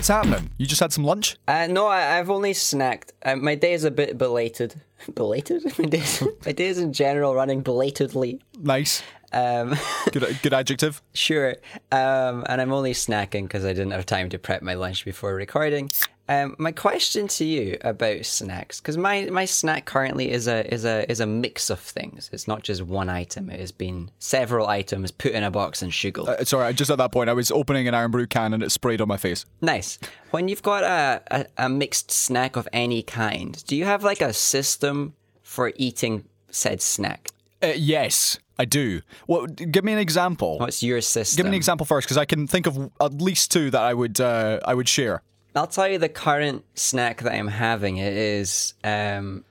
[0.00, 0.48] what's happening?
[0.56, 1.36] You just had some lunch?
[1.46, 3.10] Uh, no, I, I've only snacked.
[3.22, 4.80] Uh, my day is a bit belated.
[5.14, 5.62] Belated?
[5.78, 8.40] My days, my days in general running belatedly.
[8.58, 9.02] Nice.
[9.32, 9.74] Um,
[10.12, 11.00] Good, good adjective.
[11.14, 11.56] sure.
[11.92, 15.34] Um, and I'm only snacking because I didn't have time to prep my lunch before
[15.34, 15.90] recording.
[16.30, 20.84] Um, my question to you about snacks, because my, my snack currently is a is
[20.84, 22.30] a is a mix of things.
[22.32, 23.50] It's not just one item.
[23.50, 26.28] It has been several items put in a box and sugared.
[26.28, 29.00] Uh, sorry, just at that point I was opening an Irn-Bru can and it sprayed
[29.00, 29.44] on my face.
[29.60, 29.98] Nice.
[30.30, 34.20] When you've got a, a, a mixed snack of any kind, do you have like
[34.20, 37.30] a system for eating said snack?
[37.60, 39.00] Uh, yes, I do.
[39.26, 40.60] Well, give me an example.
[40.60, 41.38] What's your system?
[41.38, 43.94] Give me an example first, because I can think of at least two that I
[43.94, 45.22] would uh, I would share.
[45.54, 47.96] I'll tell you the current snack that I'm having.
[47.96, 49.44] It is um,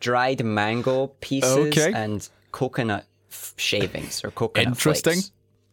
[0.00, 1.92] dried mango pieces Okay.
[1.94, 5.12] and coconut f- shavings or coconut Interesting.
[5.14, 5.32] flakes.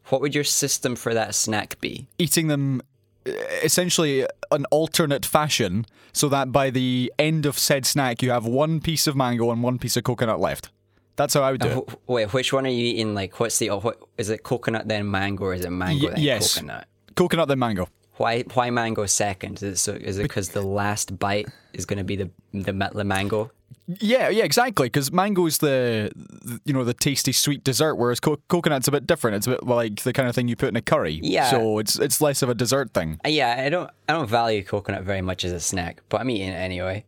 [0.10, 2.08] What would your system for that snack be?
[2.18, 2.82] Eating them
[3.26, 3.32] uh,
[3.64, 8.82] essentially an alternate fashion, so that by the end of said snack you have one
[8.82, 10.70] piece of mango and one piece of coconut left.
[11.16, 11.90] That's how I would do it.
[11.90, 13.14] Wh- Wait, which one are you eating?
[13.14, 13.70] Like, what's the?
[13.70, 14.44] oh, What is it?
[14.44, 16.56] Coconut then mango, or is it mango Y- then yes.
[16.56, 16.88] coconut?
[17.16, 17.88] Coconut then mango.
[18.22, 19.58] Why why mango second?
[19.58, 19.94] Is it so?
[19.94, 23.52] Is it because the last bite is going to be the the, the mango?
[23.88, 24.88] Yeah, yeah, exactly.
[24.88, 29.08] Because mango's the, the you know the tasty sweet dessert, whereas co- coconut's a bit
[29.08, 29.38] different.
[29.38, 31.20] It's a bit like the kind of thing you put in a curry.
[31.24, 31.50] Yeah.
[31.50, 33.20] So it's it's less of a dessert thing.
[33.26, 36.30] Uh, yeah, I don't I don't value coconut very much as a snack, but I'm
[36.30, 37.06] eating it anyway.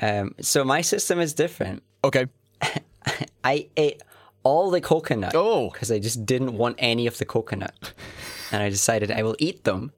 [0.00, 1.82] Um, so my system is different.
[2.04, 2.26] Okay.
[3.44, 4.02] I ate
[4.42, 5.32] all the coconut.
[5.34, 5.70] Oh.
[5.70, 7.94] because I just didn't want any of the coconut,
[8.52, 9.92] and I decided I will eat them.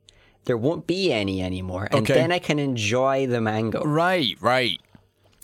[0.45, 2.15] There won't be any anymore, and Okay.
[2.15, 3.83] then I can enjoy the mango.
[3.85, 4.81] Right, right.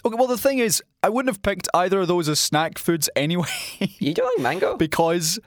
[0.05, 0.17] Okay.
[0.19, 3.47] Well, the thing is, I wouldn't have picked either of those as snack foods anyway,
[3.99, 4.77] You don't like mango?
[4.77, 5.39] because.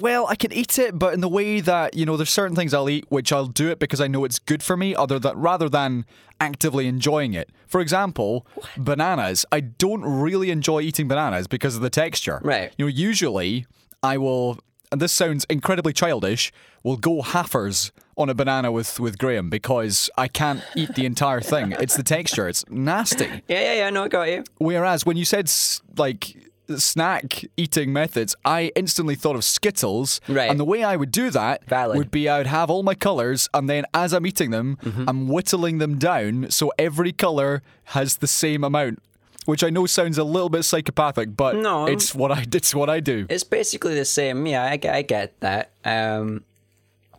[0.00, 2.72] Well, I can eat it, but in the way that you know, there's certain things
[2.72, 5.36] I'll eat which I'll do it because I know it's good for me, other than
[5.36, 6.04] rather than
[6.40, 7.50] actively enjoying it.
[7.66, 9.44] For example, bananas.
[9.50, 12.40] I don't really enjoy eating bananas because of the texture.
[12.44, 12.72] Right.
[12.78, 13.66] You know, usually
[14.00, 14.58] I will,
[14.92, 16.52] and this sounds incredibly childish,
[16.84, 21.40] will go halfers on a banana with with Graham because I can't eat the entire
[21.40, 21.72] thing.
[21.80, 22.48] It's the texture.
[22.48, 23.24] It's nasty.
[23.48, 23.90] yeah, yeah, yeah.
[23.90, 24.44] No, I got you.
[24.58, 25.50] Whereas when you said
[25.96, 26.36] like
[26.76, 30.20] snack eating methods, I instantly thought of Skittles.
[30.28, 30.50] Right.
[30.50, 31.96] And the way I would do that Valid.
[31.96, 35.04] would be I would have all my colours, and then as I'm eating them, Mm-hmm.
[35.08, 39.02] I'm whittling them down so every colour has the same amount.
[39.46, 41.86] Which I know sounds a little bit psychopathic, but No.
[41.86, 43.26] it's what I it's what I do.
[43.30, 44.44] It's basically the same.
[44.46, 45.70] Yeah, I, get- I get that.
[45.86, 46.44] Um,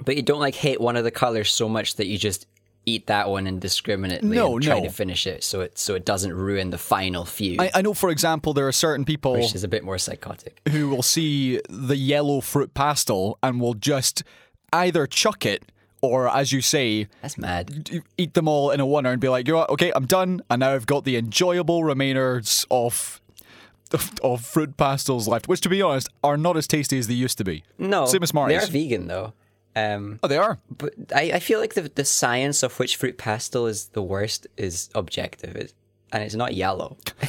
[0.05, 2.47] but you don't like hate one of the colors so much that you just
[2.85, 4.85] eat that one indiscriminately No, and try no.
[4.85, 7.93] to finish it so it so it doesn't ruin the final few, I, I know,
[7.93, 10.61] for example, there are certain people which is a bit more psychotic.
[10.69, 14.23] who will see the yellow fruit pastille and will just
[14.73, 15.71] either chuck it
[16.01, 18.01] or, as you say, That's mad.
[18.17, 20.41] eat them all in a oneer and be like, you know what, okay, I'm done,
[20.49, 23.19] and now I've got the enjoyable remainers of
[24.23, 27.37] of, fruit pastilles left, which, to be honest, are not as tasty as they used
[27.39, 27.63] to be.
[27.77, 29.33] No, same as they are vegan though.
[29.79, 30.57] Um, Oh, they are.
[30.69, 34.47] but I, I feel like the the science of which fruit pastille is the worst
[34.57, 35.73] is objective, it,
[36.11, 36.97] and it's not yellow.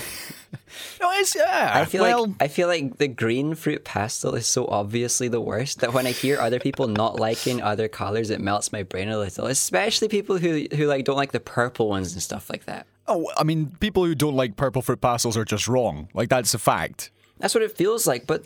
[1.01, 1.73] No, it's yeah.
[1.75, 5.41] I feel well, like I feel like the green fruit pastille is so obviously the
[5.41, 9.09] worst that when I hear other people not liking other colors, it melts my brain
[9.09, 9.47] a little.
[9.47, 12.87] Especially people who who like don't like the purple ones and stuff like that.
[13.07, 16.09] oh, I mean, people who don't like purple fruit pastilles are just wrong.
[16.15, 17.11] Like that's a fact.
[17.41, 18.45] That's what it feels like, but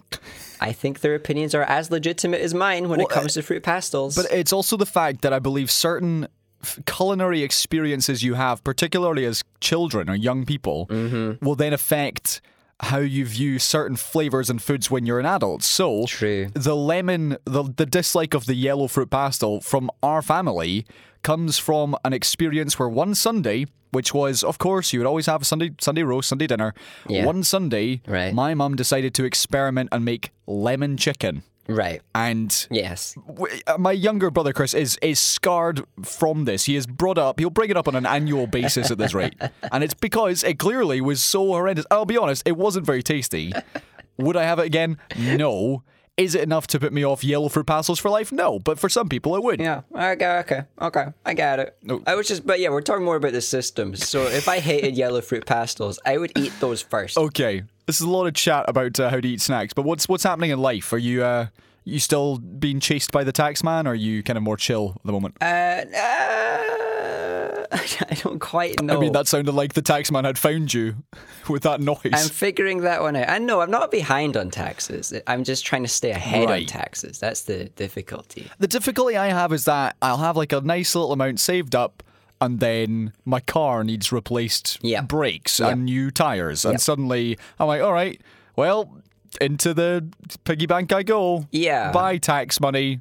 [0.61, 3.63] I think their opinions are as legitimate as mine when it Well, comes to fruit
[3.63, 4.17] pastilles.
[4.17, 6.29] But it's also the fact that I believe certain
[6.63, 11.45] f- culinary experiences you have, particularly as children or young people, Mm-hmm.
[11.45, 12.41] will then affect
[12.81, 15.63] how you view certain flavors and foods when you're an adult.
[15.63, 16.49] So, True.
[16.55, 20.85] the lemon, the, the dislike of the yellow fruit pastille from our family
[21.23, 25.43] comes from an experience where one Sunday, which was, of course, you would always have
[25.43, 26.75] a Sunday Sunday roast, Sunday dinner.
[27.09, 27.25] Yeah.
[27.25, 28.35] One Sunday, Right.
[28.35, 31.43] my mum decided to experiment and make lemon chicken.
[31.67, 32.03] right.
[32.15, 33.15] And Yes.
[33.27, 36.65] w- uh, my younger brother Chris is is scarred from this.
[36.67, 37.39] He is brought up.
[37.41, 39.35] He'll bring it up on an annual basis at this rate,
[39.73, 41.87] and it's because it clearly was so horrendous.
[41.91, 43.53] I'll be honest, it wasn't very tasty.
[44.19, 44.99] Would I have it again?
[45.19, 45.83] No.
[46.17, 48.31] Is it enough to put me off yellow fruit pastilles for life?
[48.31, 49.59] No, but for some people it would.
[49.59, 49.81] Yeah.
[49.93, 50.39] Okay.
[50.39, 50.63] Okay.
[50.81, 51.07] Okay.
[51.27, 51.77] I got it.
[51.83, 52.05] No.
[52.07, 54.09] I was just, but yeah, we're talking more about the systems.
[54.09, 57.19] So if I hated yellow fruit pastilles, I would eat those first.
[57.19, 60.09] Okay, this is a lot of chat about uh, how to eat snacks, but what's
[60.09, 60.93] what's happening in life?
[60.93, 61.47] Are you uh,
[61.85, 64.93] you still being chased by the tax man, or are you kind of more chill
[64.97, 65.37] at the moment?
[65.41, 67.67] Uh, uh,
[68.11, 68.97] I don't quite know.
[68.97, 70.97] I mean, that sounded like the tax man had found you
[71.49, 71.99] with that noise.
[72.13, 73.29] I'm figuring that one out.
[73.29, 75.13] And no, I'm not behind on taxes.
[75.27, 76.63] I'm just trying to stay ahead Right.
[76.63, 77.19] on taxes.
[77.19, 78.51] That's the difficulty.
[78.59, 82.03] The difficulty I have is that I'll have like a nice little amount saved up,
[82.41, 85.03] and then my car needs replaced Yeah.
[85.03, 85.69] brakes Yeah.
[85.69, 86.79] and new tires, and Yeah.
[86.79, 88.21] suddenly I'm like, all right,
[88.57, 89.01] well,
[89.41, 90.07] into the
[90.45, 91.47] piggy bank I go.
[91.51, 91.91] Yeah.
[91.93, 93.01] Buy tax money.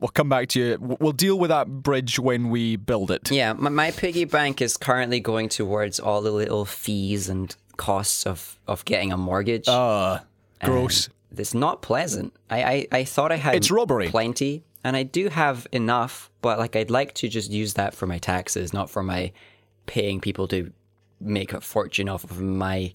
[0.00, 0.78] We'll come back to you.
[1.00, 3.30] We'll deal with that bridge when we build it.
[3.32, 8.24] Yeah, my, my piggy bank is currently going towards all the little fees and costs
[8.24, 9.66] of, of getting a mortgage.
[9.66, 10.20] Uh,
[10.62, 11.08] gross.
[11.36, 12.32] it's not pleasant.
[12.48, 14.08] I, I, I thought I had It's robbery.
[14.08, 18.06] plenty, and I do have enough, but like I'd like to just use that for
[18.06, 19.32] my taxes, not for my
[19.86, 20.72] paying people to
[21.20, 22.94] make a fortune off of my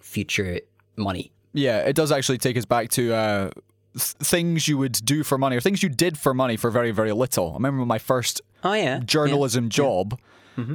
[0.00, 0.60] future
[0.96, 1.30] money.
[1.52, 3.50] Yeah, it does actually take us back to uh,
[3.94, 6.90] th- things you would do for money or things you did for money for very,
[6.90, 7.50] very little.
[7.50, 10.18] I remember my first Oh yeah, journalism job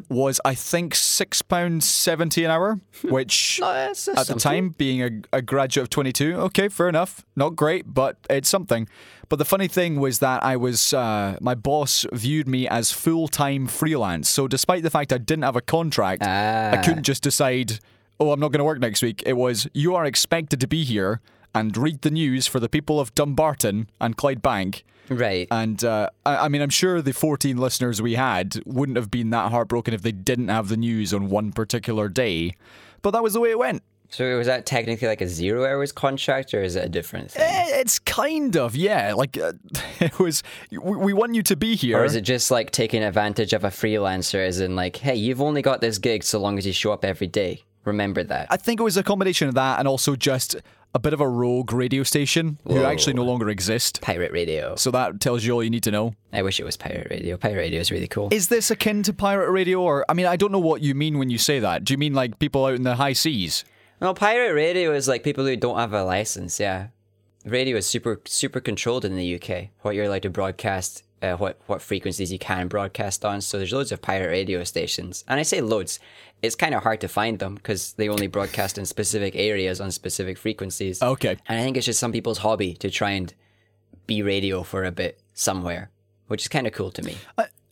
[0.07, 5.41] was, I think, £6.70 an hour, which No, that's at the time, being a, a
[5.41, 7.25] graduate of 22, okay, fair enough.
[7.35, 8.87] Not great, but it's something.
[9.29, 13.27] But the funny thing was that I was, uh, my boss viewed me as full
[13.27, 14.29] time freelance.
[14.29, 16.81] So despite the fact I didn't have a contract, I Ah.
[16.83, 17.79] couldn't just decide,
[18.23, 19.21] oh, I'm not going to work next week.
[19.25, 21.21] It was, you are expected to be here
[21.55, 24.83] and read the news for the people of Dumbarton and Clydebank.
[25.09, 25.47] right.
[25.51, 29.29] And uh, I, I mean, I'm sure the 14 listeners we had wouldn't have been
[29.31, 32.55] that heartbroken if they didn't have the news on one particular day.
[33.01, 33.83] But that was the way it went.
[34.09, 37.43] so was that technically like a zero hours contract, or is it a different thing?
[37.45, 39.13] Eh, It's kind of, yeah.
[39.13, 39.53] Like, uh,
[39.99, 40.41] it was,
[40.71, 41.99] we, we want you to be here.
[41.99, 45.41] Or is it just like taking advantage of a freelancer, as in like, hey, you've
[45.41, 47.63] only got this gig so long as you show up every day.
[47.85, 48.47] Remember that.
[48.49, 50.55] I think it was a combination of that and also just
[50.95, 53.99] a bit of a rogue radio station who actually no longer exist.
[54.01, 54.75] Pirate radio.
[54.75, 56.13] So that tells you all you need to know.
[56.31, 57.35] I wish it was pirate radio.
[57.35, 58.29] Pirate radio is really cool.
[58.31, 59.81] Is this akin to pirate radio?
[59.81, 61.83] Or, I mean, I don't know what you mean when you say that.
[61.83, 63.65] Do you mean like people out in the high seas?
[64.03, 66.59] No, pirate radio is like people who don't have a license.
[66.59, 66.87] Yeah,
[67.45, 69.69] radio is super super controlled in the UK.
[69.81, 73.39] What you're allowed to broadcast, uh, what what frequencies you can broadcast on.
[73.39, 75.99] So there's loads of pirate radio stations, and I say loads.
[76.43, 79.91] It's kind of hard to find them because they only broadcast in specific areas on
[79.91, 81.01] specific frequencies.
[81.01, 81.37] Okay.
[81.47, 83.33] And I think it's just some people's hobby to try and
[84.05, 85.89] be radio for a bit somewhere,
[86.27, 87.17] which is kind of cool to me.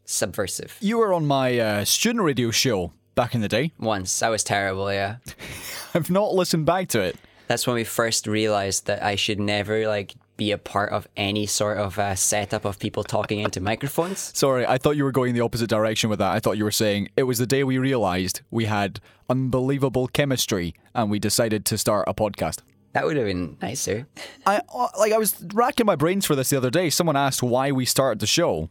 [0.05, 0.77] Subversive.
[0.79, 3.71] You were on my uh, student radio show back in the day.
[3.77, 4.91] Once I was terrible.
[4.91, 5.17] Yeah.
[5.93, 7.17] I've not listened back to it.
[7.47, 11.45] that's when we first realized that I should never like be a part of any
[11.45, 14.31] sort of uh, setup of people talking into microphones.
[14.35, 16.31] Sorry, I thought you were going the opposite direction with that.
[16.31, 18.99] I thought you were saying it was the day we realized we had
[19.29, 22.61] unbelievable chemistry and we decided to start a podcast.
[22.93, 24.07] That would have been nicer.
[24.47, 26.89] I uh, like I was racking my brains for this the other day.
[26.89, 28.69] Someone asked why we started the show.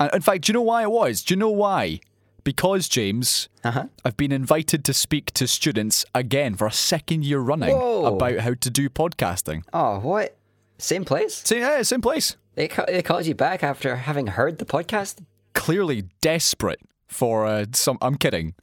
[0.00, 1.22] And in fact, do you know why it was?
[1.22, 2.00] Do you know why?
[2.44, 3.84] Because James, Uh-huh.
[4.04, 8.16] I've been invited to speak to students again for a second year running Whoa.
[8.16, 9.62] about how to do podcasting.
[9.72, 10.36] Oh, what?
[10.82, 11.42] Same place?
[11.44, 12.36] So yeah, same place.
[12.54, 15.20] They ca- they called you back after having heard the podcast.
[15.54, 17.98] clearly desperate for uh, some.
[18.02, 18.54] I'm kidding.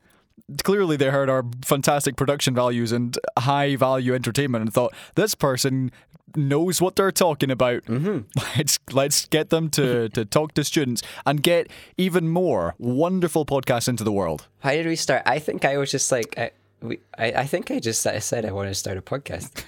[0.63, 5.91] Clearly, they heard our fantastic production values and high value entertainment and thought this person
[6.35, 7.83] knows what they're talking about.
[7.85, 8.19] Mm-hmm.
[8.57, 11.67] Let's let's get them to to talk to students and get
[11.97, 14.47] even more wonderful podcasts into the world.
[14.59, 15.21] How did we start?
[15.25, 18.45] I think I was just like, I, we, I, I think I just sa- said
[18.45, 19.63] I wanted to start a podcast,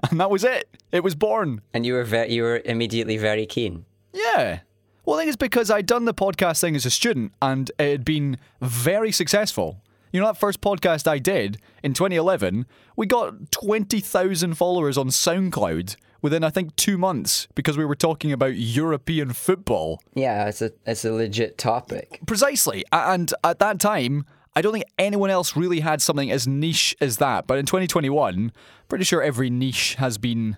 [0.10, 0.68] and that was it.
[0.92, 1.60] It was born.
[1.74, 3.84] and you were ve- you were immediately very keen.
[4.12, 4.60] Yeah.
[5.04, 7.90] Well, I think it's because I'd done the podcast thing as a student and it
[7.90, 9.80] had been very successful.
[10.12, 15.96] You know, that first podcast I did in 2011, we got 20,000 followers on SoundCloud
[16.22, 20.00] within, I think, two months because we were talking about European football.
[20.14, 22.20] Yeah, it's a it's a legit topic.
[22.26, 22.84] Precisely.
[22.90, 24.24] And at that time,
[24.56, 27.46] I don't think anyone else really had something as niche as that.
[27.46, 28.52] But in 2021,
[28.88, 30.56] pretty sure every niche has been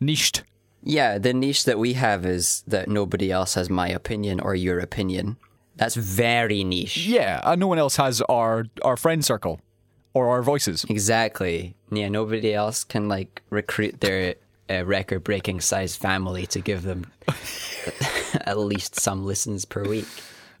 [0.00, 0.42] niched.
[0.82, 4.80] Yeah, the niche that we have is that nobody else has my opinion or your
[4.80, 5.36] opinion.
[5.76, 6.96] That's very niche.
[7.06, 9.60] Yeah, and no one else has our our friend circle
[10.12, 10.84] or our voices.
[10.88, 11.76] Exactly.
[11.92, 14.36] Yeah, nobody else can like recruit their
[14.68, 17.06] uh, record-breaking size family to give them
[18.40, 20.08] at least some listens per week.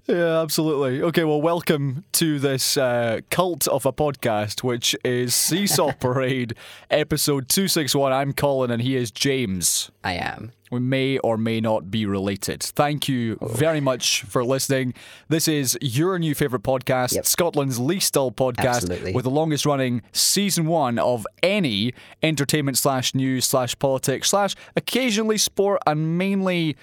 [0.06, 1.02] Yeah, absolutely.
[1.02, 6.54] Okay, well, welcome to this uh, cult of a podcast, which is Seesaw Parade,
[6.92, 8.12] episode 261.
[8.12, 9.90] I'm Colin and he is James.
[10.04, 10.52] I am.
[10.70, 12.62] We may or may not be related.
[12.62, 14.94] Thank you very much for listening.
[15.28, 17.26] This is your new favourite podcast, Yep.
[17.26, 19.12] Scotland's least dull podcast, Absolutely.
[19.12, 25.38] with the longest running season one of any entertainment slash news slash politics slash occasionally
[25.38, 26.76] sport and mainly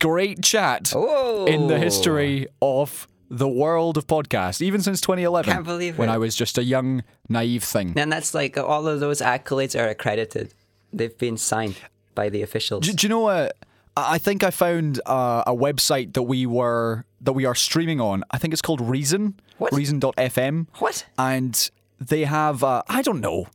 [0.00, 5.52] great chat in the history of the world of podcasts, even since 2011.
[5.52, 6.12] Can't believe when it.
[6.12, 7.92] I was just a young, naive thing.
[7.96, 10.52] And that's like all of those accolades are accredited.
[10.92, 11.76] They've been signed
[12.16, 12.86] by the officials.
[12.86, 13.56] Do, do you know what?
[13.96, 18.00] I I think I found uh, a website that we were that we are streaming
[18.00, 18.24] on.
[18.30, 19.38] I think it's called Reason.
[19.58, 19.72] What?
[19.72, 20.66] Reason.fm.
[20.78, 21.06] What?
[21.18, 23.46] And they have uh, I don't know.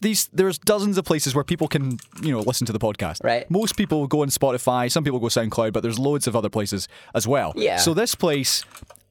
[0.00, 3.22] These there's dozens of places where people can you know listen to the podcast.
[3.24, 3.50] Right.
[3.50, 4.90] Most people go on Spotify.
[4.90, 7.52] Some people go SoundCloud, but there's loads of other places as well.
[7.56, 7.76] Yeah.
[7.76, 8.64] So this place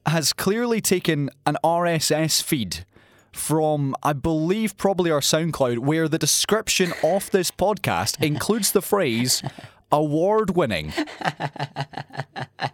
[0.06, 2.84] has clearly taken an RSS feed
[3.32, 9.42] from, I believe, probably our SoundCloud, where the description of this podcast includes the phrase
[9.90, 10.92] award winning.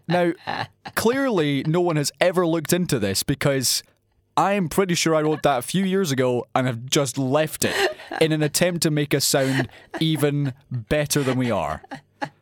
[0.09, 0.33] Now,
[0.97, 3.85] clearly, no one has ever looked into this because
[4.41, 7.75] I'm pretty sure I wrote that a few years ago and have just left it
[8.23, 9.69] in an attempt to make us sound
[10.01, 11.83] even better than we are.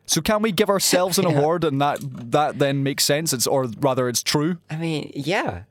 [0.05, 1.99] So can we give ourselves an award and that
[2.31, 3.33] that then makes sense?
[3.33, 4.59] It's or rather it's true.
[4.69, 5.63] I mean, yeah.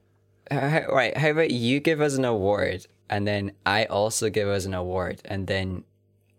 [0.51, 1.17] Uh, right.
[1.17, 5.23] How about you give us an award, and then I also give us an award,
[5.25, 5.85] and then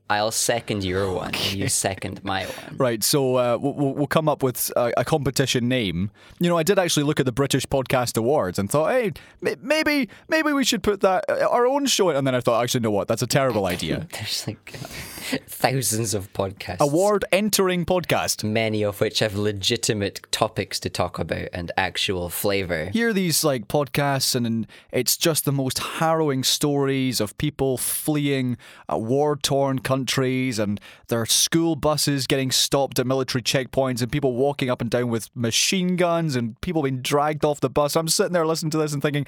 [0.10, 2.56] I'll second your one, and you second my one.
[2.78, 6.10] Right, so uh, we'll, we'll- come up with a, a competition name.
[6.40, 9.12] You know, I did actually look at the British Podcast Awards and thought, hey,
[9.42, 12.10] may- maybe maybe we should put that uh, our own show.
[12.10, 13.08] And then I thought, actually, you know what?
[13.08, 14.08] That's a terrible idea.
[14.12, 14.72] There's like
[15.48, 16.80] thousands of podcasts.
[16.80, 18.44] Award entering podcast.
[18.44, 22.90] Many of which have legitimate topics to talk about and actual flavor.
[22.92, 28.58] Hear these like podcasts, and, and it's just the most harrowing stories of people fleeing
[28.92, 34.70] uh, war-torn countries, and their school buses getting stopped at military checkpoints, and people walking
[34.70, 37.96] up and down with machine guns, and people being dragged off the bus.
[37.96, 39.26] I'm sitting there listening to this and thinking,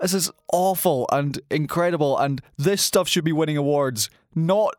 [0.00, 4.74] this is awful and incredible, and this stuff should be winning awards, not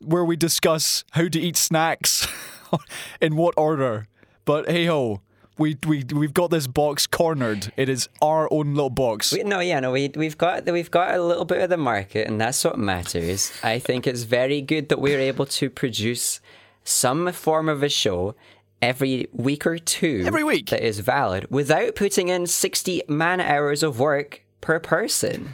[0.00, 2.26] where we discuss how to eat snacks
[3.20, 4.06] in what order.
[4.44, 5.20] But hey ho,
[5.60, 7.72] we we we've got this box cornered.
[7.76, 9.32] It is our own little box.
[9.32, 12.26] We- No, yeah, no, we we've got we've got a little bit of the market,
[12.26, 13.52] and that's what matters.
[13.62, 16.40] I think it's very good that we're able to produce
[16.82, 18.34] some form of a show
[18.82, 20.70] every week or two, Every week.
[20.70, 25.50] that is valid, without putting in sixty man hours of work per person.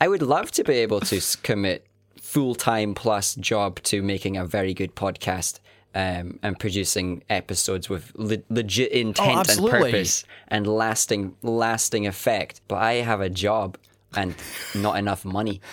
[0.00, 1.86] I would love to be able to commit
[2.20, 5.60] full time plus job to making a very good podcast.
[5.94, 12.62] Um, and producing episodes with le- legit intent and purpose and lasting lasting effect.
[12.66, 13.76] But I have a job
[14.14, 14.34] and
[14.74, 15.60] not enough money.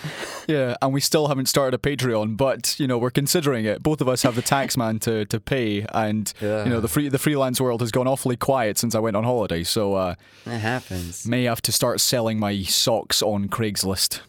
[0.49, 3.83] Yeah, and we still haven't started a Patreon, but you know we're considering it.
[3.83, 7.07] Both of us have the tax man to, to pay, and you know the free
[7.07, 9.63] the freelance world has gone awfully quiet since I went on holiday.
[9.63, 10.15] So uh,
[10.47, 11.27] It happens.
[11.27, 14.21] may have to start selling my socks on Craigslist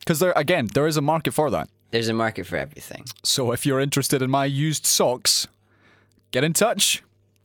[0.00, 1.68] because there again there is a market for that.
[1.90, 3.04] There's a market for everything.
[3.24, 5.48] So if you're interested in my used socks,
[6.30, 7.02] get in touch.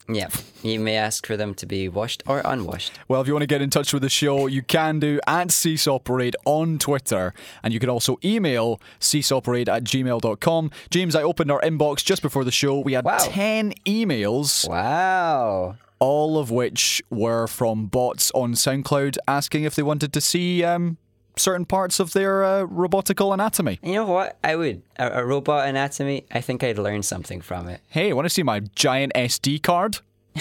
[0.08, 0.28] Yeah.
[0.62, 2.92] You may ask for them to be washed or unwashed.
[3.08, 5.48] Well, if you want to get in touch with the show, you can do at
[5.48, 7.34] Ceaseoperate on Twitter.
[7.64, 10.70] And you can also email ceaseoperate at gmail.com.
[10.92, 12.80] James, I opened our inbox just before the show.
[12.82, 13.18] We had Wow.
[13.20, 15.78] 10 emails, Wow.
[15.98, 20.98] all of which were from bots on SoundCloud asking if they wanted to see um,
[21.38, 23.80] certain parts of their uh, robotical anatomy.
[23.84, 24.38] You know what?
[24.44, 24.82] I would.
[24.98, 27.82] A, a robot anatomy, I think I'd learn something from it.
[27.90, 30.00] Hey, want to see my giant SD card?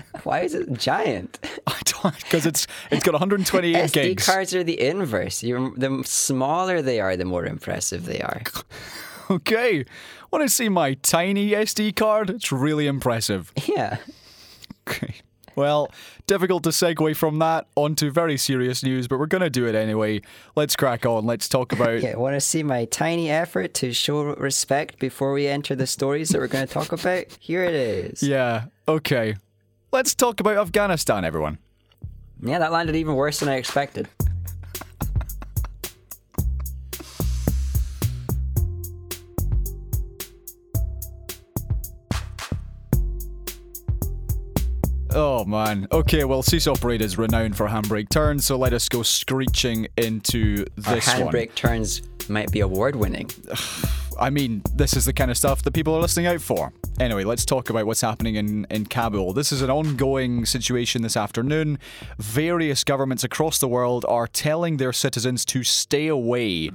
[0.24, 1.38] Why is it giant?
[1.66, 4.24] I don't, because it's it's got 128 SD gigs.
[4.24, 5.42] SD cards are the inverse.
[5.42, 8.42] You're, the smaller they are, the more impressive they are.
[9.30, 9.84] Okay,
[10.30, 12.30] want to see my tiny SD card?
[12.30, 13.52] It's really impressive.
[13.66, 13.98] Yeah.
[14.88, 15.16] Okay.
[15.54, 15.90] Well,
[16.32, 19.74] difficult to segue from that onto very serious news, but we're going to do it
[19.74, 20.22] anyway.
[20.56, 21.26] Let's crack on.
[21.26, 22.00] Let's talk about.
[22.00, 26.30] Yeah, want to see my tiny effort to show respect before we enter the stories
[26.30, 27.26] that we're going to talk about?
[27.38, 28.22] Here it is.
[28.22, 29.36] Yeah, okay.
[29.92, 31.58] Let's talk about Afghanistan, everyone.
[32.40, 34.08] Yeah, that landed even worse than I expected.
[45.14, 45.86] Oh man.
[45.92, 50.94] Okay, well, Cease is renowned for handbrake turns, so let us go screeching into Our
[50.94, 51.32] this one.
[51.32, 53.28] handbrake turns might be award winning.
[54.18, 56.72] I mean, this is the kind of stuff that people are listening out for.
[57.00, 59.32] Anyway, let's talk about what's happening in, in Kabul.
[59.32, 61.78] This is an ongoing situation this afternoon.
[62.18, 66.68] Various governments across the world are telling their citizens to stay away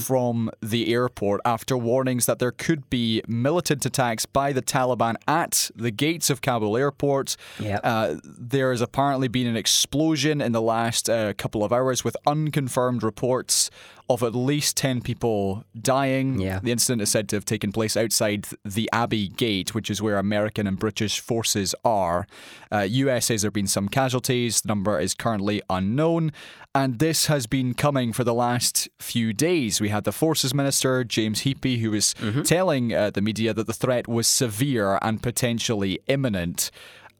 [0.00, 5.70] from the airport after warnings that there could be militant attacks by the Taliban at
[5.74, 7.36] the gates of Kabul airport.
[7.58, 7.80] Yep.
[7.82, 12.16] Uh, there has apparently been an explosion in the last uh, couple of hours with
[12.26, 13.70] unconfirmed reports
[14.08, 16.38] of at least 10 people dying.
[16.38, 16.60] Yeah.
[16.62, 20.18] The incident is said to have taken place outside the Abbey Gate, which is where
[20.18, 22.26] American and British forces are.
[22.70, 24.60] Uh, US says there have been some casualties.
[24.60, 26.30] The number is currently unknown.
[26.74, 29.80] And this has been coming for the last few days.
[29.80, 32.14] We had the Forces Minister, James Heappey, who was
[32.44, 36.70] telling uh, the media that the threat was severe and potentially imminent.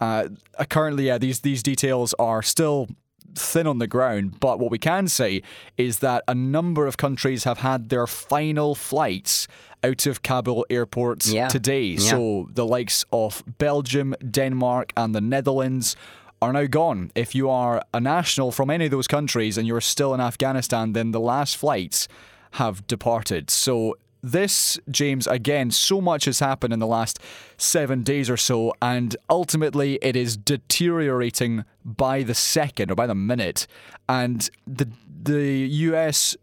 [0.00, 0.28] Uh,
[0.68, 2.88] currently, yeah, these these details are still
[3.38, 5.42] thin on the ground, but what we can say
[5.76, 9.46] is that a number of countries have had their final flights
[9.82, 11.48] out of Kabul airports Yeah.
[11.48, 11.82] today.
[11.98, 12.10] Yeah.
[12.10, 15.94] So the likes of Belgium, Denmark, and the Netherlands
[16.40, 17.10] are now gone.
[17.14, 20.92] If you are a national from any of those countries and you're still in Afghanistan,
[20.92, 22.08] then the last flights
[22.52, 23.50] have departed.
[23.50, 27.18] So this, James, again, so much has happened in the last
[27.56, 33.14] seven days or so, and ultimately it is deteriorating by the second or by the
[33.14, 33.66] minute.
[34.08, 34.88] And the
[35.22, 36.36] the US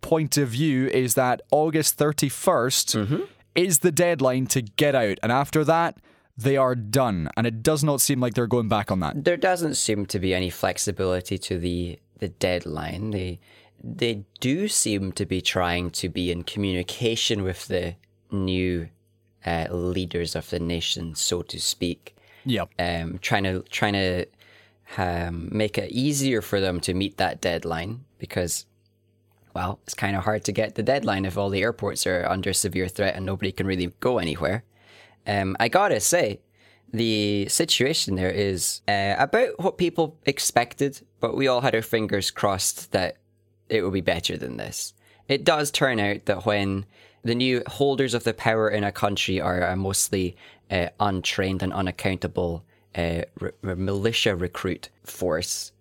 [0.00, 3.22] point of view is that August 31st mm-hmm.
[3.54, 5.98] is the deadline to get out, and after that,
[6.36, 7.28] they are done.
[7.36, 9.24] And it does not seem like they're going back on that.
[9.24, 13.10] There doesn't seem to be any flexibility to the the deadline.
[13.10, 13.40] They
[13.84, 17.96] they do seem to be trying to be in communication with the
[18.30, 18.88] new
[19.44, 22.16] uh, leaders of the nation, so to speak.
[22.46, 22.64] Yeah.
[22.78, 24.26] um, trying to trying to
[24.98, 28.66] um, make it easier for them to meet that deadline because,
[29.54, 32.52] well, it's kind of hard to get the deadline if all the airports are under
[32.52, 34.62] severe threat and nobody can really go anywhere.
[35.26, 36.40] Um, I gotta say,
[36.92, 42.30] the situation there is uh, about what people expected, but we all had our fingers
[42.30, 43.16] crossed that
[43.74, 44.94] it will be better than this.
[45.28, 46.86] It does turn out that when
[47.22, 50.36] the new holders of the power in a country are a mostly
[50.70, 52.64] uh, untrained and unaccountable
[52.94, 55.72] uh, re- militia recruit force,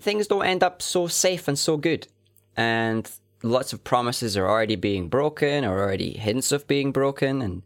[0.00, 2.08] things don't end up so safe and so good.
[2.56, 3.10] And
[3.42, 7.42] lots of promises are already being broken or already hints of being broken.
[7.42, 7.62] And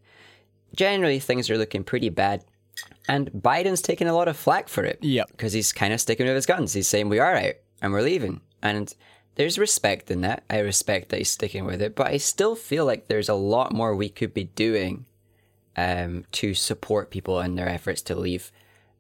[0.75, 2.45] generally, things are looking pretty bad.
[3.09, 4.99] And Biden's taking a lot of flack for it.
[5.01, 5.29] Yep.
[5.31, 6.75] Because he's kind of sticking with his guns.
[6.75, 8.41] He's saying, we are out and we're leaving.
[8.63, 8.95] And
[9.39, 10.43] there's respect in that.
[10.51, 11.95] I respect that he's sticking with it.
[11.95, 15.07] But I still feel like there's a lot more we could be doing
[15.77, 18.51] um, to support people in their efforts to leave.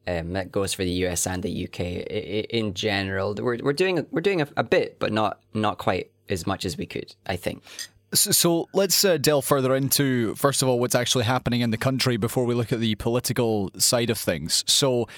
[0.06, 1.80] Um, that goes for the US and the UK
[2.50, 3.34] in general.
[3.34, 6.78] We're, we're doing we're doing a, a bit, but not not quite as much as
[6.78, 7.14] we could.
[7.26, 7.62] I think.
[8.14, 11.76] So, so let's uh, delve further into, first of all, what's actually happening in the
[11.76, 14.64] country before we look at the political side of things.
[14.66, 15.08] So,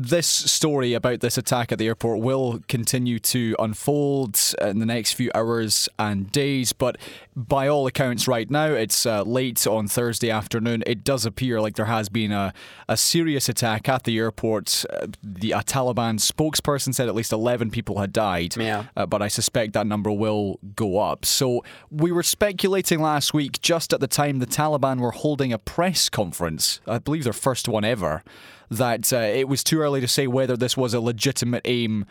[0.00, 5.14] this story about this attack at the airport will continue to unfold in the next
[5.14, 6.72] few hours and days.
[6.72, 6.98] But
[7.34, 10.84] by all accounts, right now, it's uh, late on Thursday afternoon.
[10.86, 12.54] It does appear like there has been a,
[12.88, 14.84] a serious attack at the airport.
[14.88, 18.84] Uh, the a Taliban spokesperson said at least 11 people had died Yeah.
[18.96, 21.24] uh, but I suspect that number will go up.
[21.24, 25.58] So we were speculating last week, just at the time the Taliban were holding a
[25.58, 28.22] press conference, I believe their first one ever,
[28.70, 32.06] that uh, it was too early to say whether this was a legitimate aim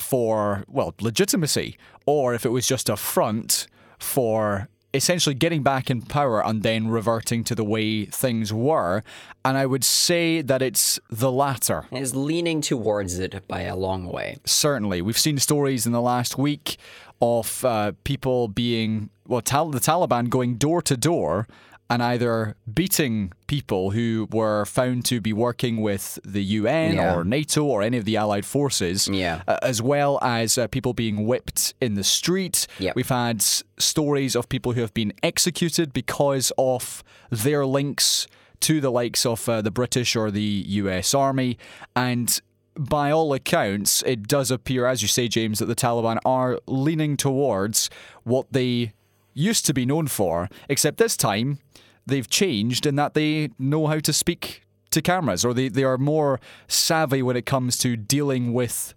[0.00, 3.66] for, well, legitimacy, or if it was just a front
[3.98, 9.02] for essentially getting back in power and then reverting to the way things were.
[9.44, 11.86] And I would say that it's the latter.
[11.92, 14.38] It's leaning towards it by a long way.
[14.44, 15.02] Certainly.
[15.02, 16.76] We've seen stories in the last week
[17.22, 21.46] of uh, people being, well, Tal- the Taliban going door to door
[21.90, 27.14] and either beating people who were found to be working with the UN Yeah.
[27.16, 29.42] or NATO or any of the allied forces, Yeah.
[29.48, 32.66] uh, as well as uh, people being whipped in the street.
[32.78, 32.94] Yep.
[32.94, 38.26] We've had stories of people who have been executed because of their links
[38.60, 41.58] to the likes of uh, the British or the US Army.
[41.96, 42.40] And
[42.78, 47.16] by all accounts, it does appear, as you say, James, that the Taliban are leaning
[47.16, 47.90] towards
[48.22, 48.92] what they
[49.34, 51.58] used to be known for, except this time
[52.06, 55.98] they've changed in that they know how to speak to cameras or they, they are
[55.98, 58.94] more savvy when it comes to dealing with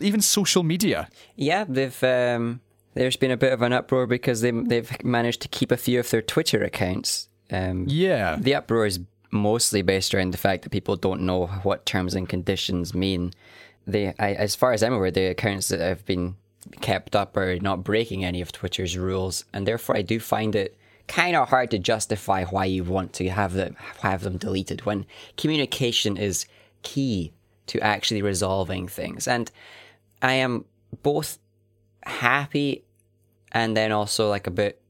[0.00, 1.08] even social media.
[1.36, 2.60] Yeah, they've um,
[2.94, 6.00] there's been a bit of an uproar because they they've managed to keep a few
[6.00, 7.28] of their Twitter accounts.
[7.50, 8.36] Um, Yeah.
[8.38, 12.28] The uproar is mostly based around the fact that people don't know what terms and
[12.28, 13.32] conditions mean.
[13.86, 16.36] They, I, as far as I'm aware, the accounts that have been
[16.80, 20.76] kept up are not breaking any of Twitter's rules, and therefore I do find it
[21.08, 25.04] kind of hard to justify why you want to have them have them deleted when
[25.36, 26.46] communication is
[26.82, 27.32] key
[27.66, 29.28] to actually resolving things.
[29.28, 29.50] And
[30.20, 30.64] I am
[31.02, 31.38] both
[32.04, 32.84] happy
[33.52, 34.80] and then also like a bit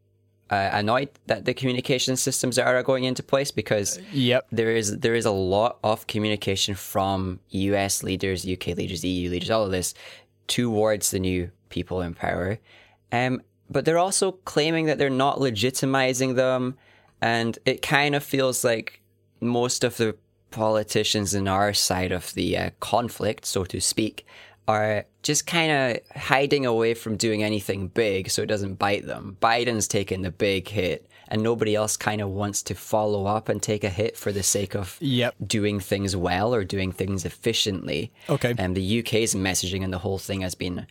[0.51, 4.49] uh, annoyed that the communication systems are going into place because Yep.
[4.53, 9.51] there is there is a lot of communication from US leaders, UK leaders, EU leaders,
[9.51, 9.95] all of this
[10.47, 12.59] towards the new people in power.
[13.11, 13.43] Um,
[13.73, 16.77] but they're also claiming that they're not legitimizing them,
[17.21, 19.01] and it kind of feels like
[19.41, 20.15] most of the
[20.51, 24.27] politicians in our side of the uh, conflict, so to speak,
[24.69, 29.37] are just kind of hiding away from doing anything big so it doesn't bite them.
[29.41, 33.63] Biden's taking the big hit, and nobody else kind of wants to follow up and
[33.63, 35.35] take a hit for the sake of Yep.
[35.47, 38.13] doing things well or doing things efficiently.
[38.29, 38.55] Okay.
[38.59, 40.87] And the UK's messaging and the whole thing has been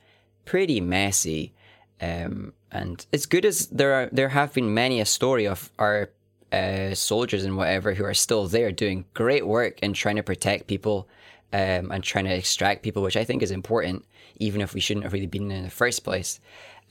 [0.46, 1.54] pretty messy.
[2.02, 6.10] Um, and as good as there are, there have been many a story of our
[6.52, 10.68] uh, soldiers and whatever who are still there doing great work and trying to protect
[10.68, 11.08] people
[11.54, 14.06] um, and trying to extract people, which I think is important,
[14.38, 16.40] even if we shouldn't have really been in the first place.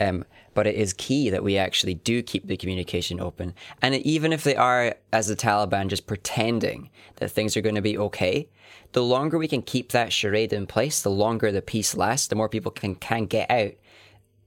[0.01, 3.55] Um, but it is key that we actually do keep the communication open.
[3.83, 7.83] And even if they are, as the Taliban, just pretending that things are going to
[7.83, 8.49] be okay,
[8.93, 12.35] the longer we can keep that charade in place, the longer the peace lasts, the
[12.35, 13.73] more people can, can get out,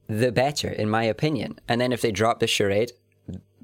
[0.08, 1.60] the better, in my opinion.
[1.68, 2.92] And then if they drop the charade,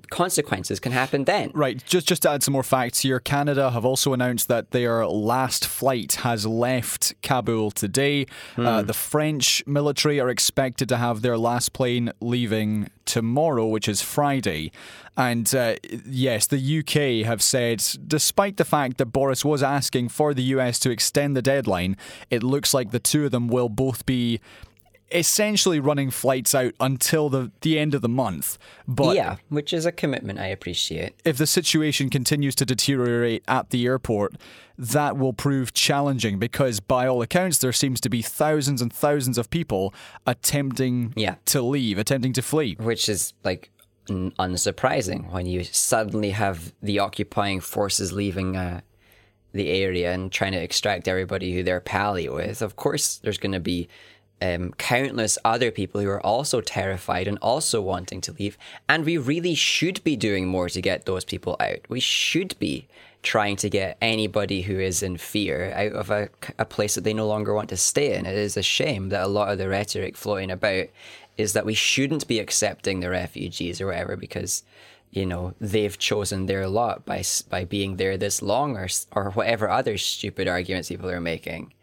[0.10, 1.52] consequences can happen then.
[1.54, 5.06] Right, just just to add some more facts here, Canada have also announced that their
[5.06, 8.26] last flight has left Kabul today.
[8.58, 14.02] Uh, the French military are expected to have their last plane leaving tomorrow, which is
[14.02, 14.72] Friday.
[15.18, 15.76] And uh,
[16.06, 20.80] yes, the UK have said, despite the fact that Boris was asking for the US
[20.80, 21.98] to extend the deadline,
[22.30, 24.40] it looks like the two of them will both be
[25.12, 28.58] essentially running flights out until the, the end of the month.
[28.88, 31.14] But yeah, which is a commitment I appreciate.
[31.26, 34.36] if the situation continues to deteriorate at the airport,
[34.78, 39.38] that will prove challenging because, by all accounts, there seems to be thousands and thousands
[39.38, 39.94] of people
[40.26, 41.36] attempting Yeah.
[41.46, 42.76] to leave, attempting to flee.
[42.80, 43.72] which is like
[44.10, 48.82] n- unsurprising when you suddenly have the occupying forces leaving uh,
[49.52, 52.62] the area and trying to extract everybody who they're pally with.
[52.62, 53.90] Of course, there's going to be
[54.42, 58.58] um, countless other people who are also terrified and also wanting to leave.
[58.88, 61.80] And we really should be doing more to get those people out.
[61.90, 62.88] We should be
[63.22, 67.14] trying to get anybody who is in fear out of a, a place that they
[67.14, 68.26] no longer want to stay in.
[68.26, 70.88] It is a shame that a lot of the rhetoric floating about
[71.38, 74.64] is that we shouldn't be accepting the refugees or whatever because
[75.12, 79.70] you know they've chosen their lot by by being there this long or or whatever
[79.70, 81.74] other stupid arguments people are making.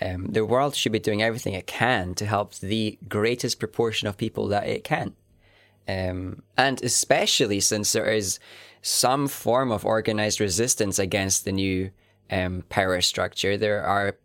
[0.00, 4.16] Um, the world should be doing everything it can to help the greatest proportion of
[4.16, 5.14] people that it can.
[5.88, 8.38] Um, and especially since there is
[8.82, 11.90] some form of organized resistance against the new
[12.30, 14.18] um, power structure, there are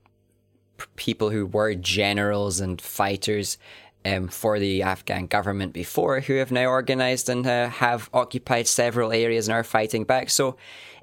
[0.77, 3.57] p- people who were generals and fighters
[4.03, 9.11] um, for the Afghan government before who have now organized and uh, have occupied several
[9.11, 10.29] areas and are fighting back.
[10.29, 10.57] So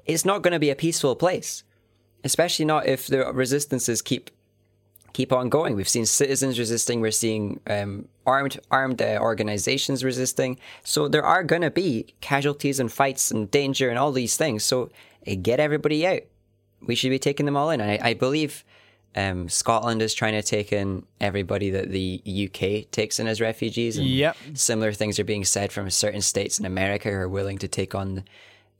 [0.05, 1.63] it's not going to be a peaceful place,
[2.23, 4.29] especially not if the resistances keep
[5.13, 5.75] keep on going.
[5.75, 7.01] We've seen citizens resisting.
[7.01, 10.57] We're seeing um, armed armed uh, organizations resisting.
[10.83, 14.63] So there are going to be casualties and fights and danger and all these things.
[14.63, 14.91] So
[15.27, 16.21] uh, get everybody out.
[16.85, 17.81] We should be taking them all in.
[17.81, 18.63] And I, I believe
[19.15, 23.97] um, Scotland is trying to take in everybody that the UK takes in as refugees.
[23.97, 24.37] And Yep.
[24.53, 27.95] Similar things are being said from certain states in America who are willing to take
[27.95, 28.23] on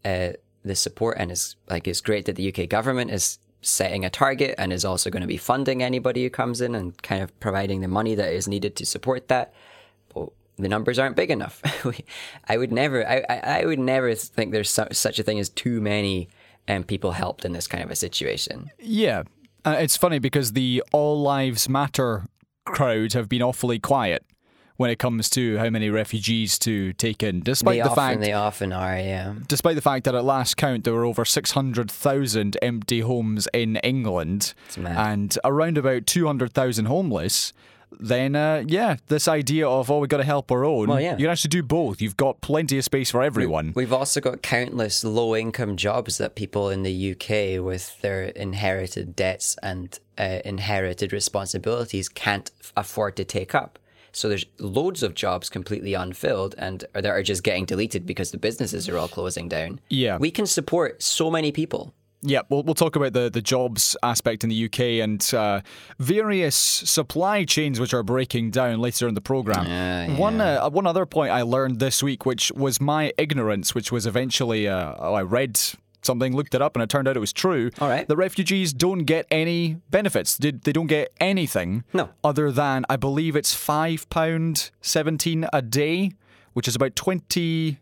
[0.05, 0.29] uh,
[0.63, 1.17] the support.
[1.19, 4.86] And it's like it's great that the UK government is setting a target and is
[4.86, 8.15] also going to be funding anybody who comes in and kind of providing the money
[8.15, 9.54] that is needed to support that.
[10.13, 11.62] But the numbers aren't big enough.
[12.48, 15.82] I would never, I, I, would never think there's su- such a thing as too
[15.82, 16.30] many
[16.67, 18.72] um, people helped in this kind of a situation.
[18.80, 19.24] Yeah.
[19.65, 22.28] Uh, it's funny because the All Lives Matter
[22.65, 24.24] crowd have been awfully quiet
[24.79, 28.21] when it comes to how many refugees to take in, despite They the often, fact
[28.21, 29.33] they often are, yeah.
[29.45, 34.53] despite the fact that at last count there were over 600,000 empty homes in England
[34.77, 37.51] and around about 200,000 homeless,
[37.99, 41.11] then uh, yeah, this idea of, oh, we've got to help our own, Well, yeah.
[41.17, 42.01] you can actually do both.
[42.01, 43.73] You've got plenty of space for everyone.
[43.75, 49.13] We've also got countless low income jobs that people in the UK with their inherited
[49.13, 53.77] debts and uh, inherited responsibilities can't afford to take up.
[54.19, 58.38] So there's loads of jobs completely unfilled and that are just getting deleted because the
[58.38, 59.79] businesses are all closing down.
[59.89, 60.17] Yeah.
[60.17, 61.93] We can support so many people.
[62.21, 65.62] Yeah, we'll, we'll talk about the, the jobs aspect in the UK and uh,
[65.99, 70.17] various supply chains which are breaking down later in the program.
[70.17, 74.05] One uh, one other point I learned this week, which was my ignorance, which was
[74.05, 75.58] eventually uh, oh, I read
[76.01, 77.71] something, looked it up, and it turned out it was true.
[77.79, 78.07] All right.
[78.07, 80.38] the refugees don't get any benefits.
[80.38, 81.83] They, they don't get anything.
[81.93, 82.09] No.
[82.23, 86.13] other than I believe it's five pound seventeen a day,
[86.53, 87.77] which is about 20,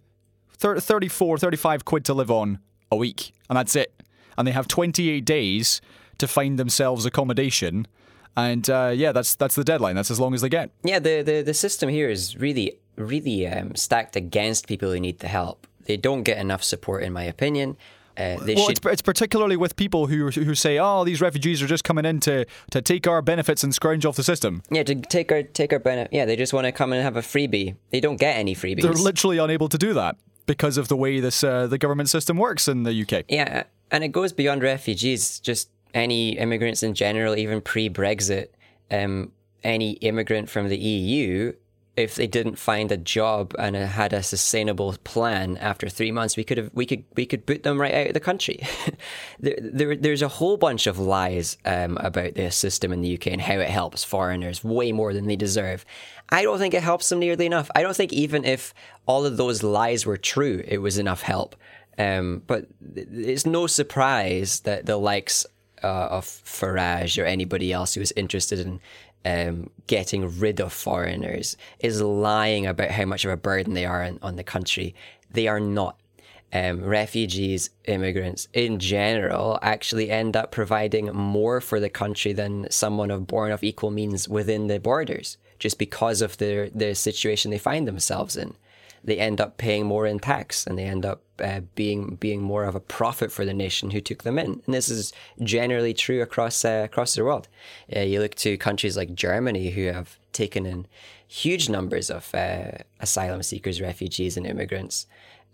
[0.58, 2.60] 30, 34, 35 quid to live on
[2.91, 3.93] a week, and that's it.
[4.38, 5.82] And they have 28 days
[6.19, 7.88] to find themselves accommodation.
[8.36, 9.95] And uh, yeah, that's that's the deadline.
[9.95, 10.69] That's as long as they get.
[10.84, 15.19] Yeah, the, the, the system here is really really um, stacked against people who need
[15.19, 15.65] the help.
[15.86, 17.77] They don't get enough support, in my opinion.
[18.17, 18.77] Uh, Well, should.
[18.77, 22.19] it's, it's particularly with people who who say, "Oh, these refugees are just coming in
[22.21, 25.71] to, to take our benefits and scrounge off the system." Yeah, to take our take
[25.71, 26.12] our benefit.
[26.13, 27.75] Yeah, they just want to come and have a freebie.
[27.91, 28.82] They don't get any freebies.
[28.82, 30.15] They're literally unable to do that
[30.47, 33.25] because of the way this uh, the government system works in the UK.
[33.30, 35.39] Yeah, and it goes beyond refugees.
[35.39, 38.47] Just any immigrants in general, even pre-Brexit,
[38.91, 39.32] um,
[39.63, 41.53] any immigrant from the EU,
[41.97, 46.43] if they didn't find a job and had a sustainable plan after three months, we
[46.43, 48.62] could have we could we could boot them right out of the country.
[49.39, 53.27] there, there, there's a whole bunch of lies um, about this system in the UK
[53.27, 55.86] and how it helps foreigners way more than they deserve.
[56.29, 57.71] I don't think it helps them nearly enough.
[57.73, 58.75] I don't think even if
[59.07, 61.55] all of those lies were true, it was enough help.
[61.97, 65.47] Um, but it's no surprise that the likes
[65.83, 68.79] uh, of Farage or anybody else who is interested in
[69.28, 74.04] um, getting rid of foreigners is lying about how much of a burden they are
[74.04, 74.96] on, on the country.
[75.32, 76.00] They are not.
[76.54, 83.12] Um, refugees, immigrants in general, actually end up providing more for the country than someone
[83.12, 87.58] of born of equal means within the borders, just because of the the situation they
[87.58, 88.56] find themselves in
[89.04, 92.65] they end up paying more in tax and they end up uh, being being more
[92.65, 94.62] of a profit for the nation who took them in.
[94.65, 97.47] And this is generally true across uh, across the world.
[97.95, 100.88] Uh, you look to countries like Germany who have taken in
[101.28, 105.08] huge numbers of uh, asylum seekers, refugees, and immigrants.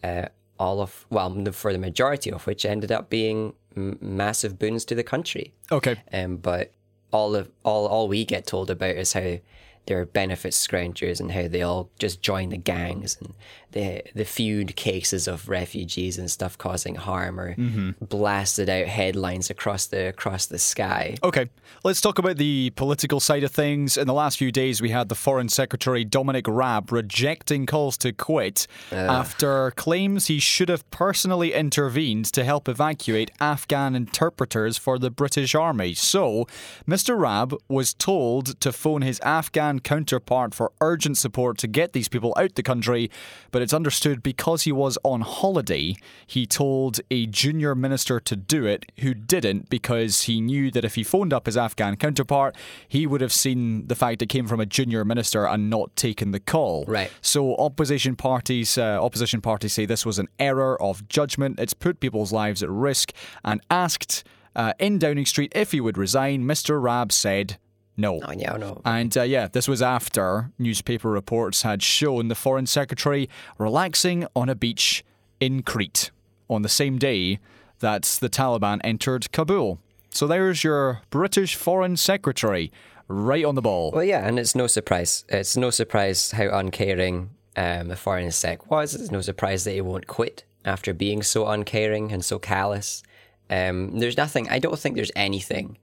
[0.03, 0.27] Uh,
[0.59, 4.95] all of well, for the majority of which ended up being m- massive boons to
[4.95, 5.53] the country.
[5.71, 6.01] Okay.
[6.11, 6.71] Um, but
[7.11, 9.37] all of all all we get told about is how
[9.85, 13.33] they're benefit scroungers and how they all just join the gangs and
[13.73, 17.91] the the feud cases of refugees and stuff causing harm are mm-hmm.
[18.05, 21.15] blasted out headlines across the across the sky.
[21.23, 21.49] Okay,
[21.83, 23.97] let's talk about the political side of things.
[23.97, 28.13] In the last few days, we had the Foreign Secretary Dominic Raab rejecting calls to
[28.13, 35.09] quit after claims he should have personally intervened to help evacuate Afghan interpreters for the
[35.09, 35.93] British Army.
[35.93, 36.47] So,
[36.87, 37.19] Mr.
[37.19, 42.33] Raab was told to phone his Afghan counterpart for urgent support to get these people
[42.37, 43.09] out the country,
[43.51, 48.65] but it's understood because he was on holiday, he told a junior minister to do
[48.65, 52.55] it who didn't because he knew that if he phoned up his Afghan counterpart,
[52.87, 56.31] he would have seen the fact it came from a junior minister and not taken
[56.31, 56.85] the call.
[56.87, 57.11] Right.
[57.21, 61.59] So opposition parties, uh, opposition parties say this was an error of judgment.
[61.59, 63.11] It's put people's lives at risk
[63.43, 64.23] and asked
[64.55, 66.43] uh, in Downing Street if he would resign.
[66.43, 66.81] Mr.
[66.81, 67.57] Raab said
[67.95, 68.19] no.
[68.23, 68.81] Oh yeah, no.
[68.85, 74.49] And uh, yeah, this was after newspaper reports had shown the Foreign Secretary relaxing on
[74.49, 75.03] a beach
[75.39, 76.11] in Crete
[76.49, 77.39] on the same day
[77.79, 79.79] that the Taliban entered Kabul.
[80.09, 82.71] So there's your British Foreign Secretary
[83.07, 83.91] right on the ball.
[83.91, 85.25] Well, yeah, and it's no surprise.
[85.29, 88.95] It's no surprise how uncaring um, the foreign sec was.
[88.95, 93.03] It's no surprise that he won't quit after being so uncaring and so callous.
[93.49, 94.49] Um, there's nothing.
[94.49, 95.77] I don't think there's anything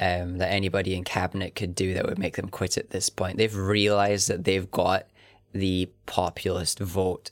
[0.00, 3.36] um, that anybody in cabinet could do that would make them quit at this point.
[3.36, 5.06] They've realised that they've got
[5.52, 7.30] the populist vote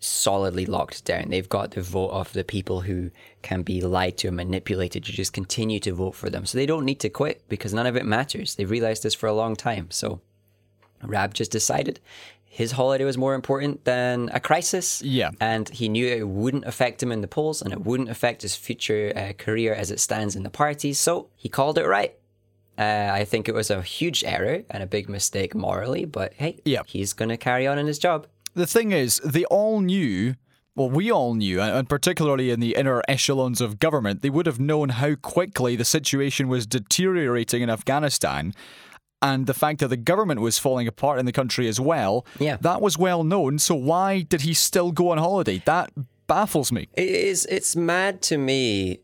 [0.00, 1.30] solidly locked down.
[1.30, 3.10] They've got the vote of the people who
[3.42, 6.44] can be lied to and manipulated to just continue to vote for them.
[6.44, 8.54] So they don't need to quit because none of it matters.
[8.54, 9.90] They've realized this for a long time.
[9.90, 10.20] So
[11.02, 12.00] Raab just decided
[12.54, 15.02] his holiday was more important than a crisis.
[15.02, 15.30] Yeah.
[15.40, 18.54] And he knew it wouldn't affect him in the polls and it wouldn't affect his
[18.54, 20.92] future uh, career as it stands in the party.
[20.92, 22.14] So he called it right.
[22.78, 26.60] Uh, I think it was a huge error and a big mistake morally, but hey,
[26.64, 26.82] Yeah.
[26.86, 28.28] he's going to carry on in his job.
[28.54, 30.34] The thing is, they all knew.
[30.76, 34.58] Well, we all knew, and particularly in the inner echelons of government, they would have
[34.60, 38.54] known how quickly the situation was deteriorating in Afghanistan.
[39.28, 42.58] And the fact that the government was falling apart in the country as well, Yeah.
[42.60, 43.58] that was well known.
[43.58, 45.62] So why did he still go on holiday?
[45.64, 45.90] That
[46.26, 46.88] baffles me.
[46.94, 47.46] It is.
[47.46, 48.98] It's mad to me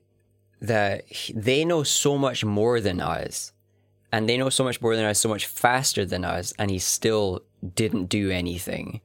[0.60, 3.52] that he- they know so much more than us,
[4.12, 6.78] and they know so much more than us, so much faster than us, and he
[6.78, 7.40] still
[7.74, 9.00] didn't do anything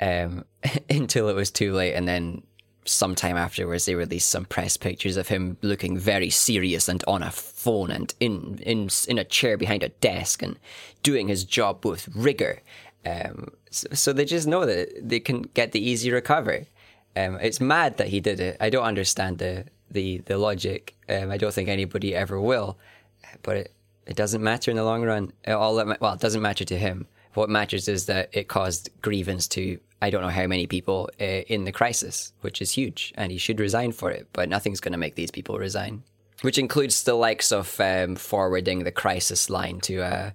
[0.00, 0.44] um,
[0.90, 2.42] until it was too late, and then
[2.88, 7.30] sometime afterwards they released some press pictures of him looking very serious and on a
[7.30, 10.58] phone and in in in a chair behind a desk and
[11.02, 12.60] doing his job with rigor.
[13.06, 16.68] Um, so, so they just know that they can get the easy recovery.
[17.16, 18.56] Um, it's mad that he did it.
[18.60, 20.96] I don't understand the the the logic.
[21.08, 22.78] Um, I don't think anybody ever will.
[23.42, 23.72] But it,
[24.06, 25.32] it doesn't matter in the long run.
[25.44, 27.06] It all well, it doesn't matter to him.
[27.38, 31.24] What matters is that it caused grievance to I don't know how many people uh,
[31.24, 34.26] in the crisis, which is huge, and he should resign for it.
[34.32, 36.02] But nothing's going to make these people resign,
[36.42, 40.34] which includes the likes of um, forwarding the crisis line to a,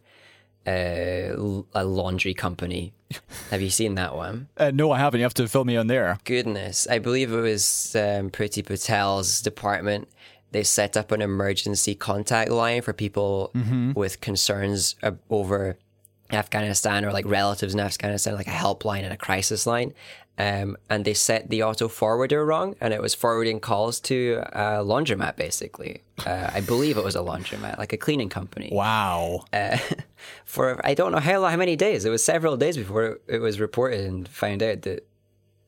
[0.66, 2.94] l- a laundry company.
[3.52, 4.48] Have you seen that one?
[4.56, 5.20] Uh, no, I haven't.
[5.20, 6.18] You have to fill me in there.
[6.24, 10.08] Goodness, I believe it was um, Priti Patel's department.
[10.52, 13.52] They set up an emergency contact line for people
[13.94, 15.78] with concerns uh, over
[16.36, 19.94] Afghanistan or like relatives in Afghanistan, like a helpline and a crisis line.
[20.36, 24.84] Um, and they set the auto forwarder wrong, and it was forwarding calls to a
[24.84, 26.02] laundromat, basically.
[26.26, 29.46] Uh, I believe it was a laundromat, like a cleaning company Wow.
[30.46, 32.04] for I don't know how how many days.
[32.04, 35.08] It was several days before it was reported and found out that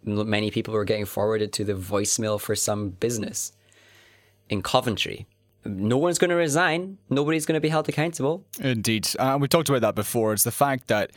[0.03, 3.51] many people were getting forwarded to the voicemail for some business
[4.49, 5.27] in Coventry.
[5.65, 6.97] No one's going to resign.
[7.09, 8.45] Nobody's going to be held accountable.
[8.59, 9.07] Indeed.
[9.17, 10.33] Uh, we talked about that before.
[10.33, 11.11] It's the fact that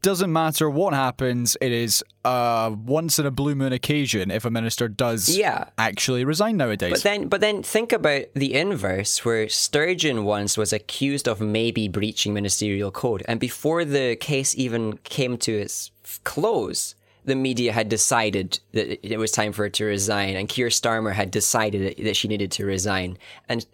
[0.00, 4.50] doesn't matter what happens, it is a once in a blue moon occasion if a
[4.50, 5.70] minister does Yeah.
[5.76, 6.92] actually resign nowadays.
[6.92, 11.88] But then, but then think about the inverse, where Sturgeon once was accused of maybe
[11.88, 15.90] breaching ministerial code, and before the case even came to its
[16.22, 20.68] close, the media had decided that it- was time for her to resign, and Keir
[20.68, 23.66] Starmer had decided that- that she needed to resign, and.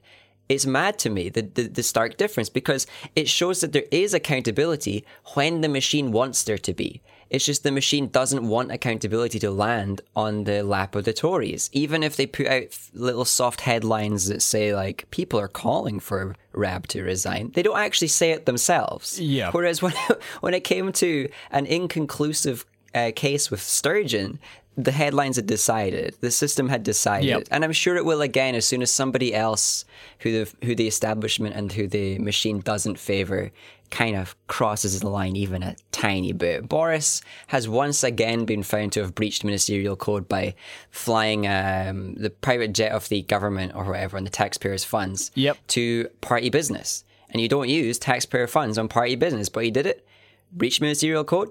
[0.51, 4.15] It's mad to me the, the the stark difference because it shows that there is
[4.15, 7.03] accountability when the machine wants there to be.
[7.29, 11.69] It's just the machine doesn't want accountability to land on the lap of the Tories.
[11.75, 16.35] Even if they put out little soft headlines that say, like, people are calling for
[16.55, 19.21] Raab to resign, they don't actually say it themselves.
[19.21, 19.51] Yeah.
[19.51, 19.93] Whereas when,
[20.41, 24.39] when it came to an inconclusive uh, case with Sturgeon,
[24.77, 27.49] the headlines had decided, the system had decided, Yep.
[27.51, 29.85] and I'm sure it will again as soon as somebody else
[30.21, 33.51] who the who the establishment and who the machine doesn't favor
[33.91, 36.69] kind of crosses the line even a tiny bit.
[36.69, 40.55] Boris has once again been found to have breached ministerial code by
[40.91, 45.57] flying um, the private jet of the government or whatever on the taxpayers' funds Yep.
[45.69, 47.05] to party business.
[47.31, 50.07] And you don't use taxpayer funds on party business, but he did it.
[50.53, 51.51] Breached ministerial code.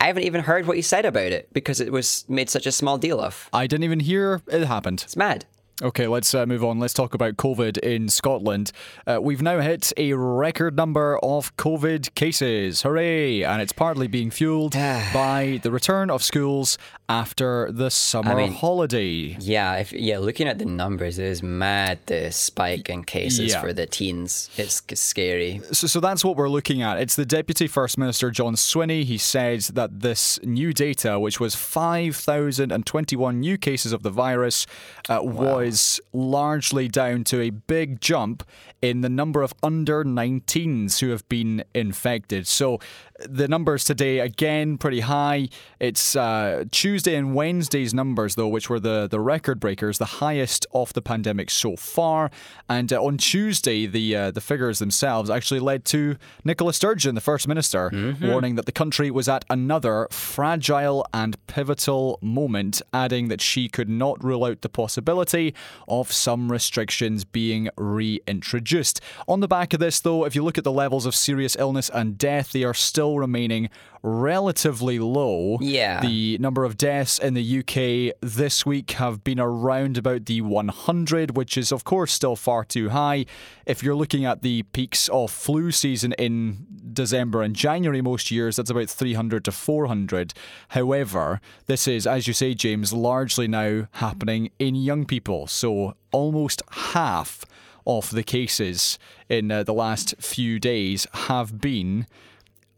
[0.00, 2.72] I haven't even heard what you said about it because it was made such a
[2.72, 3.50] small deal of.
[3.52, 5.02] I didn't even hear it happened.
[5.04, 5.44] It's mad.
[5.82, 6.78] Okay, let's uh, move on.
[6.78, 8.70] Let's talk about COVID in Scotland.
[9.06, 12.82] Uh, we've now hit a record number of COVID cases.
[12.82, 13.42] Hooray!
[13.42, 14.72] And it's partly being fueled
[15.14, 16.76] by the return of schools
[17.10, 19.36] after the summer mean- holiday.
[19.40, 20.18] Yeah, if, yeah.
[20.18, 23.60] Looking at the numbers, it is mad the spike in cases Yeah.
[23.60, 24.48] for the teens.
[24.56, 25.60] It's scary.
[25.72, 26.98] So, so that's what we're looking at.
[26.98, 29.02] It's the Deputy First Minister John Swinney.
[29.04, 34.66] He said that this new data, which was 5,021 new cases of the virus,
[35.08, 38.44] uh, was largely down to a big jump
[38.80, 42.46] in the number of under 19s who have been infected.
[42.46, 42.78] So
[43.18, 45.48] the numbers today, again, pretty high.
[45.78, 50.66] It's uh, Tuesday and Wednesday's numbers, though, which were the, the record breakers, the highest
[50.72, 52.30] of the pandemic so far.
[52.68, 57.20] And uh, on Tuesday, the uh, the figures themselves actually led to Nicola Sturgeon, the
[57.20, 63.40] First Minister, warning that the country was at another fragile and pivotal moment, adding that
[63.40, 65.54] she could not rule out the possibility
[65.88, 69.00] of some restrictions being reintroduced.
[69.28, 71.90] On the back of this, though, if you look at the levels of serious illness
[71.92, 73.68] and death, they are still remaining
[74.02, 75.58] relatively low.
[75.60, 76.00] Yeah.
[76.00, 81.36] The number of deaths in the UK this week have been around about the 100,
[81.36, 83.26] which is, of course, still far too high.
[83.66, 88.56] If you're looking at the peaks of flu season in December and January most years,
[88.56, 90.34] that's about 300 to 400.
[90.68, 95.46] However, this is, as you say, James, largely now happening in young people.
[95.46, 97.44] So almost half
[97.86, 102.06] of the cases in uh, the last few days have been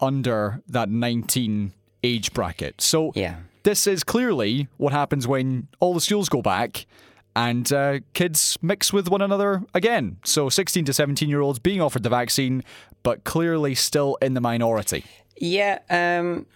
[0.03, 1.73] under that 19
[2.05, 2.81] age bracket.
[2.81, 3.37] So Yeah.
[3.63, 6.85] this is clearly what happens when all the schools go back
[7.35, 10.19] and uh, kids mix with one another again.
[10.25, 12.63] So 16 to 17 year olds being offered the vaccine,
[13.03, 15.05] but clearly still in the minority.
[15.39, 16.47] Yeah, um,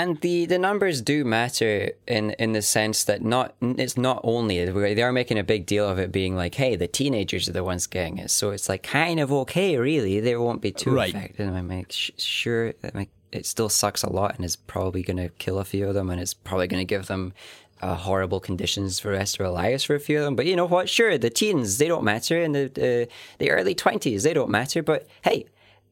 [0.00, 4.56] and the, the numbers do matter in in the sense that not it's not only
[4.94, 7.64] they are making a big deal of it being like, hey, the teenagers are the
[7.72, 10.20] ones getting it, so it's like kind of okay, really.
[10.20, 11.14] They won't be too Right.
[11.14, 11.46] affected.
[11.46, 11.86] And I'm like,
[12.18, 15.64] sure, that might- it still sucks a lot, and is probably going to kill a
[15.64, 17.32] few of them, and it's probably going to give them.
[17.82, 20.46] Uh, horrible conditions for the rest of their lives for a few of them, but
[20.46, 20.88] you know what?
[20.88, 23.08] Sure, the teens they don't matter, and the the,
[23.40, 24.80] the early twenties they don't matter.
[24.82, 25.44] But hey,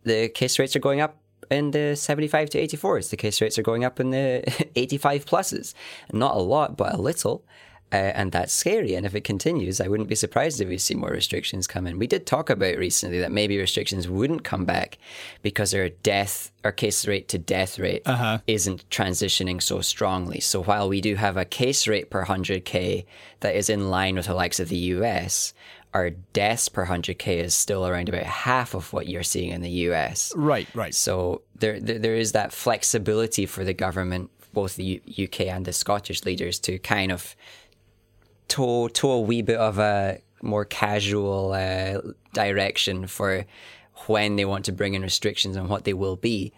[0.05, 1.17] the case rates are going up
[1.53, 3.11] in the 75 to 84s.
[3.11, 5.75] The case rates are going up in the 85 pluses.
[6.13, 7.45] Not a lot, but a little.
[7.93, 8.95] Uh, and that's scary.
[8.95, 11.99] And if it continues, I wouldn't be surprised if we see more restrictions come in.
[11.99, 14.97] We did talk about recently that maybe restrictions wouldn't come back
[15.43, 18.03] because our death, our case rate to death rate
[18.47, 20.41] isn't transitioning so strongly.
[20.41, 23.05] So while we do have a case rate per 100K
[23.41, 25.53] that is in line with the likes of the US,
[25.95, 29.71] our deaths per 100k is still around about half of what you're seeing in the
[29.91, 30.33] US.
[30.35, 30.95] Right, right.
[30.95, 35.65] So there, there, there is that flexibility for the government, both the U- UK and
[35.67, 37.37] the Scottish leaders, to kind of
[38.49, 42.01] toe, toe a wee bit of a more casual uh,
[42.33, 43.45] direction for
[44.07, 46.53] when they want to bring in restrictions and what they will be.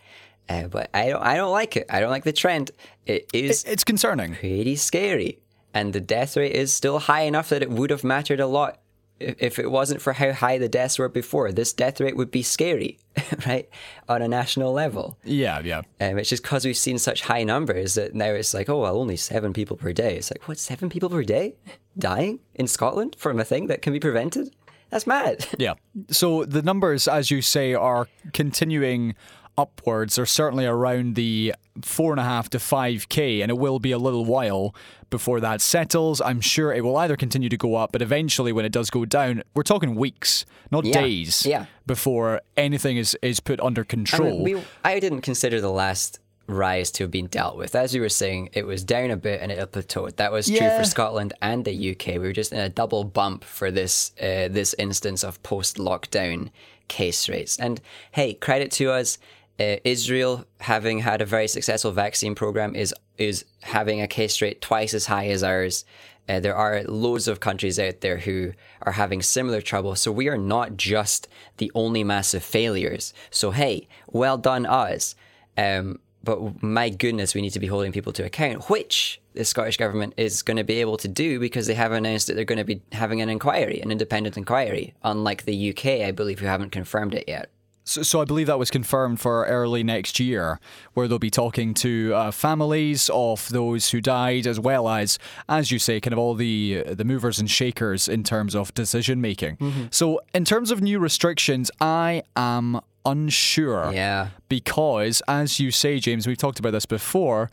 [0.48, 1.86] Uh, but I don't, I don't like it.
[1.90, 2.70] I don't like the trend.
[3.06, 4.34] It is It's concerning.
[4.34, 5.38] pretty scary.
[5.72, 8.78] And the death rate is still high enough that it would have mattered a lot
[9.20, 11.52] if it wasn't for how high the deaths were before.
[11.52, 12.98] This death rate would be scary,
[13.46, 13.68] right?
[14.08, 15.18] On a national level.
[15.24, 15.82] Yeah, yeah.
[16.00, 18.98] Um, it's just because we've seen such high numbers that now it's like, oh, well,
[18.98, 20.16] only seven people per day.
[20.16, 21.54] It's like, what, seven people per day
[21.98, 24.54] dying in Scotland from a thing that can be prevented?
[24.90, 25.46] That's mad.
[25.58, 25.74] Yeah.
[26.10, 29.14] So the numbers, as you say, are continuing
[29.56, 30.16] upwards.
[30.16, 33.92] They're certainly around the four and a half to five k, and it will be
[33.92, 34.74] a little while
[35.14, 36.20] before that settles.
[36.20, 39.04] I'm sure it will either continue to go up, but eventually, when it does go
[39.04, 41.66] down, we're talking weeks, not Yeah, days, yeah.
[41.86, 44.42] before anything is is put under I, control.
[44.44, 47.76] mean, we, I didn't consider the last rise to have been dealt with.
[47.76, 50.16] As you were saying, it was down a bit and it plateaued.
[50.16, 52.06] That was true for Scotland and the UK.
[52.14, 56.50] We were just in a double bump for this uh, this instance of post lockdown
[56.88, 57.56] case rates.
[57.58, 57.80] And
[58.12, 59.16] hey, credit to us.
[59.58, 64.60] Uh, Israel, having had a very successful vaccine program, is is having a case rate
[64.60, 65.84] twice as high as ours.
[66.28, 68.52] Uh, there are loads of countries out there who
[68.82, 69.94] are having similar trouble.
[69.94, 71.28] So we are not just
[71.58, 73.12] the only massive failures.
[73.30, 75.14] So hey, well done us.
[75.56, 79.76] Um, but my goodness, we need to be holding people to account, which the Scottish
[79.76, 82.58] government is going to be able to do because they have announced that they're going
[82.58, 86.70] to be having an inquiry, an independent inquiry, unlike the UK, I believe, who haven't
[86.70, 87.50] confirmed it yet.
[87.84, 90.58] So, so I believe that was confirmed for early next year,
[90.94, 95.18] where they'll be talking to uh, families of those who died, as well as,
[95.48, 99.20] as you say, kind of all the the movers and shakers in terms of decision
[99.20, 99.58] making.
[99.90, 103.92] So, in terms of new restrictions, I am unsure.
[103.92, 104.28] Yeah.
[104.48, 107.50] Because, as you say, James, we've talked about this before.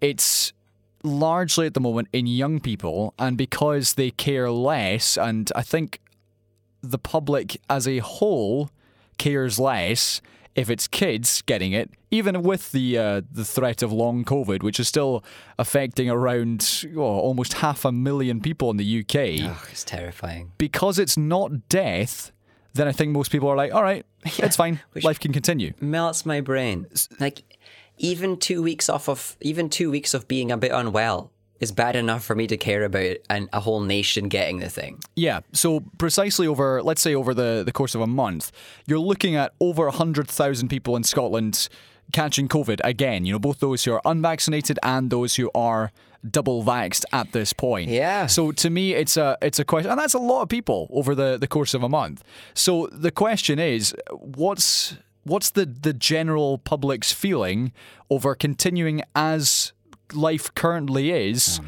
[0.00, 0.52] It's
[1.02, 6.00] largely at the moment in young people, and because they care less, and I think
[6.80, 8.70] the public as a whole
[9.18, 10.20] cares less
[10.54, 14.78] if it's kids getting it, even with the uh, the threat of long COVID, which
[14.78, 15.24] is still
[15.58, 19.50] affecting around oh, almost half a million people in the UK.
[19.50, 20.52] Oh, it's terrifying.
[20.58, 22.32] Because it's not death,
[22.74, 25.72] then I think most people are like, all right, it's fine, life can continue.
[25.80, 26.86] Melts my brain.
[27.18, 27.42] Like,
[27.98, 31.30] even two weeks off of, even two weeks of being a bit unwell
[31.60, 35.00] is bad enough for me to care about and a whole nation getting the thing.
[35.16, 38.52] Yeah, so precisely over, let's say over the, the course of a month,
[38.86, 41.68] you're looking at over 100,000 people in Scotland
[42.12, 43.24] catching COVID again.
[43.24, 45.92] You know, both those who are unvaccinated and those who are
[46.28, 47.90] double vaxxed at this point.
[47.90, 48.26] Yeah.
[48.26, 51.14] So to me, it's a it's a question, and that's a lot of people over
[51.14, 52.24] the, the course of a month.
[52.54, 57.72] So the question is, what's what's the the general public's feeling
[58.10, 59.73] over continuing as
[60.16, 61.60] life currently is?
[61.62, 61.66] Oh,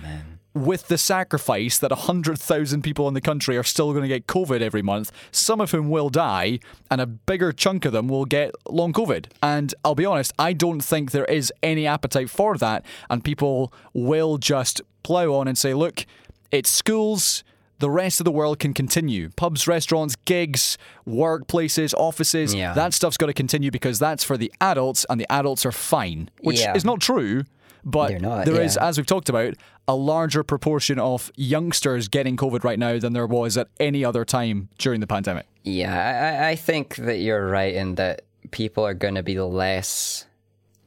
[0.55, 4.63] with the sacrifice that 100,000 people in the country are still going to get COVID
[4.63, 8.53] every month, some of whom will die, and a bigger chunk of them will get
[8.67, 9.27] long COVID.
[9.43, 13.71] And I'll be honest, I don't think there is any appetite for that, and people
[13.93, 16.07] will just plough on and say, look,
[16.51, 17.45] it's schools.
[17.79, 19.29] The rest of the world can continue.
[19.37, 22.55] Pubs, restaurants, gigs, workplaces, offices.
[22.55, 22.73] Yeah.
[22.73, 26.31] That stuff's got to continue because that's for the adults and the adults are fine,
[26.41, 26.75] which Yeah.
[26.75, 27.45] is not true.
[27.89, 28.89] But not, there is, yeah.
[28.89, 29.55] as we've talked about,
[29.87, 34.25] a larger proportion of youngsters getting COVID right now than there was at any other
[34.25, 35.47] time during the pandemic.
[35.63, 39.39] Yeah, I, I- I think that you're right in that people are going to be
[39.39, 40.27] less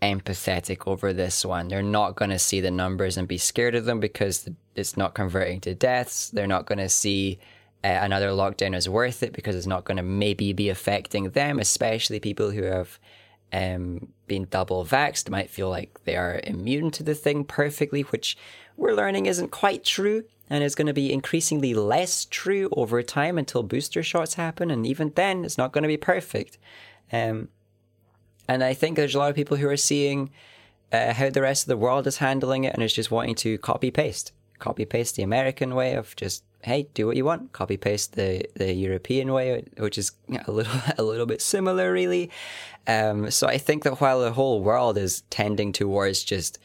[0.01, 1.67] empathetic over this one.
[1.67, 5.13] They're not going to see the numbers and be scared of them because it's not
[5.13, 6.29] converting to deaths.
[6.29, 7.39] They're not going to see
[7.83, 11.59] uh, another lockdown as worth it because it's not going to maybe be affecting them,
[11.59, 12.99] especially people who have
[13.51, 18.37] um, been double vaxxed might feel like they are immune to the thing perfectly, which
[18.77, 23.37] we're learning isn't quite true and is going to be increasingly less true over time
[23.37, 24.71] until booster shots happen.
[24.71, 26.57] And even then, it's not going to be perfect.
[27.11, 27.49] Um,
[28.47, 30.31] and I think there's a lot of people who are seeing
[30.91, 33.57] uh, how the rest of the world is handling it and is just wanting to
[33.59, 34.31] copy paste.
[34.57, 37.53] Copy paste the American way of just, hey, do what you want.
[37.53, 40.11] Copy paste the, the European way, which is
[40.47, 42.29] a little a little bit similar, really.
[42.87, 46.59] Um, so I think that while the whole world is tending towards just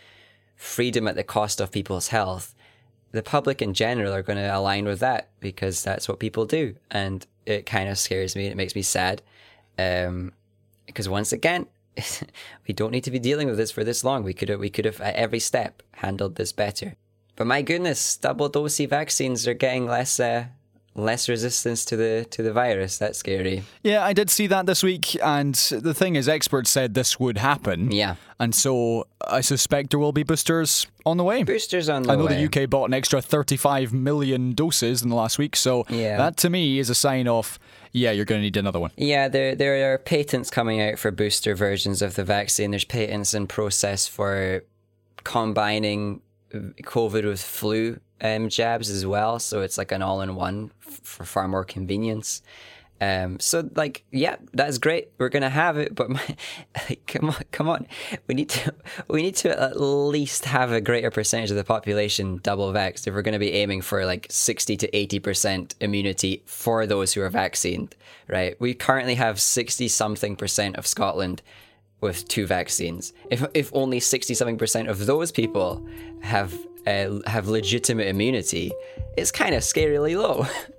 [0.57, 2.55] freedom at the cost of people's health,
[3.13, 6.75] the public in general are going to align with that because that's what people do,
[6.91, 8.47] and it kind of scares me.
[8.47, 9.23] It makes me sad,
[9.79, 10.33] um,
[10.87, 11.67] because once again,
[12.67, 14.25] we don't need to be dealing with this for this long.
[14.25, 16.97] We could have, we could have at every step handled this better.
[17.37, 20.47] But my goodness, double dosey vaccines are getting less uh,
[20.97, 22.99] less resistance to the to the virus.
[22.99, 23.65] That's scary.
[23.83, 27.39] Yeah, I did see that this week, and the thing is, experts said this would
[27.39, 27.91] happen.
[27.91, 28.15] Yeah.
[28.39, 31.43] And so I suspect there will be boosters on the way.
[31.43, 32.15] Boosters on the way.
[32.15, 32.47] I know way.
[32.47, 36.17] the UK bought an extra 35 million doses in the last week, so Yeah.
[36.19, 37.59] that to me is a sign of,
[37.93, 38.91] yeah, you're going to need another one.
[38.97, 42.71] Yeah, there there are patents coming out for booster versions of the vaccine.
[42.73, 44.63] There's patents in process for
[45.25, 46.21] combining
[46.55, 49.39] COVID with flu um, jabs as well.
[49.39, 52.43] So it's like an all-in-one f- for far more convenience.
[53.01, 55.11] Um, so like, yeah, that's great.
[55.19, 56.23] We're gonna have it, but my,
[56.89, 57.87] like, come on, come on.
[58.27, 58.75] We need to,
[59.09, 63.15] we need to at least have a greater percentage of the population double vaxxed if
[63.15, 67.31] we're gonna be aiming for like sixty to eighty percent immunity for those who are
[67.31, 67.97] vaccinated.
[68.29, 68.59] Right?
[68.61, 71.43] We currently have sixty something percent of Scotland
[72.01, 73.13] with two vaccines.
[73.31, 75.87] If if only sixty something percent of those people
[76.21, 76.55] have
[76.87, 78.73] uh, have legitimate immunity,
[79.17, 80.47] it's kind of scarily low.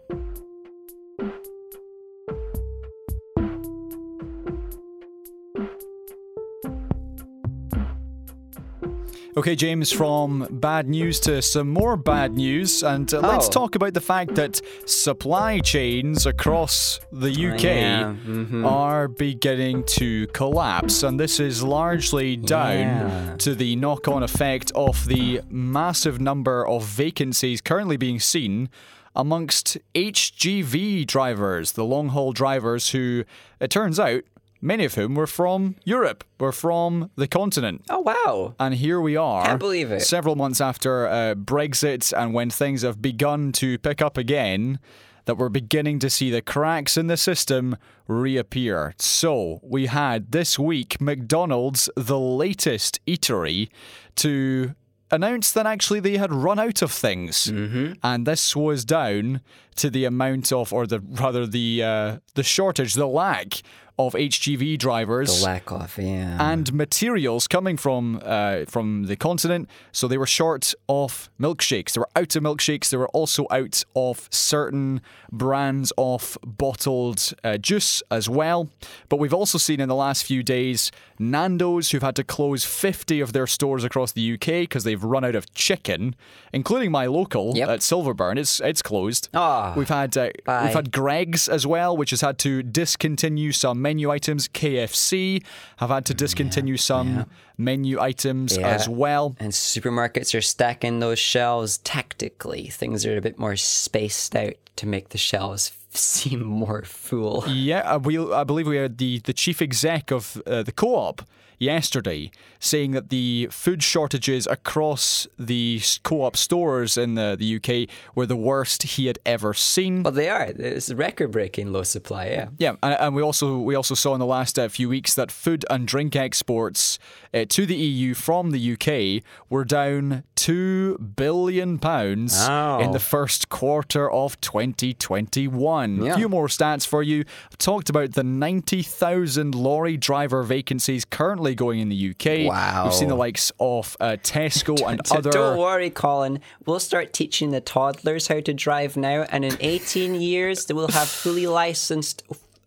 [9.37, 13.51] Okay, James, from bad news to some more bad news, and uh, let's Oh.
[13.51, 18.65] talk about the fact that supply chains across the UK yeah, mhm.
[18.65, 23.35] are beginning to collapse, and this is largely down Yeah.
[23.39, 28.69] to the knock on effect of the massive number of vacancies currently being seen
[29.17, 33.25] amongst HGV drivers, the long haul drivers who,
[33.59, 34.23] it turns out,
[34.65, 37.83] many of whom were from Europe, were from the continent.
[37.89, 38.55] Oh wow!
[38.59, 39.45] And here we are.
[39.45, 40.01] Can't believe it.
[40.01, 44.79] Several months after uh, Brexit and when things have begun to pick up again,
[45.25, 48.93] that we're beginning to see the cracks in the system reappear.
[48.97, 53.69] So we had this week McDonald's, the latest eatery,
[54.17, 54.75] to
[55.11, 57.93] announce that actually they had run out of things, mm-hmm.
[58.03, 59.41] and this was down
[59.75, 63.61] to the amount of, or the rather the uh, the shortage, the lack
[63.97, 66.37] of HGV drivers Lack of yeah.
[66.51, 69.69] and materials coming from uh, from the continent.
[69.91, 71.93] So they were short of milkshakes.
[71.93, 72.89] They were out of milkshakes.
[72.89, 78.69] They were also out of certain brands of bottled uh, juice as well.
[79.09, 83.21] But we've also seen in the last few days Nando's who've had to close 50
[83.21, 86.15] of their stores across the UK because they've run out of chicken,
[86.51, 87.69] including my local Yep.
[87.69, 88.37] at Silverburn.
[88.37, 89.29] It's it's closed.
[89.33, 93.81] Ah, we've had uh, we've had Greggs as well, which has had to discontinue some
[93.87, 94.47] menu items.
[94.47, 95.43] KFC
[95.77, 97.25] have had to discontinue some
[97.57, 98.67] menu items Yeah.
[98.75, 99.25] as well.
[99.39, 102.63] and supermarkets are stacking those shelves tactically.
[102.81, 107.43] Things are a bit more spaced out to make the shelves seem more full.
[107.47, 111.21] Yeah, uh, we I believe we had the the chief exec of uh, the co-op
[111.59, 118.25] yesterday saying that the food shortages across the co-op stores in the, the UK were
[118.25, 120.03] the worst he had ever seen.
[120.03, 120.43] Well, they are.
[120.43, 122.27] It's record-breaking low supply.
[122.27, 122.47] Yeah.
[122.57, 125.31] Yeah, and, and we also we also saw in the last uh, few weeks that
[125.31, 126.97] food and drink exports
[127.33, 132.39] uh, to the EU from the UK were down two billion pounds
[132.81, 136.07] in the first quarter of 2021.
[136.07, 137.23] A few more stats for you.
[137.51, 142.47] I've talked about the 90,000 lorry driver vacancies currently going in the UK.
[142.49, 142.85] Wow.
[142.85, 145.29] We've seen the likes of uh, Tesco and other.
[145.29, 146.39] Don't worry, Colin.
[146.65, 150.87] We'll start teaching the toddlers how to drive now, and in 18 years, they will
[150.87, 152.23] have fully licensed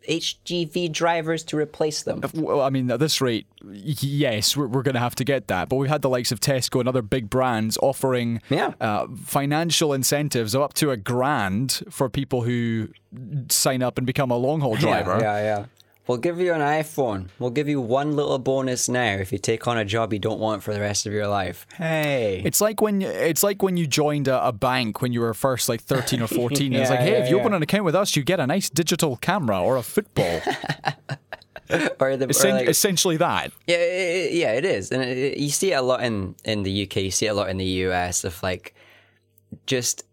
[0.08, 2.22] HGV drivers to replace them.
[2.32, 5.68] Well, I mean, at this rate, yes, we're, we're going to have to get that.
[5.68, 8.72] But we've had the likes of Tesco and other big brands offering Yeah.
[8.80, 12.88] uh, financial incentives of up to a grand for people who
[13.50, 15.18] sign up and become a long haul driver.
[15.20, 15.64] Yeah, yeah, yeah.
[16.08, 17.28] We'll give you an iPhone.
[17.38, 20.40] We'll give you one little bonus now if you take on a job you don't
[20.40, 21.66] want for the rest of your life.
[21.76, 22.40] Hey.
[22.46, 25.34] It's like when you, it's like when you joined a, a bank when you were
[25.34, 26.72] first like thirteen or fourteen.
[26.72, 27.42] and it's like, hey, yeah, if you yeah.
[27.42, 30.40] open an account with us, you get a nice digital camera or a football.
[32.00, 33.52] or the or like- essentially that.
[33.66, 36.34] Yeah, it, it- yeah, it is, and it, it- you see it a lot in
[36.44, 36.96] in the UK.
[36.96, 38.74] You see it a lot in the US of like
[39.66, 40.04] just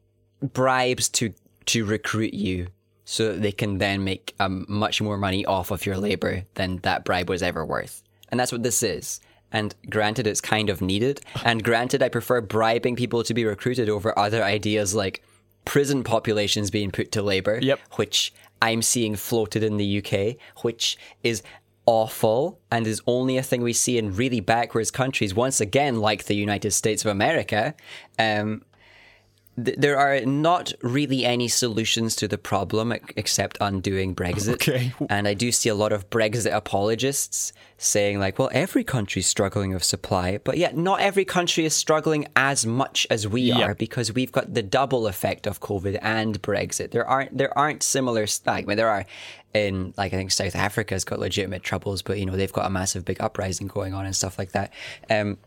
[0.42, 1.34] bribes to
[1.68, 2.68] to recruit you,
[3.06, 6.78] so that they can then make um, much more money off of your labor than
[6.78, 8.04] that bribe was ever worth.
[8.30, 9.22] And that's what this is.
[9.52, 11.22] And granted, it's kind of needed.
[11.46, 15.24] And granted, I prefer bribing people to be recruited over other ideas like
[15.64, 17.80] prison populations being put to labor, Yep.
[17.94, 21.44] which I'm seeing floated in the UK, which is
[21.86, 26.26] awful and is only a thing we see in really backwards countries, once again, like
[26.26, 27.76] the United States of America.
[28.18, 28.64] Um,
[29.64, 34.54] th- there are not really any solutions to the problem except undoing Brexit.
[34.56, 34.94] Okay.
[35.10, 39.74] And I do see a lot of Brexit apologists saying, like, well, every country's struggling
[39.74, 43.62] with supply, but yet not every country is struggling as much as we Yeah.
[43.70, 46.92] are because we've got the double effect of COVID and Brexit.
[46.92, 48.26] There aren't there aren't similar.
[48.46, 49.06] Like, I mean, there are
[49.54, 52.70] in like I think South Africa's got legitimate troubles, but you know they've got a
[52.70, 54.72] massive big uprising going on and stuff like that.
[55.10, 55.38] Um,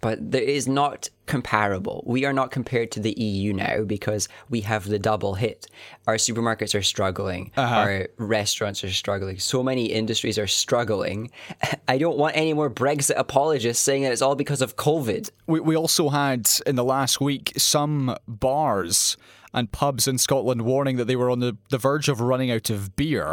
[0.00, 2.02] but there is not comparable.
[2.06, 5.66] We are not compared to the EU now because we have the double hit.
[6.06, 7.52] Our supermarkets are struggling.
[7.56, 7.74] Uh-huh.
[7.74, 9.38] Our restaurants are struggling.
[9.38, 11.30] So many industries are struggling.
[11.88, 15.30] I don't want any more Brexit apologists saying that it's all because of COVID.
[15.46, 19.16] We, we also had in the last week some bars
[19.54, 22.70] and pubs in Scotland warning that they were on the, the verge of running out
[22.70, 23.26] of beer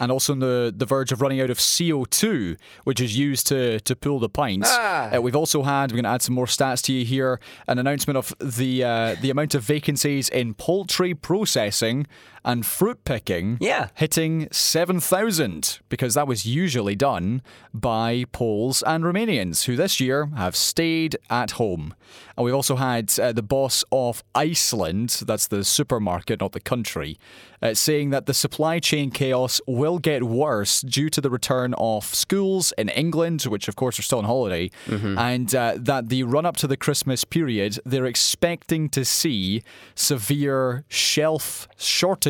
[0.00, 3.78] and also on the, the verge of running out of CO2, which is used to,
[3.80, 4.68] to pull the pints.
[5.16, 7.78] Uh, we've also had, we're going to add some more stats to you here, an
[7.78, 12.06] announcement of the uh, the amount of vacancies in poultry processing
[12.44, 13.88] and fruit picking Yeah.
[13.94, 17.42] hitting 7,000 because that was usually done
[17.74, 21.94] by Poles and Romanians who this year have stayed at home.
[22.36, 27.18] And we've also had uh, the boss of Iceland, that's the supermarket, not the country,
[27.62, 32.04] uh, saying that the supply chain chaos will get worse due to the return of
[32.04, 36.46] schools in England, which of course are still on holiday, and uh, that the run
[36.46, 39.62] up to the Christmas period, they're expecting to see
[39.94, 42.29] severe shelf shortages.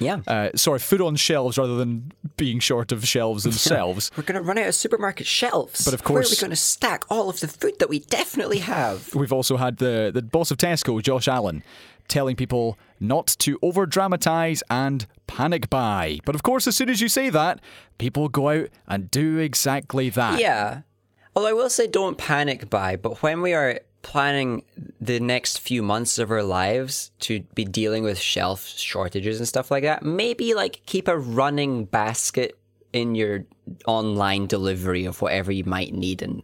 [0.00, 0.20] Yeah.
[0.28, 4.10] Uh, sorry, food on shelves rather than being short of shelves themselves.
[4.16, 5.84] We're going to run out of supermarket shelves.
[5.84, 7.98] But of Where are we course- going to stack all of the food that we
[8.00, 9.12] definitely have?
[9.14, 11.64] We've also had the, the boss of Tesco, Josh Allen,
[12.06, 16.20] telling people not to over dramatize and panic buy.
[16.24, 17.60] But of course, as soon as you say that,
[17.98, 20.38] people go out and do exactly that.
[20.40, 20.82] Yeah.
[21.34, 24.62] Although I will say don't panic buy, but when we are planning
[25.00, 29.70] the next few months of our lives to be dealing with shelf shortages and stuff
[29.70, 32.58] like that, maybe like keep a running basket
[32.92, 33.44] in your
[33.86, 36.42] online delivery of whatever you might need and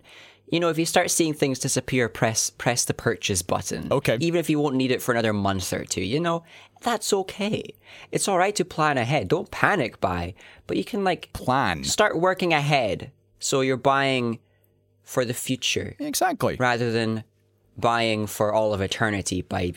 [0.48, 3.88] you know, if you start seeing things disappear, press press the purchase button.
[3.90, 4.18] Okay.
[4.20, 6.44] Even if you won't need it for another month or two, you know,
[6.82, 7.74] that's okay.
[8.12, 9.28] It's all right to plan ahead.
[9.28, 10.34] Don't panic buy,
[10.66, 11.82] but you can like Plan.
[11.82, 14.38] start working ahead so you're buying
[15.02, 16.56] for the future Exactly.
[16.60, 17.24] rather than
[17.76, 19.72] buying for all of eternity by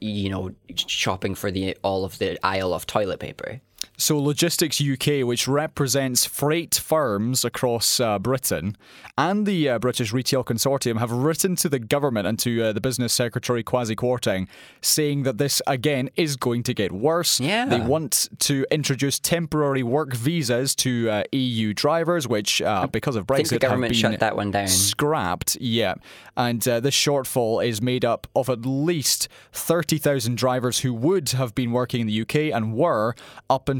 [0.00, 3.60] you know shopping for the all of the aisle of toilet paper
[3.96, 8.76] So, Logistics UK, which represents freight firms across uh, Britain,
[9.16, 12.80] and the uh, British Retail Consortium have written to the government and to uh, the
[12.80, 14.46] Business Secretary Kwasi Kwarteng
[14.80, 17.40] saying that this, again, is going to get worse.
[17.40, 17.66] Yeah.
[17.66, 23.26] They want to introduce temporary work visas to uh, EU drivers, which, uh, because of
[23.26, 25.56] Brexit, the government have been shut that one down scrapped.
[25.60, 25.94] Yeah,
[26.36, 31.30] and uh, this shortfall is made up of at least thirty thousand drivers who would
[31.30, 33.14] have been working in the UK and were
[33.50, 33.77] up until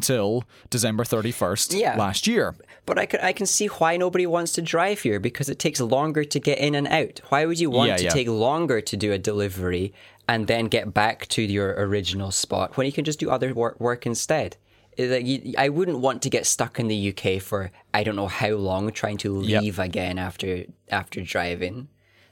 [0.70, 1.96] December thirty first Yeah.
[1.96, 2.54] last year.
[2.86, 5.78] but I can, I can see why nobody wants to drive here because it takes
[5.80, 8.10] longer to get in and out why would you want Yeah, to yeah.
[8.10, 9.92] take longer to do a delivery
[10.26, 13.78] and then get back to your original spot when you can just do other work,
[13.80, 14.56] work instead
[14.98, 18.26] like, you- I wouldn't want to get stuck in the UK for I don't know
[18.28, 19.62] how long trying to Yep.
[19.62, 21.88] leave again after after driving.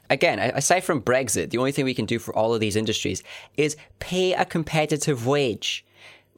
[0.09, 3.23] Again, aside from Brexit, the only thing we can do for all of these industries
[3.57, 5.85] is pay a competitive wage.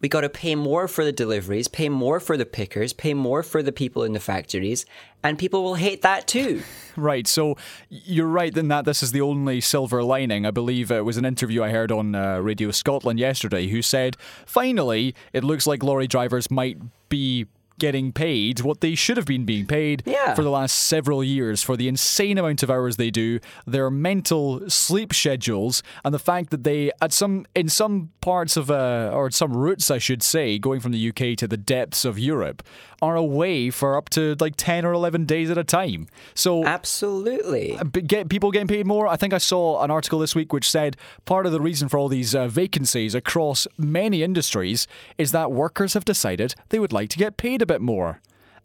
[0.02, 3.44] We got to pay more for the deliveries, pay more for the pickers, pay more
[3.44, 4.86] for the people in the factories,
[5.24, 6.64] and people will hate that too.
[6.98, 7.56] Right, so
[7.88, 10.46] you're right in that this is the only silver lining.
[10.46, 14.18] I believe it was an interview I heard on uh, Radio Scotland yesterday who said,
[14.46, 16.78] finally, it looks like lorry drivers might
[17.08, 17.46] be
[17.80, 20.36] getting paid what they should have been being paid Yeah.
[20.36, 24.70] for the last several years for the insane amount of hours they do, their mental
[24.70, 29.32] sleep schedules, and the fact that they, at some in some parts of uh, or
[29.32, 32.62] some routes, I should say, going from the UK to the depths of Europe,
[33.02, 36.08] are away for up to like ten or eleven days at a time.
[36.34, 37.78] So Absolutely.
[38.06, 39.08] get people getting paid more.
[39.08, 41.98] I think I saw an article this week which said part of the reason for
[41.98, 44.88] all these uh, vacancies across many industries
[45.18, 48.22] is that workers have decided they would like to get paid a bit more.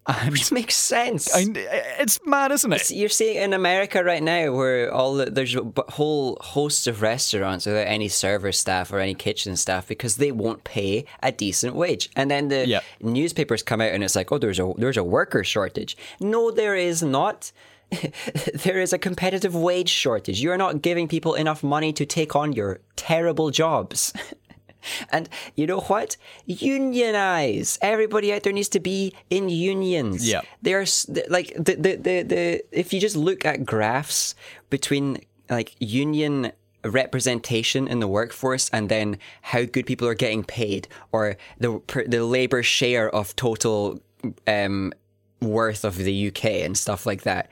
[0.21, 1.33] And Which makes sense.
[1.33, 1.45] I,
[1.99, 2.91] it's mad, isn't it?
[2.91, 7.65] You're seeing in America right now where all the, there's a whole host of restaurants
[7.65, 12.11] without any server staff or any kitchen staff because they won't pay a decent wage.
[12.15, 12.83] And then the Yep.
[13.01, 15.97] newspapers come out and it's like, oh, there's a there's a worker shortage.
[16.19, 17.51] No, there is not.
[18.63, 20.39] there is a competitive wage shortage.
[20.39, 24.13] You are not giving people enough money to take on your terrible jobs.
[25.09, 26.17] And you know what?
[26.45, 27.77] Unionize.
[27.81, 30.27] Everybody out there needs to be in unions.
[30.27, 30.41] Yeah.
[30.61, 34.35] There's like the, the the the if you just look at graphs
[34.69, 35.19] between
[35.49, 36.51] like union
[36.83, 42.23] representation in the workforce and then how good people are getting paid or the the
[42.23, 43.99] labor share of total
[44.47, 44.93] um,
[45.41, 47.49] worth of the UK and stuff like that,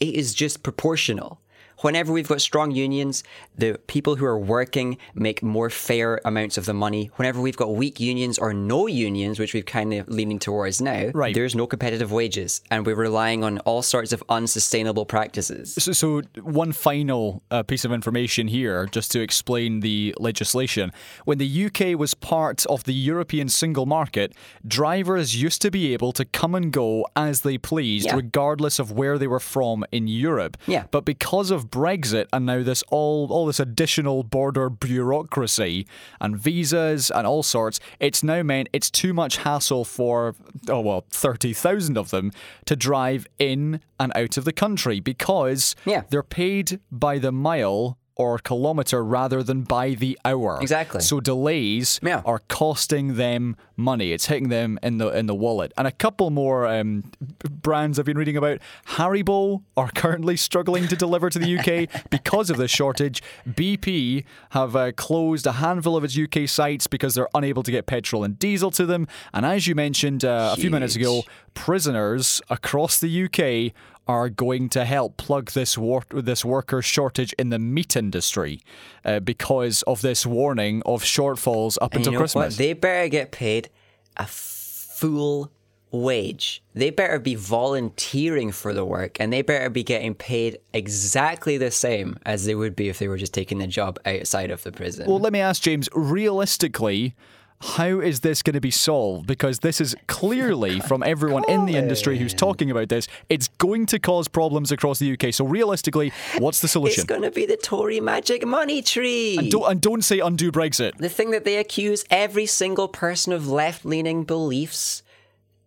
[0.00, 1.40] it is just proportional.
[1.84, 3.22] Whenever we've got strong unions,
[3.58, 7.10] the people who are working make more fair amounts of the money.
[7.16, 11.10] Whenever we've got weak unions or no unions, which we've kind of leaning towards now,
[11.12, 11.34] Right.
[11.34, 15.74] there's no competitive wages, and we're relying on all sorts of unsustainable practices.
[15.78, 20.90] So, so one final uh, piece of information here, just to explain the legislation.
[21.26, 24.32] When the UK was part of the European single market,
[24.66, 28.16] drivers used to be able to come and go as they pleased, Yeah.
[28.16, 30.56] regardless of where they were from in Europe.
[30.66, 30.84] Yeah.
[30.90, 35.86] But because of Brexit and now this all all this additional border bureaucracy
[36.20, 40.36] and visas and all sorts, it's now meant it's too much hassle for
[40.68, 42.30] oh well thirty thousand of them
[42.66, 46.02] to drive in and out of the country because Yeah.
[46.10, 50.58] they're paid by the mile or kilometer rather than by the hour.
[50.60, 51.00] Exactly.
[51.00, 52.22] So delays Yeah.
[52.24, 54.12] are costing them money.
[54.12, 55.72] It's hitting them in the in the wallet.
[55.76, 57.10] And a couple more um,
[57.50, 58.60] brands I've been reading about.
[58.90, 63.20] Haribo are currently struggling to deliver to the UK because of this shortage.
[63.48, 67.86] BP have uh, closed a handful of its UK sites because they're unable to get
[67.86, 69.08] petrol and diesel to them.
[69.32, 71.22] And as you mentioned uh, a few minutes ago,
[71.54, 73.72] prisoners across the UK
[74.06, 78.60] are going to help plug this war- this worker shortage in the meat industry
[79.04, 82.54] uh, because of this warning of shortfalls up And until you know Christmas.
[82.54, 82.58] what?
[82.58, 83.70] They better get paid
[84.16, 85.50] a full
[85.90, 86.62] wage.
[86.74, 91.70] They better be volunteering for the work and they better be getting paid exactly the
[91.70, 94.72] same as they would be if they were just taking the job outside of the
[94.72, 95.06] prison.
[95.08, 95.88] well, let me ask James.
[95.94, 97.14] Realistically.
[97.60, 99.26] How is this going to be solved?
[99.26, 103.86] Because this is clearly from everyone in the industry who's talking about this, it's going
[103.86, 105.32] to cause problems across the UK.
[105.32, 107.00] So, realistically, what's the solution?
[107.00, 109.48] it's going to be the Tory magic money tree.
[109.50, 110.96] Don't, and don't say undo Brexit.
[110.98, 115.02] the thing that they accuse every single person of left-leaning beliefs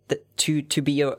[0.07, 1.11] that to to be uh,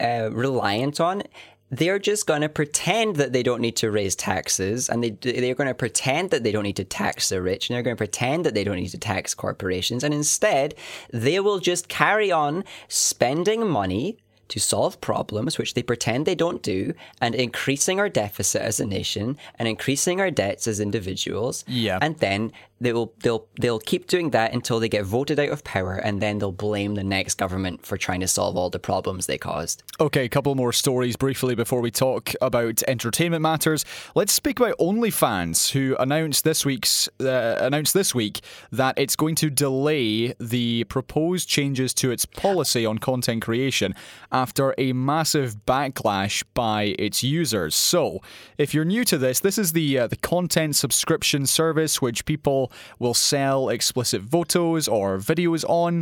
[0.00, 1.22] uh, reliant on
[1.70, 5.54] they're just going to pretend that they don't need to raise taxes and they they're
[5.54, 7.98] going to pretend that they don't need to tax the rich and they're going to
[7.98, 10.74] pretend that they don't need to tax corporations and instead
[11.12, 14.18] they will just carry on spending money
[14.50, 18.86] to solve problems which they pretend they don't do and increasing our deficit as a
[18.86, 21.98] nation and increasing our debts as individuals Yeah.
[22.02, 25.62] and then they will they'll they'll keep doing that until they get voted out of
[25.64, 29.26] power and then they'll blame the next government for trying to solve all the problems
[29.26, 29.82] they caused.
[30.00, 33.84] Okay, a couple more stories briefly before we talk about entertainment matters.
[34.14, 38.40] Let's speak about OnlyFans, who announced this week's uh, announced this week
[38.72, 43.94] that it's going to delay the proposed changes to its policy on content creation
[44.42, 47.74] after a massive backlash by its users.
[47.92, 48.20] So,
[48.58, 52.60] if you're new to this, this is the uh, the content subscription service which people
[52.98, 55.92] will sell explicit photos or videos on,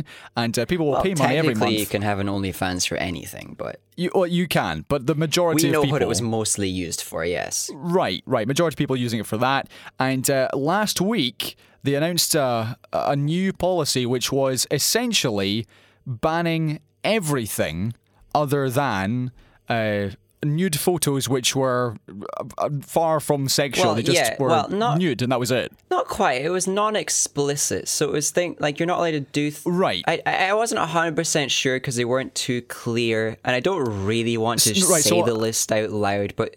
[0.41, 1.79] and uh, people will Well, pay money every technically, month.
[1.79, 5.67] you can have an OnlyFans for anything, but You, well, you can, but the majority
[5.67, 7.19] we know of people what it was mostly used for.
[7.25, 8.47] Yes, right, right.
[8.47, 9.63] Majority of people using it for that.
[9.99, 15.65] And uh, last week they announced uh, a new policy, which was essentially
[16.05, 17.93] banning everything
[18.35, 19.31] other than.
[19.67, 20.09] Uh,
[20.41, 21.97] Nude photos, which were
[22.57, 25.51] uh, far from sexual, Well, they just yeah, were well, not- nude, and that was
[25.51, 25.69] it.
[25.91, 26.41] not quite.
[26.41, 29.51] It was non-explicit, so it was thing like you're not allowed to do.
[29.51, 30.01] Th- Right.
[30.07, 34.05] I I I wasn't hundred percent sure because they weren't too clear, and I don't
[34.05, 36.55] really want to right, say so- the list out loud, but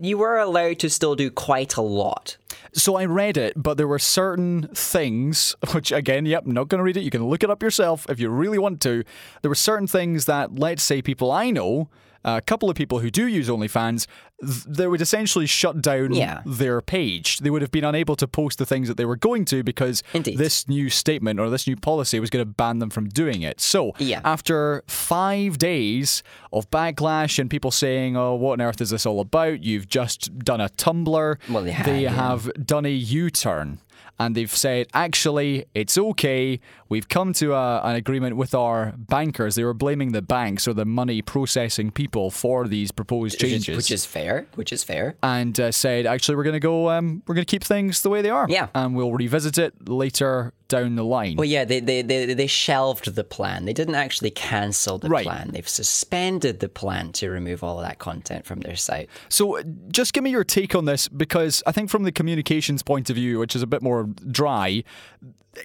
[0.00, 2.36] you were allowed to still do quite a lot.
[2.72, 6.84] So I read it, but there were certain things, which again, yep, not going to
[6.84, 7.02] read it.
[7.02, 9.04] You can look it up yourself if you really want to.
[9.42, 11.88] There were certain things that, let's say, people I know,
[12.24, 14.06] a couple of people who do use OnlyFans,
[14.42, 16.42] they would essentially shut down Yeah.
[16.44, 17.38] their page.
[17.38, 20.02] They would have been unable to post the things that they were going to because
[20.12, 20.36] Indeed.
[20.36, 23.60] this new statement or this new policy was going to ban them from doing it.
[23.60, 24.20] So Yeah.
[24.24, 29.20] after five days of backlash and people saying, "Oh, what on earth is this all
[29.20, 29.62] about?
[29.62, 32.10] You've just done a Tumblr." Well, they had, they yeah.
[32.12, 33.78] have done a U-turn
[34.18, 36.60] and they've said, "Actually, it's okay.
[36.88, 40.74] We've come to a, an agreement with our bankers." They were blaming the banks or
[40.74, 43.76] the money processing people for these proposed changes.
[43.76, 44.46] which is fair.
[44.54, 45.16] Which is fair.
[45.22, 48.10] and uh, said, actually, we're going to go, um, we're going to keep things the
[48.10, 48.46] way they are.
[48.48, 48.68] Yeah.
[48.74, 51.36] And we'll revisit it later down the line.
[51.36, 53.64] Well, yeah, they, they they they shelved the plan.
[53.66, 55.24] They didn't actually cancel the Right.
[55.24, 55.50] plan.
[55.52, 59.08] They've suspended the plan to remove all of that content from their site.
[59.28, 62.82] So, uh, just give me your take on this because I think, from the communications
[62.82, 64.82] point of view, which is a bit more dry,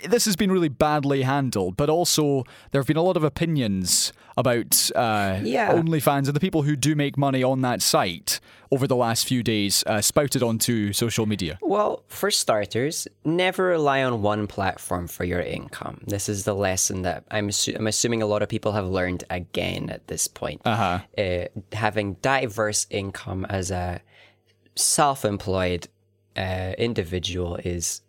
[0.07, 4.11] this has been really badly handled, but also there have been a lot of opinions
[4.35, 5.73] about uh, Yeah.
[5.73, 9.41] OnlyFans and the people who do make money on that site over the last few
[9.43, 11.57] days uh, spouted onto social media.
[11.61, 16.01] Well, for starters, never rely on one platform for your income.
[16.05, 19.23] This is the lesson that I'm, assu- I'm assuming a lot of people have learned
[19.29, 20.61] again at this point.
[20.65, 20.99] Uh-huh.
[21.17, 24.01] Uh, having diverse income as a
[24.75, 25.87] self employed
[26.35, 28.01] uh, individual is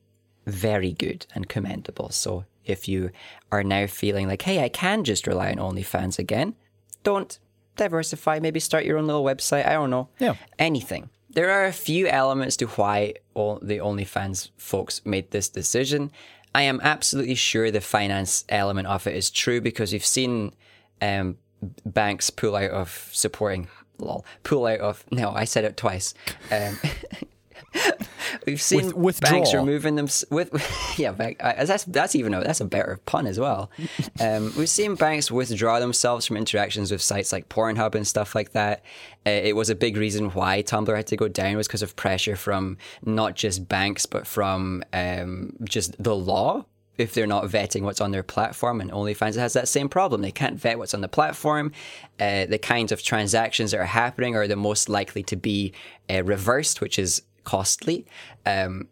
[0.48, 2.10] very good and commendable.
[2.10, 3.10] So if you
[3.50, 6.54] are now feeling like, hey, I can just rely on OnlyFans again,
[7.02, 7.38] don't
[7.76, 8.38] diversify.
[8.40, 9.66] Maybe start your own little website.
[9.66, 10.08] I don't know.
[10.18, 10.34] Yeah.
[10.58, 11.10] Anything.
[11.30, 16.10] There are a few elements to why all the OnlyFans folks made this decision.
[16.54, 20.54] I am absolutely sure the finance element of it is true because we've seen
[21.00, 21.36] um,
[21.84, 23.68] banks pull out of supporting.
[23.98, 25.04] Lol, pull out of.
[25.10, 26.14] No, I said it twice.
[26.50, 26.78] Um,
[28.46, 29.30] We've seen With- withdraw.
[29.30, 31.12] banks removing them with yeah.
[31.12, 33.70] Bank, uh, that's that's even a, that's a better pun as well.
[34.20, 38.50] Um, we've seen banks withdraw themselves from interactions with sites like Pornhub and stuff like
[38.52, 38.82] that.
[39.24, 41.94] Uh, it was a big reason why Tumblr had to go down was because of
[41.94, 46.64] pressure from not just banks but from um, just the law
[46.98, 48.80] if they're not vetting what's on their platform.
[48.80, 50.20] And OnlyFans has that same problem.
[50.20, 51.72] They can't vet what's on the platform.
[52.18, 55.72] Uh, the kinds of transactions that are happening are the most likely to be
[56.10, 58.04] uh, reversed, which is costly.
[58.44, 58.88] Um,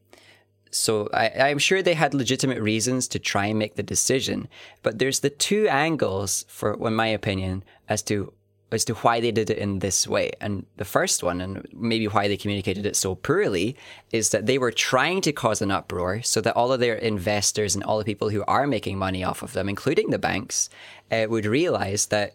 [0.70, 4.48] so I, I'm sure they had legitimate reasons to try and make the decision,
[4.82, 8.32] but there's the two angles for, in my opinion, as to
[8.72, 10.32] as to why they did it in this way.
[10.40, 13.76] And the first one, and maybe why they communicated it so poorly,
[14.10, 17.76] is that they were trying to cause an uproar so that all of their investors
[17.76, 20.68] and all the people who are making money off of them, including the banks,
[21.12, 22.34] uh, would realize that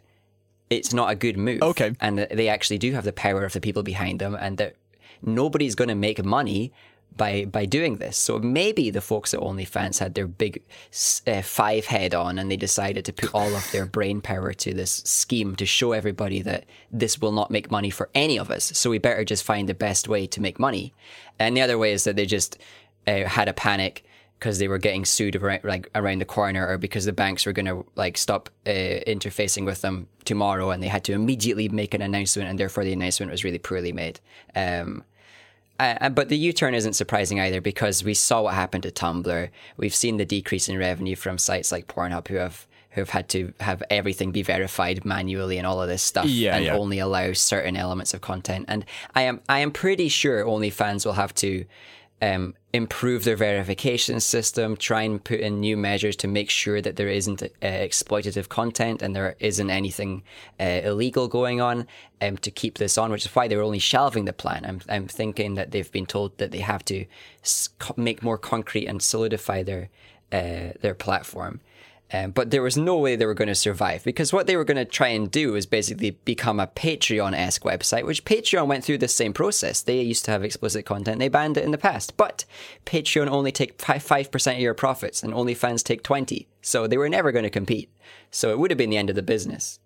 [0.69, 1.61] it's not a good move.
[1.61, 1.95] Okay.
[1.99, 4.75] And that they actually do have the power of the people behind them and that
[5.21, 6.71] nobody's going to make money
[7.15, 8.17] by by doing this.
[8.17, 10.63] So maybe the folks at OnlyFans had their big
[11.27, 14.73] uh, five head on and they decided to put all of their brain power to
[14.73, 18.65] this scheme to show everybody that this will not make money for any of us.
[18.77, 20.93] So we better just find the best way to make money.
[21.37, 22.57] And the other way is that they just
[23.07, 24.05] uh, had a panic
[24.39, 27.51] because they were getting sued around, like around the corner or because the banks were
[27.51, 28.69] going to like stop uh,
[29.05, 32.93] interfacing with them tomorrow and they had to immediately make an announcement and therefore the
[32.93, 34.19] announcement was really poorly made
[34.55, 35.03] um,
[35.81, 39.49] uh, but the U-turn isn't surprising either because we saw what happened to Tumblr.
[39.77, 43.29] We've seen the decrease in revenue from sites like Pornhub who have who have had
[43.29, 46.75] to have everything be verified manually and all of this stuff Yeah, and yeah.
[46.75, 48.65] only allow certain elements of content.
[48.67, 51.65] And I am I am pretty sure OnlyFans will have to
[52.21, 56.95] um, improve their verification system, try and put in new measures to make sure that
[56.95, 60.23] there isn't uh, exploitative content and there isn't anything
[60.59, 61.85] uh, illegal going on
[62.21, 64.65] um, to keep this on, which is why they're only shelving the plan.
[64.65, 67.05] I'm, I'm thinking that they've been told that they have to
[67.97, 69.89] make more concrete and solidify their
[70.31, 71.59] uh, their platform.
[72.13, 74.65] Um, but there was no way they were going to survive because what they were
[74.65, 78.83] going to try and do is basically become a Patreon esque website, which Patreon went
[78.83, 79.81] through the same process.
[79.81, 82.43] They used to have explicit content, they banned it in the past, but
[82.85, 87.09] Patreon only take five- 5% of your profits and OnlyFans take 20 So they were
[87.09, 87.89] never going to compete.
[88.29, 89.79] So it would have been the end of the business.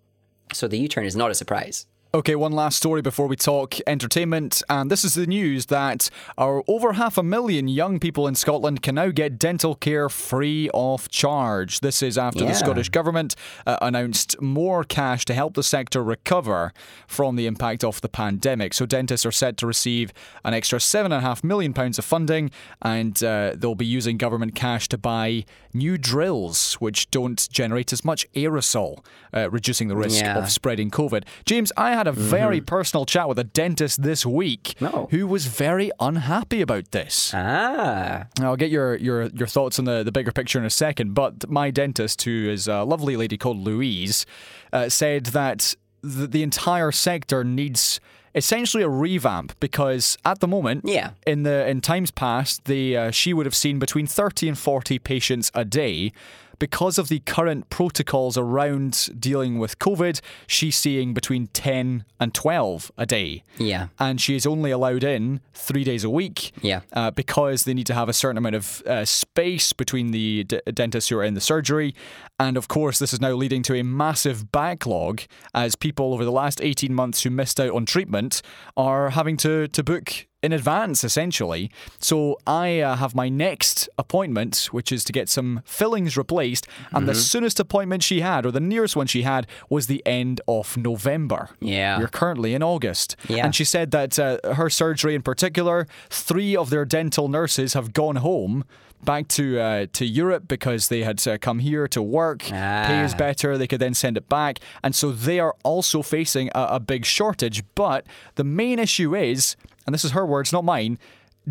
[0.53, 1.85] So the U turn is not a surprise.
[2.15, 6.63] Okay, one last story before we talk entertainment, and this is the news that our
[6.65, 11.09] over half a million young people in Scotland can now get dental care free of
[11.09, 11.81] charge.
[11.81, 12.51] This is after Yeah.
[12.51, 13.35] the Scottish Government
[13.67, 16.71] uh, announced more cash to help the sector recover
[17.05, 18.73] from the impact of the pandemic.
[18.73, 20.13] So dentists are set to receive
[20.45, 22.49] an extra seven and a half million pounds of funding,
[22.81, 25.43] and uh, they'll be using government cash to buy
[25.73, 29.03] new drills, which don't generate as much aerosol,
[29.33, 30.37] uh, reducing the risk Yeah.
[30.37, 31.25] of spreading COVID.
[31.45, 34.75] James, I had a very personal chat with a dentist this week
[35.11, 37.31] who was very unhappy about this.
[37.33, 41.13] Ah, I'll get your, your, your thoughts on the, the bigger picture in a second,
[41.13, 44.25] but my dentist, who is a lovely lady called Louise,
[44.73, 47.99] uh, said that the, the entire sector needs
[48.33, 51.11] essentially a revamp because at the moment, Yeah.
[51.25, 54.99] in the in times past, the uh, she would have seen between 30 and 40
[54.99, 56.11] patients a day.
[56.59, 62.91] Because of the current protocols around dealing with COVID, she's seeing between 10 and 12
[62.97, 63.87] a day yeah.
[63.99, 66.51] and she is only allowed in three days a week.
[66.61, 66.81] Yeah.
[66.93, 70.61] Uh, because they need to have a certain amount of uh, space between the d-
[70.73, 71.95] dentists who are in the surgery.
[72.39, 75.21] And of course, this is now leading to a massive backlog
[75.53, 78.41] as people over the last 18 months who missed out on treatment
[78.75, 81.71] are having to, to book in advance, essentially.
[81.99, 86.67] So I uh, have my next appointment, which is to get some fillings replaced.
[86.91, 90.41] And the soonest appointment she had, or the nearest one she had, was the end
[90.47, 91.49] of November.
[91.61, 91.97] Yeah.
[91.97, 93.15] We're currently in August.
[93.27, 93.45] Yeah.
[93.45, 97.93] And she said that uh, her surgery in particular, three of their dental nurses have
[97.93, 98.65] gone home
[99.05, 102.39] back to uh, to Europe because they had uh, come here to work.
[102.39, 103.17] Pay is Ah.
[103.17, 103.57] better.
[103.57, 107.05] They could then send it back, and so they are also facing a, a big
[107.05, 107.63] shortage.
[107.75, 110.97] But the main issue is, and this is her words, not mine.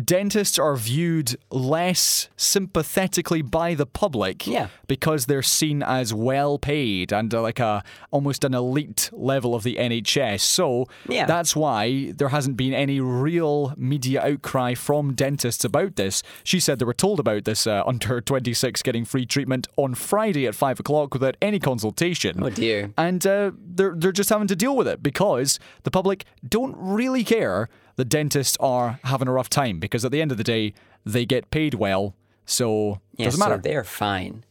[0.03, 4.67] Dentists are viewed less sympathetically by the public Yeah.
[4.87, 7.81] because they're seen as well paid and uh, like a
[8.11, 10.41] almost an elite level of the NHS.
[10.41, 11.25] So Yeah.
[11.25, 16.23] that's why there hasn't been any real media outcry from dentists about this.
[16.43, 20.45] She said they were told about this uh, under 26 getting free treatment on Friday
[20.45, 22.43] at five o'clock without any consultation.
[22.43, 22.91] Oh dear.
[22.97, 27.23] And uh, they're they're just having to deal with it because the public don't really
[27.23, 30.73] care that dentists are having a rough time because at the end of the day
[31.05, 32.15] they get paid well,
[32.45, 33.61] so Yeah, doesn't so matter.
[33.61, 34.43] they're fine.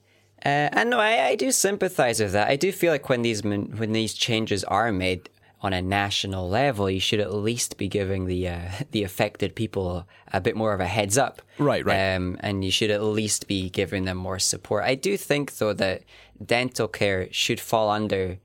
[0.44, 2.48] Uh, and no, I, I do sympathize with that.
[2.48, 5.30] I do feel like when these when these changes are made
[5.62, 10.06] on a national level, you should at least be giving the uh, the affected people
[10.32, 11.40] a bit more of a heads up.
[11.58, 12.14] Right, right.
[12.14, 14.84] Um, and you should at least be giving them more support.
[14.84, 16.02] I do think though that
[16.44, 18.38] dental care should fall under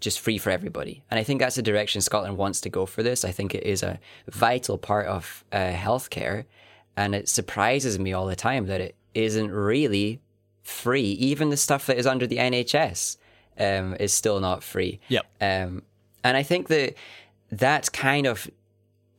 [0.00, 1.02] just free for everybody.
[1.10, 3.24] And I think that's the direction Scotland wants to go for this.
[3.24, 6.44] I think it is a vital part of uh, healthcare.
[6.96, 10.20] And it surprises me all the time that it isn't really
[10.62, 11.10] free.
[11.12, 13.16] Even the stuff that is under the NHS
[13.58, 15.00] um, is still not free.
[15.08, 15.26] Yep.
[15.40, 15.82] Um,
[16.24, 16.94] and I think that
[17.50, 18.50] that kind of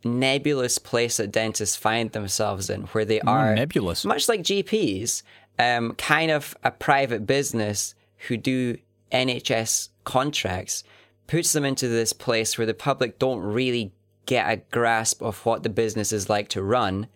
[0.03, 4.05] nebulous place that dentists find themselves in, where they are nebulous.
[4.05, 5.23] much like GPs,
[5.59, 7.95] um, kind of a private business
[8.28, 8.78] who do
[9.12, 10.84] NHS contracts,
[11.28, 13.91] puts them into this place where the public don't really
[14.26, 17.08] get a grasp of what the business is like to run.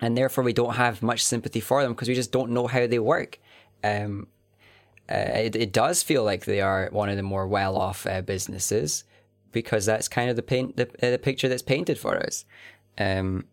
[0.00, 2.86] And therefore, we don't have much sympathy for them because we just don't know how
[2.86, 3.38] they work.
[3.82, 4.26] Um,
[5.10, 8.20] uh, it, it does feel like they are one of the more well off uh,
[8.22, 9.04] businesses
[9.52, 12.44] because that's kind of the paint the, uh, the picture that's painted for us.
[12.98, 13.44] Um,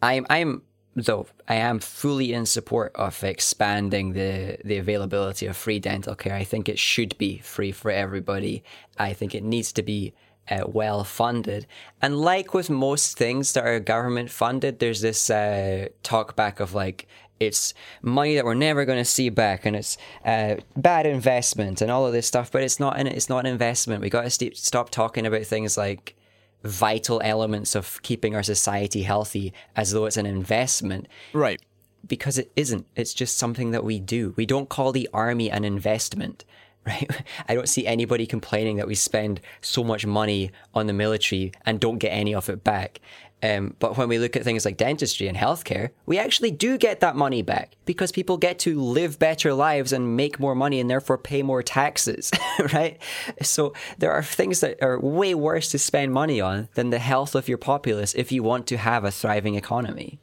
[0.00, 0.62] I'm I'm
[0.96, 6.34] though I am fully in support of expanding the the availability of free dental care.
[6.34, 8.62] I think it should be free for everybody.
[8.98, 10.12] I think it needs to be
[10.50, 11.66] uh, well funded.
[12.02, 16.74] And like with most things that are government funded, there's this uh, talk back of
[16.74, 17.06] like
[17.38, 17.72] it's
[18.02, 22.06] money that we're never going to see back, and it's uh, bad investment and all
[22.06, 22.52] of this stuff.
[22.52, 22.98] But it's not.
[22.98, 24.02] An, it's not an investment.
[24.02, 26.16] We got to st- stop talking about things like
[26.64, 31.60] vital elements of keeping our society healthy as though it's an investment Right.
[32.06, 32.86] because it isn't.
[32.96, 34.34] It's just something that we do.
[34.36, 36.44] We don't call the army an investment,
[36.86, 37.08] right?
[37.48, 41.78] I don't see anybody complaining that we spend so much money on the military and
[41.80, 43.00] don't get any of it back.
[43.42, 47.00] Um, but when we look at things like dentistry and healthcare, we actually do get
[47.00, 50.90] that money back because people get to live better lives and make more money and
[50.90, 52.30] therefore pay more taxes,
[52.74, 53.00] right?
[53.40, 57.34] So there are things that are way worse to spend money on than the health
[57.34, 60.20] of your populace if you want to have a thriving economy.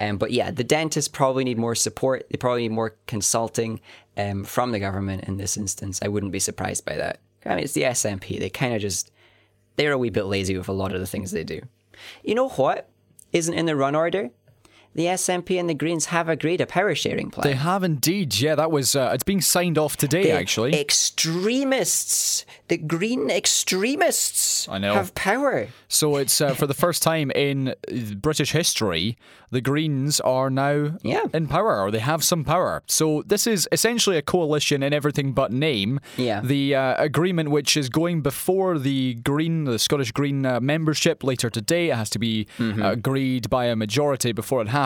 [0.00, 2.26] Um, but yeah, the dentists probably need more support.
[2.30, 3.80] They probably need more consulting
[4.16, 6.00] um, from the government in this instance.
[6.02, 7.20] I wouldn't be surprised by that.
[7.46, 8.40] I mean, it's the SNP.
[8.40, 9.12] They kind of just,
[9.76, 11.60] they're a wee bit lazy with a lot of the things they do.
[12.22, 12.88] You know what
[13.32, 14.30] isn't in the run order?
[14.94, 17.46] The SNP and the Greens have agreed a power sharing plan.
[17.46, 18.38] They have indeed.
[18.38, 18.94] Yeah, that was.
[18.94, 20.72] Uh, it's being signed off today, actually.
[20.80, 24.94] Extremists, the Green extremists, I know.
[24.94, 25.68] have power.
[25.88, 27.74] So it's uh, for the first time in
[28.20, 29.16] British history,
[29.50, 31.24] the Greens are now Yeah.
[31.32, 32.82] in power, or they have some power.
[32.86, 36.00] So this is essentially a coalition in everything but name.
[36.16, 36.40] Yeah.
[36.40, 41.50] The uh, agreement, which is going before the Green, the Scottish Green uh, membership later
[41.50, 42.82] today, it has to be Mm-hmm.
[42.82, 44.83] uh, agreed by a majority before it happens,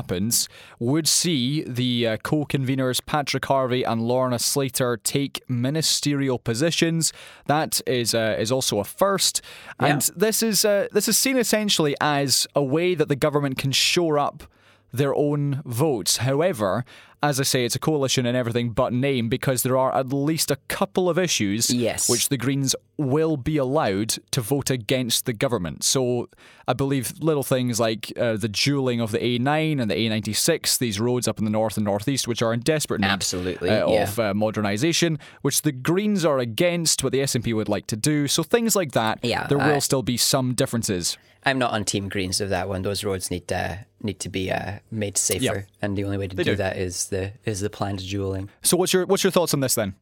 [0.78, 7.12] would see the uh, co-conveners Patrick Harvie and Lorna Slater take ministerial positions.
[7.46, 9.40] That is uh, is also a first,
[9.78, 10.14] and Yeah.
[10.16, 14.18] this is uh, this is seen essentially as a way that the government can shore
[14.18, 14.44] up
[14.92, 16.18] their own votes.
[16.18, 16.84] However,
[17.22, 20.50] as I say, it's a coalition in everything but name because there are at least
[20.50, 22.08] a couple of issues Yes.
[22.08, 25.82] which the Greens will be allowed to vote against the government.
[25.84, 26.28] So
[26.68, 31.00] I believe little things like uh, the dualling of the A9 and the A96, these
[31.00, 34.02] roads up in the north and northeast, which are in desperate need Absolutely, uh, yeah.
[34.04, 38.28] of uh, modernisation, which the Greens are against, what the SNP would like to do.
[38.28, 41.18] So things like that, Yeah, there will still be some differences.
[41.46, 42.82] I'm not on Team Greens of that one.
[42.82, 45.60] Those roads need to need to be uh, made safer, Yeah.
[45.82, 46.56] and the only way to do, do.
[46.56, 48.48] that is the is the planned dualling.
[48.62, 49.94] So what's your what's your thoughts on this then?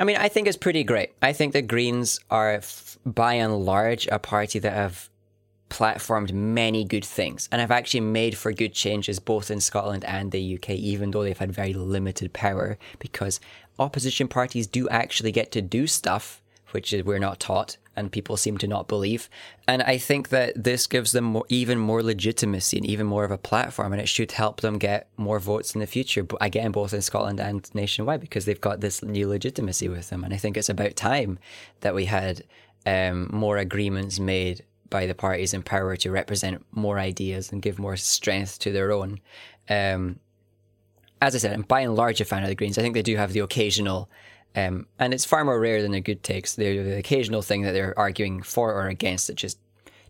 [0.00, 1.12] I mean, I think it's pretty great.
[1.20, 5.10] I think the Greens are, f- by and large, a party that have
[5.68, 10.32] platformed many good things and have actually made for good changes both in Scotland and
[10.32, 13.38] the UK, even though they've had very limited power, because
[13.78, 16.42] opposition parties do actually get to do stuff
[16.72, 19.28] which is we're not taught and people seem to not believe.
[19.68, 23.30] And I think that this gives them more, even more legitimacy and even more of
[23.30, 26.26] a platform, and it should help them get more votes in the future.
[26.40, 30.24] Again, both in Scotland and nationwide, because they've got this new legitimacy with them.
[30.24, 31.38] And I think it's about time
[31.80, 32.44] that we had
[32.86, 37.78] um, more agreements made by the parties in power to represent more ideas and give
[37.78, 39.20] more strength to their own.
[39.68, 40.18] Um,
[41.20, 42.76] as I said, I'm by and large a fan of the Greens.
[42.76, 44.10] I think they do have the occasional,
[44.54, 46.54] um, and it's far more rare than the good takes.
[46.54, 49.58] The, the occasional thing that they're arguing for or against that just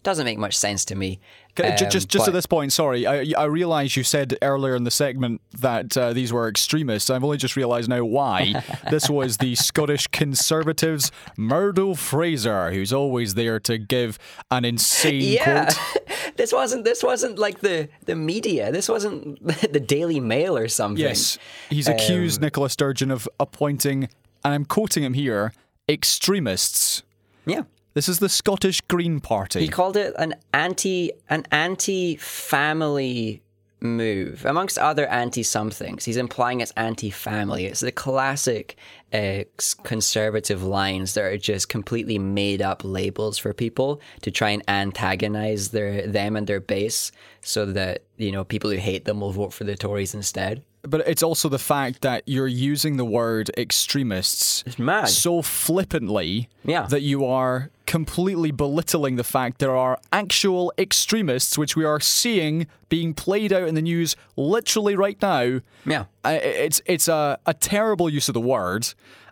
[0.03, 1.20] doesn't make much sense to me.
[1.62, 4.84] Um, just just but- at this point, sorry, I, I realize you said earlier in
[4.84, 7.11] the segment that uh, these were extremists.
[7.11, 8.55] I've only just realised now why.
[8.90, 14.18] this was the Scottish Conservatives, Murdo Fraser, who's always there to give
[14.51, 16.09] an insane yeah, quote.
[16.36, 18.72] this wasn't this wasn't like the the media.
[18.72, 21.05] This wasn't the Daily Mail or something.
[21.05, 21.38] Yes,
[21.68, 24.09] he's accused Um, Nicola Sturgeon of appointing,
[24.45, 25.53] and I'm quoting him here,
[25.88, 27.03] extremists.
[27.47, 27.62] Yeah.
[27.95, 29.61] This is the Scottish Green Party.
[29.61, 33.43] He called it an anti an anti family
[33.82, 36.05] move, amongst other anti somethings.
[36.05, 37.66] He's implying it's anti family.
[37.66, 38.76] It's the classic
[39.12, 39.45] uh,
[39.82, 45.70] conservative lines that are just completely made up labels for people to try and antagonize
[45.70, 47.12] their them and their base,
[47.43, 50.62] so that you know people who hate them will vote for the Tories instead.
[50.85, 54.64] But it's also the fact that you're using the word extremists
[55.07, 56.87] so flippantly Yeah.
[56.87, 62.66] that you are completely belittling the fact there are actual extremists, which we are seeing
[62.89, 65.61] being played out in the news literally right now.
[65.87, 66.05] Yeah.
[66.24, 68.87] Uh, It's it's a, a terrible use of the word,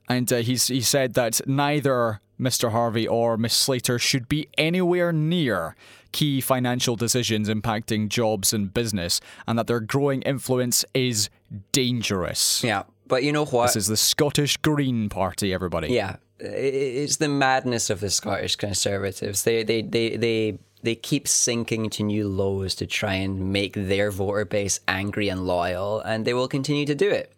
[0.09, 2.71] and uh, he's he said that neither Mr.
[2.71, 5.75] Harvie or Miss Slater should be anywhere near
[6.13, 11.29] key financial decisions impacting jobs and business, and that their growing influence is
[11.73, 12.63] dangerous.
[12.65, 12.85] Yeah.
[13.07, 13.67] But you know what?
[13.67, 15.89] This is the Scottish Green Party, everybody.
[15.89, 19.43] Yeah, it's the madness of the Scottish Conservatives.
[19.43, 24.13] They they they they they keep sinking to new lows to try and make their
[24.13, 27.33] voter base angry and loyal, and they will continue to do it.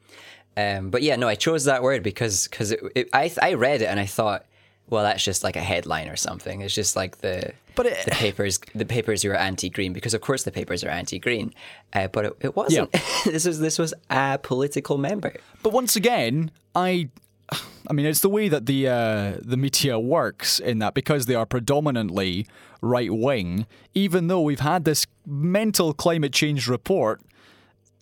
[0.57, 2.75] Um, but yeah, no, I chose that word because because
[3.15, 4.45] I I read it and I thought,
[4.93, 6.61] well, that's just like a headline or something.
[6.61, 10.20] It's just like the But it- the papers the papers who are anti-green because of
[10.20, 11.53] course the papers are anti-green,
[11.95, 12.93] uh, but it, it wasn't.
[13.24, 15.34] this was this was a political member.
[15.64, 17.09] But once again, I,
[17.88, 21.34] I mean, it's the way that the uh, the media works in that because they
[21.34, 22.47] are predominantly
[22.80, 23.66] right wing.
[23.95, 27.20] Even though we've had this mental climate change report,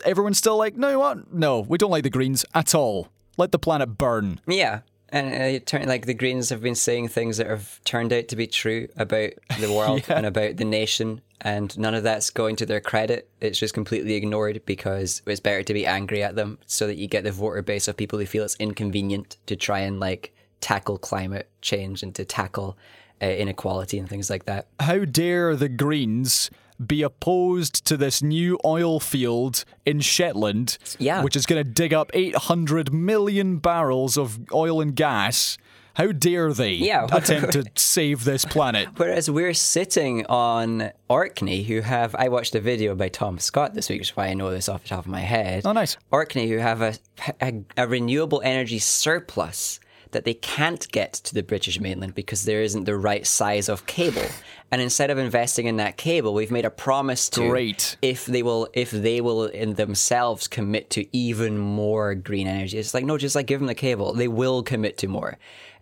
[0.04, 1.32] everyone's still like, no, what?
[1.32, 3.08] No, we don't like the Greens at all.
[3.36, 4.40] Let the planet burn.
[4.46, 4.80] Yeah.
[5.12, 8.28] And uh, it turned like the Greens have been saying things that have turned out
[8.28, 12.56] to be true about the world and about the nation, and none of that's going
[12.56, 13.28] to their credit.
[13.40, 17.08] It's just completely ignored because it's better to be angry at them so that you
[17.08, 20.98] get the voter base of people who feel it's inconvenient to try and like tackle
[20.98, 22.76] climate change and to tackle
[23.22, 24.68] uh, inequality and things like that.
[24.78, 26.50] How dare the Greens
[26.86, 31.22] be opposed to this new oil field in Shetland, Yeah.
[31.22, 35.58] which is going to dig up 800 million barrels of oil and gas?
[35.94, 37.06] How dare they Yeah.
[37.12, 38.88] attempt to save this planet?
[38.96, 43.88] Whereas we're sitting on Orkney, who have I watched a video by Tom Scott this
[43.90, 45.62] week, which is why I know this off the top of my head.
[45.66, 45.96] Oh, nice.
[46.10, 46.94] Orkney, who have a,
[47.42, 49.80] a, a renewable energy surplus
[50.12, 53.86] that they can't get to the British mainland because there isn't the right size of
[53.86, 54.26] cable.
[54.70, 57.96] And instead of investing in that cable, we've made a promise to Great.
[58.02, 62.78] if they will if they will in themselves commit to even more green energy.
[62.78, 64.12] It's like no, just like give them the cable.
[64.12, 65.38] They will commit to more.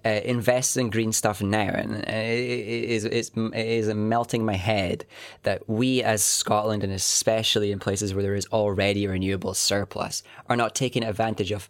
[0.06, 4.54] Uh, invest in green stuff now, and uh, it is it's, it is melting my
[4.54, 5.04] head
[5.42, 10.22] that we as Scotland and especially in places where there is already a renewable surplus
[10.48, 11.68] are not taking advantage of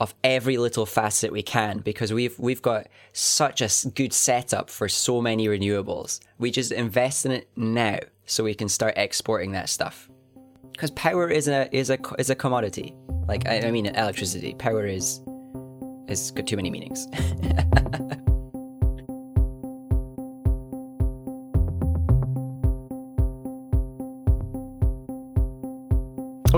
[0.00, 4.88] of every little facet we can because we've we've got such a good setup for
[4.88, 6.20] so many renewables.
[6.38, 10.08] We just invest in it now so we can start exporting that stuff.
[10.72, 12.94] Because power is a is a is a commodity.
[13.26, 14.54] Like I, I mean, electricity.
[14.54, 15.20] Power is
[16.08, 17.06] has got too many meanings.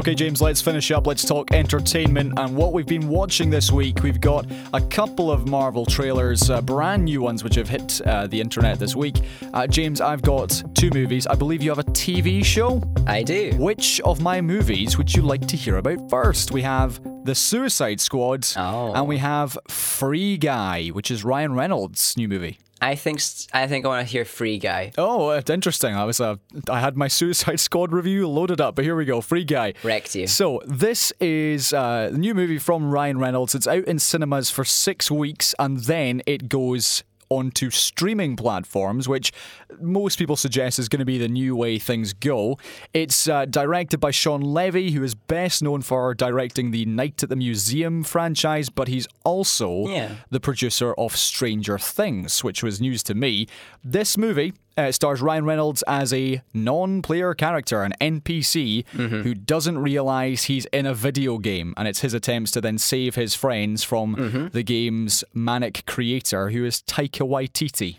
[0.01, 1.07] Okay, James, let's finish up.
[1.07, 4.03] Let's talk entertainment and what we've been watching this week.
[4.03, 8.27] We've got a couple of Marvel trailers, uh, brand new ones, which have hit uh,
[8.27, 9.17] the internet this week.
[9.53, 11.27] Uh, James, I've got two movies.
[11.27, 12.83] I believe you have a TV show.
[13.07, 13.53] I do.
[13.59, 16.51] Which of my movies would you like to hear about first?
[16.51, 18.95] We have The Suicide Squad, Oh.
[18.95, 22.59] and we have Free Guy, which is Ryan Reynolds' new movie.
[22.81, 23.21] I think
[23.53, 24.93] I think I want to hear Free Guy.
[24.97, 25.95] Oh, it's interesting.
[25.95, 26.37] I was uh,
[26.69, 29.21] I had my Suicide Squad review loaded up, but here we go.
[29.21, 29.75] Free Guy.
[29.83, 30.27] Wrecked you.
[30.27, 33.55] So this is uh, the new movie from Ryan Reynolds.
[33.55, 39.33] It's out in cinemas for six weeks, and then it goes onto streaming platforms, which
[39.81, 42.59] most people suggest is going to be the new way things go.
[42.93, 47.29] It's uh, directed by Shawn Levy, who is best known for directing the Night at
[47.29, 50.17] the Museum franchise, but he's also Yeah.
[50.31, 53.47] the producer of Stranger Things, which was news to me.
[53.85, 59.79] This movie uh, stars Ryan Reynolds as a non player character, an NPC, who doesn't
[59.79, 63.83] realize he's in a video game, and it's his attempts to then save his friends
[63.85, 67.99] from the game's manic creator, who is Taika Waititi.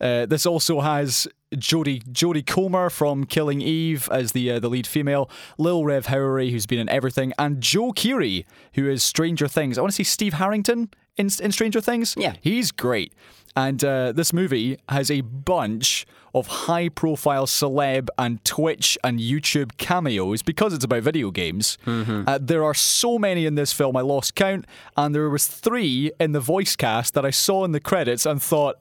[0.00, 4.86] Uh, this also has Jodie Jodie Comer from Killing Eve as the uh, the lead
[4.86, 9.78] female, Lil Rel Howery, who's been in everything, and Joe Keery, who is Stranger Things.
[9.78, 12.14] I want to see Steve Harrington in, in Stranger Things.
[12.18, 12.34] Yeah.
[12.40, 13.12] he's great.
[13.58, 19.78] And uh, this movie has a bunch of high profile celeb and Twitch and YouTube
[19.78, 21.78] cameos because it's about video games.
[21.86, 24.66] Uh, there are so many in this film, I lost count,
[24.98, 28.42] and there was three in the voice cast that I saw in the credits and
[28.42, 28.76] thought,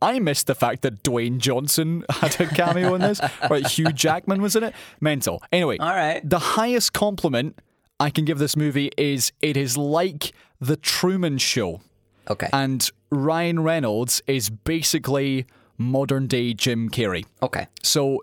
[0.00, 3.20] I missed the fact that Dwayne Johnson had a cameo in this,
[3.50, 4.74] or that Hugh Jackman was in it.
[5.00, 5.42] Mental.
[5.52, 6.20] Anyway, All right.
[6.28, 7.58] the highest compliment
[7.98, 11.80] I can give this movie is it is like The Truman Show.
[12.30, 12.48] Okay.
[12.52, 15.46] And Ryan Reynolds is basically
[15.78, 17.24] modern day Jim Carrey.
[17.42, 17.66] okay.
[17.82, 18.22] So,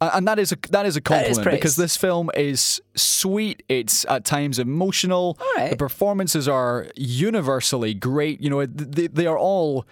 [0.00, 1.56] and that is a that is a compliment praise.
[1.56, 3.62] because this film is sweet.
[3.68, 5.38] It's at times emotional.
[5.56, 5.70] right.
[5.70, 8.40] The performances are universally great.
[8.40, 9.86] You know, they, they are all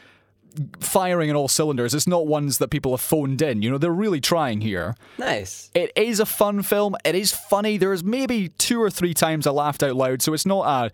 [0.80, 1.94] firing on all cylinders.
[1.94, 3.62] It's not ones that people have phoned in.
[3.62, 4.94] You know, they're really trying here.
[5.18, 5.70] Nice.
[5.74, 6.96] It is a fun film.
[7.04, 7.76] It is funny.
[7.76, 10.92] There's maybe two or three times I laughed out loud, so it's not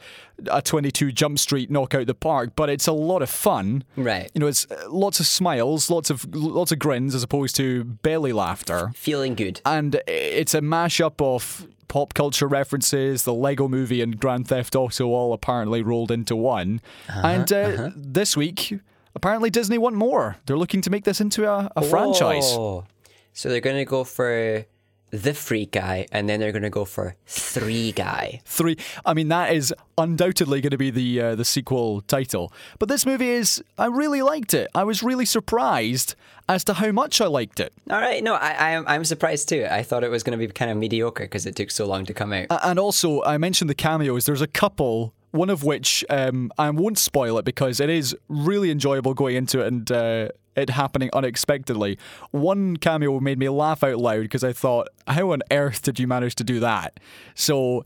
[0.49, 3.85] a, a 22 Jump Street knock out the park, but it's a lot of fun.
[3.97, 4.31] Right.
[4.35, 7.85] You know, it's uh, lots of smiles, lots of lots of grins, as opposed to
[7.85, 9.61] belly laughter, Feeling good.
[9.65, 15.09] and it's a mashup of pop culture references, the Lego Movie, and Grand Theft Auto
[15.09, 16.81] all apparently rolled into one.
[17.09, 18.81] and uh, this week,
[19.15, 20.37] apparently Disney want more.
[20.47, 22.53] They're looking to make this into a, a franchise.
[22.53, 22.85] Oh.
[23.33, 24.67] So they're going to go for
[25.11, 28.41] the free guy and then they're going to go for three guy.
[28.47, 28.79] three.
[29.05, 32.51] I mean, that is undoubtedly going to be the uh, the sequel title.
[32.79, 33.63] But this movie is.
[33.79, 34.69] I really liked it.
[34.75, 36.15] I was really surprised
[36.49, 37.73] as to how much I liked it.
[37.91, 38.23] All right.
[38.25, 39.67] No, I, I am I'm surprised too.
[39.71, 42.07] I thought it was going to be kind of mediocre because it took so long
[42.07, 42.47] to come out.
[42.51, 44.25] A- And also, I mentioned the cameos.
[44.25, 45.13] There's a couple.
[45.33, 49.61] One of which um, I won't spoil it because it is really enjoyable going into
[49.61, 51.99] it and uh, it happening unexpectedly.
[52.31, 56.07] One cameo made me laugh out loud because I thought, "How on earth did you
[56.07, 57.01] manage to do that?"
[57.35, 57.85] So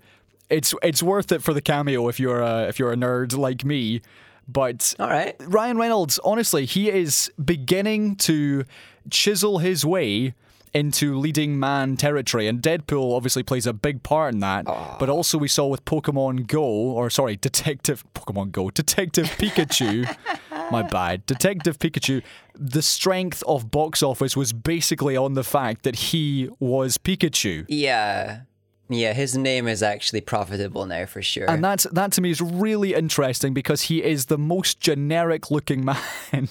[0.50, 3.64] it's it's worth it for the cameo if you're a, if you're a nerd like
[3.64, 4.02] me.
[4.48, 5.34] But All right.
[5.40, 8.64] Ryan Reynolds, honestly, he is beginning to
[9.10, 10.34] chisel his way
[10.76, 14.64] into leading man territory, and Deadpool obviously plays a big part in that.
[14.66, 14.96] Ah.
[14.98, 20.14] But also, we saw with Pokemon Go, or sorry, Detective Pokemon Go, Detective Pikachu.
[20.70, 21.24] My bad.
[21.26, 22.22] Detective Pikachu.
[22.54, 27.64] The strength of box office was basically on the fact that he was Pikachu.
[27.68, 28.40] Yeah.
[28.88, 31.50] Yeah, his name is actually profitable now for sure.
[31.50, 35.84] And that's that to me is really interesting because he is the most generic looking
[36.32, 36.48] man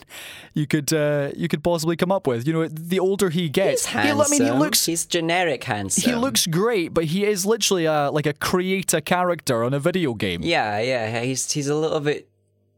[0.53, 2.45] you could uh, you could possibly come up with.
[2.45, 3.97] You know, the older he gets, he.
[3.99, 6.09] I mean, he looks He's generic handsome.
[6.09, 10.13] he looks great, but he is literally a, like a creator character on a video
[10.13, 10.41] game.
[10.43, 11.21] Yeah, yeah.
[11.21, 12.27] He's he's a little bit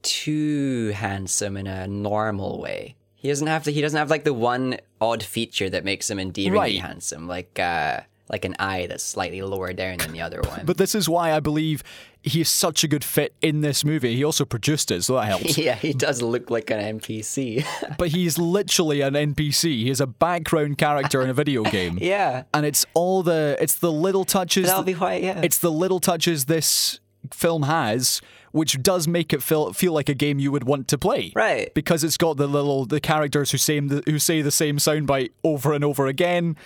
[0.03, 2.95] too handsome in a normal way.
[3.15, 3.71] He doesn't have to.
[3.71, 6.79] He doesn't have like the one odd feature that makes him endearingly Right.
[6.81, 10.65] handsome, like uh, like an eye that's slightly lower down than the other one.
[10.65, 11.83] But this is why I believe
[12.21, 14.15] he is such a good fit in this movie.
[14.15, 15.57] He also produced it, so that helps.
[15.57, 17.65] yeah, he does look like an NPC.
[17.97, 19.83] but he's literally an NPC.
[19.83, 21.97] He's a background character in a video game.
[22.01, 25.15] yeah, And it's all the it's the little touches that'll be why.
[25.15, 26.99] Yeah, It's the little touches this
[27.31, 28.21] film has
[28.51, 31.31] which does make it feel feel like a game you would want to play.
[31.35, 31.73] Right.
[31.73, 35.31] Because it's got the little the characters who say the, who say the same soundbite
[35.43, 36.57] over and over again.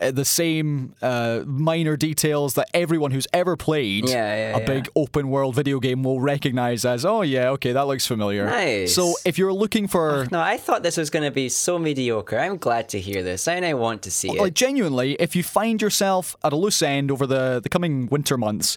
[0.00, 4.88] Uh, The same uh, minor details that everyone who's ever played Yeah, yeah, a big
[4.94, 8.46] open world video game will recognize as, oh yeah, okay, that looks familiar.
[8.46, 8.94] Nice.
[8.94, 12.38] So if you're looking for no, I thought this was going to be so mediocre.
[12.38, 14.38] I'm glad to hear this, and I want to see it.
[14.40, 18.36] like genuinely, if you find yourself at a loose end over the, the coming winter
[18.36, 18.76] months,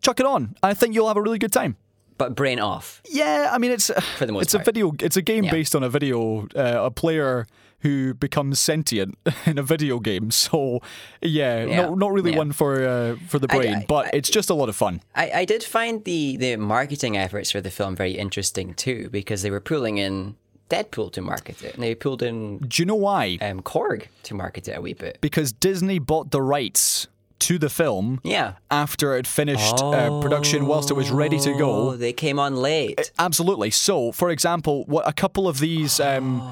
[0.00, 0.54] chuck it on.
[0.62, 1.76] I think you'll have a really good time.
[2.18, 3.02] but brain off.
[3.10, 5.50] Yeah, I mean it's For the most it's a video it's a game Yeah.
[5.50, 7.46] based on a video uh, a player
[7.80, 9.16] who becomes sentient
[9.46, 10.30] in a video game.
[10.46, 10.80] So
[11.22, 11.76] yeah, Yeah.
[11.82, 12.38] Not, not really Yeah.
[12.38, 14.76] one for uh, for the I- brain, I- but I- it's just a lot of
[14.76, 15.00] fun.
[15.14, 19.42] I, I did find the, the marketing efforts for the film very interesting too, because
[19.42, 20.36] they were pulling in
[20.68, 23.38] Deadpool to market it, and they pulled in Do you know why?
[23.40, 25.18] um, Korg to market it a wee bit.
[25.20, 27.06] Because Disney bought the rights
[27.38, 28.54] to the film Yeah.
[28.70, 31.90] after it finished uh, production whilst it was ready to go.
[31.90, 33.10] Oh, they came on late.
[33.18, 33.70] Absolutely.
[33.70, 36.42] So, for example, what a couple of these um,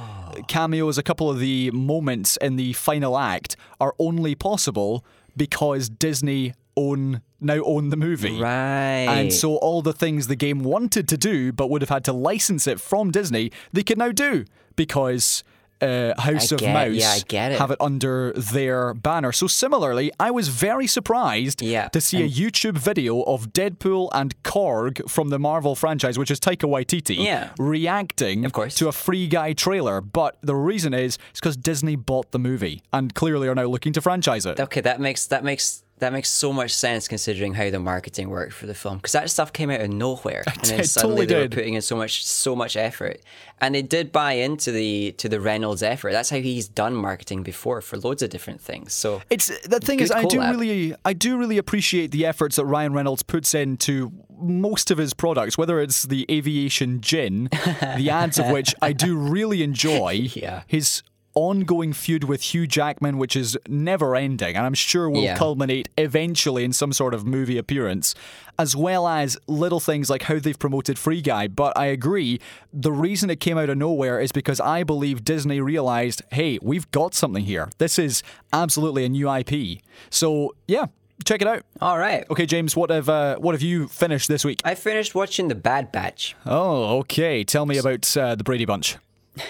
[0.49, 5.05] cameos, a couple of the moments in the final act are only possible
[5.37, 8.41] because Disney own now own the movie.
[8.41, 9.07] Right.
[9.09, 12.13] And so all the things the game wanted to do but would have had to
[12.13, 14.45] license it from Disney, they can now do
[14.77, 15.45] because
[15.81, 17.59] uh, House I of get- Mouse yeah, I get it.
[17.59, 19.33] have it under their banner.
[19.33, 24.41] So similarly, I was very surprised Yeah, to see a YouTube video of Deadpool and
[24.43, 27.51] Korg from the Marvel franchise, which is Taika Waititi, Yeah.
[27.59, 28.75] reacting Of course.
[28.77, 30.01] to a Free Guy trailer.
[30.01, 33.93] But the reason is it's because Disney bought the movie and clearly are now looking
[33.93, 34.59] to franchise it.
[34.59, 38.53] Okay, that makes that makes that makes so much sense considering how the marketing worked
[38.53, 41.35] for the film because that stuff came out of nowhere and then suddenly totally they
[41.37, 41.53] were did.
[41.53, 43.21] putting in so much so much effort
[43.61, 46.13] and they did buy into the to the Reynolds effort.
[46.13, 48.93] That's how he's done marketing before for loads of different things.
[48.93, 52.67] So It's the thing is, I do really, I do really appreciate the efforts that
[52.67, 57.45] Ryan Reynolds puts into most of his products, whether it's the aviation gin,
[57.97, 60.29] the ads of which I do really enjoy.
[60.35, 60.63] Yeah.
[60.67, 61.03] His
[61.35, 65.37] ongoing feud with Hugh Jackman, which is never ending, and I'm sure will Yeah.
[65.37, 68.15] culminate eventually in some sort of movie appearance,
[68.59, 71.49] as well as little things like how they've promoted Free Guy.
[71.49, 72.41] But I agree,
[72.73, 76.89] the reason it came out of nowhere is because I believe Disney realized, hey, we've
[76.93, 77.69] got something here.
[77.79, 79.81] This is absolutely a new IP.
[80.11, 80.87] So yeah,
[81.25, 81.63] check it out.
[81.81, 82.25] all right.
[82.31, 84.61] Okay, James, what have uh, what have you finished this week?
[84.65, 86.37] I finished watching The Bad Batch.
[86.47, 87.43] Oh, okay.
[87.43, 88.97] Tell me about uh, the Brady Bunch.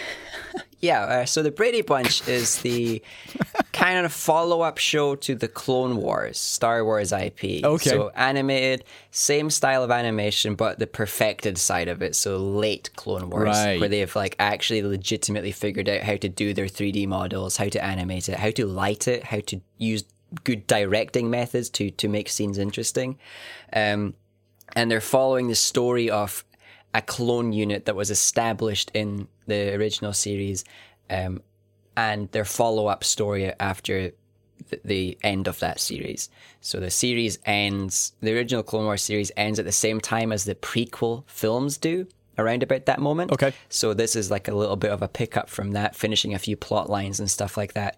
[0.85, 3.03] Yeah, uh, so the Brady Bunch is the
[3.73, 7.65] kind of follow-up show to the Clone Wars, Star Wars IP.
[7.65, 7.89] Okay.
[7.91, 12.15] So animated, same style of animation, but the perfected side of it.
[12.15, 13.81] So late Clone Wars, Right.
[13.81, 17.83] where they've like actually legitimately figured out how to do their 3D models, how to
[17.83, 20.05] animate it, how to light it, how to use
[20.43, 23.19] good directing methods to to make scenes interesting.
[23.73, 24.15] Um,
[24.77, 26.45] and they're following the story of
[26.95, 30.65] a clone unit that was established in the original series
[31.11, 31.43] um,
[31.97, 34.13] and their follow-up story after
[34.71, 36.31] th- the end of that series
[36.61, 40.45] so the series ends the original clone wars series ends at the same time as
[40.45, 42.07] the prequel films do
[42.39, 43.53] around about that moment Okay.
[43.69, 46.57] so this is like a little bit of a pickup from that finishing a few
[46.57, 47.97] plot lines and stuff like that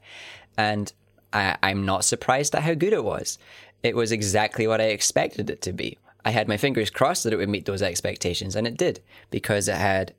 [0.56, 0.92] and
[1.32, 3.38] I, I'm not surprised at how good it was.
[3.82, 5.98] It was exactly what I expected it to be.
[6.26, 9.00] I had my fingers crossed that it would meet those expectations, and it did
[9.30, 10.12] because it had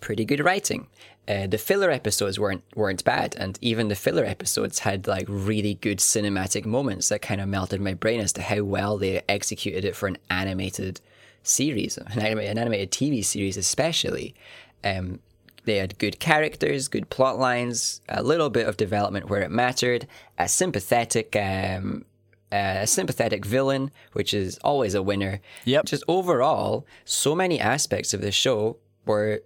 [0.00, 0.88] pretty good writing.
[1.28, 5.74] Uh, the filler episodes weren't weren't bad, and even the filler episodes had like really
[5.74, 9.84] good cinematic moments that kind of melted my brain as to how well they executed
[9.84, 11.00] it for an animated
[11.44, 14.34] series, an animated, an animated TV series, especially.
[14.82, 15.20] Um,
[15.64, 20.08] they had good characters, good plot lines, a little bit of development where it mattered,
[20.36, 22.04] a sympathetic, um,
[22.52, 25.40] a sympathetic villain, which is always a winner.
[25.64, 25.86] Yep.
[25.86, 28.76] Just overall, so many aspects of the show
[29.06, 29.42] were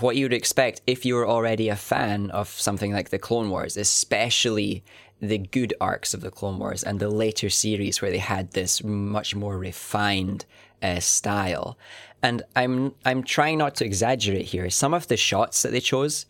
[0.00, 3.50] what you would expect if you were already a fan of something like the Clone
[3.50, 4.84] Wars, especially
[5.20, 8.84] the good arcs of the Clone Wars and the later series where they had this
[8.84, 10.44] much more refined
[10.82, 11.76] uh, style.
[12.22, 14.70] And I'm I'm trying not to exaggerate here.
[14.70, 16.26] Some of the shots that they chose,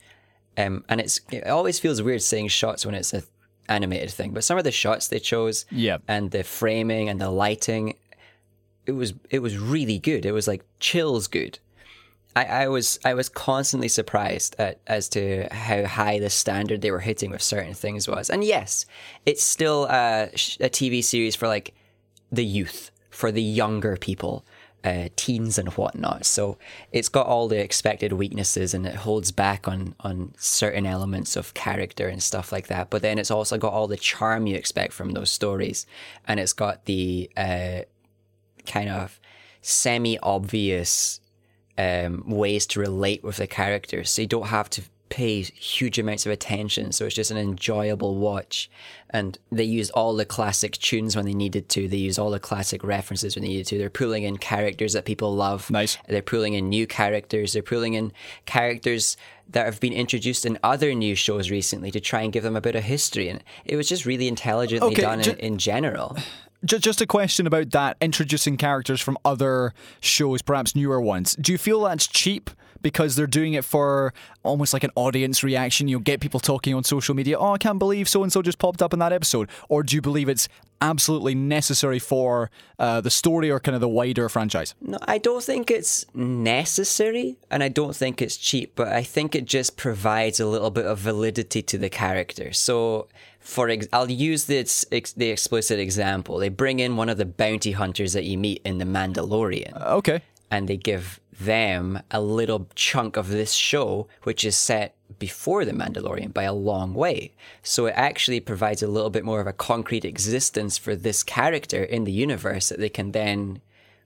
[0.56, 3.22] um, and it's it always feels weird saying shots when it's a
[3.68, 6.02] animated thing, but some of the shots they chose, Yep.
[6.08, 7.94] and the framing and the lighting,
[8.86, 10.24] it was it was really good.
[10.26, 11.58] It was like chills good.
[12.36, 16.90] I, I was I was constantly surprised at as to how high the standard they
[16.90, 18.30] were hitting with certain things was.
[18.30, 18.86] And yes,
[19.26, 20.24] it's still a,
[20.60, 21.74] a TV series for like
[22.30, 24.44] the youth, for the younger people,
[24.84, 26.24] uh, teens and whatnot.
[26.24, 26.56] So
[26.92, 31.54] it's got all the expected weaknesses and it holds back on on certain elements of
[31.54, 32.90] character and stuff like that.
[32.90, 35.86] But then it's also got all the charm you expect from those stories,
[36.26, 37.80] and it's got the uh,
[38.66, 39.20] kind of
[39.62, 41.20] semi obvious
[41.76, 44.10] um, ways to relate with the characters.
[44.10, 46.92] So you don't have to pay huge amounts of attention.
[46.92, 48.70] So it's just an enjoyable watch.
[49.10, 51.88] And they used all the classic tunes when they needed to.
[51.88, 53.78] They used all the classic references when they needed to.
[53.78, 55.70] They're pulling in characters that people love.
[55.70, 55.98] Nice.
[56.08, 57.52] They're pulling in new characters.
[57.52, 58.12] They're pulling in
[58.46, 59.16] characters
[59.50, 62.60] that have been introduced in other new shows recently to try and give them a
[62.60, 63.28] bit of history.
[63.28, 66.16] And it was just really intelligently Okay, done ju- in, in general.
[66.64, 71.36] Just a question about that introducing characters from other shows, perhaps newer ones.
[71.36, 72.50] Do you feel that's cheap
[72.82, 75.88] because they're doing it for almost like an audience reaction?
[75.88, 78.58] You'll get people talking on social media, oh, I can't believe so and so just
[78.58, 79.48] popped up in that episode.
[79.68, 80.48] Or do you believe it's
[80.80, 84.74] absolutely necessary for uh, the story or kind of the wider franchise?
[84.80, 89.34] No, I don't think it's necessary and I don't think it's cheap, but I think
[89.34, 92.52] it just provides a little bit of validity to the character.
[92.52, 93.08] So
[93.40, 96.38] for ex- I'll use this ex- the explicit example.
[96.38, 100.20] They bring in one of the bounty hunters that you meet in The Mandalorian, Okay.
[100.50, 105.72] and they give them a little chunk of this show, which is set before The
[105.72, 107.32] Mandalorian by a long way.
[107.62, 111.82] So it actually provides a little bit more of a concrete existence for this character
[111.82, 113.60] in the universe that they can then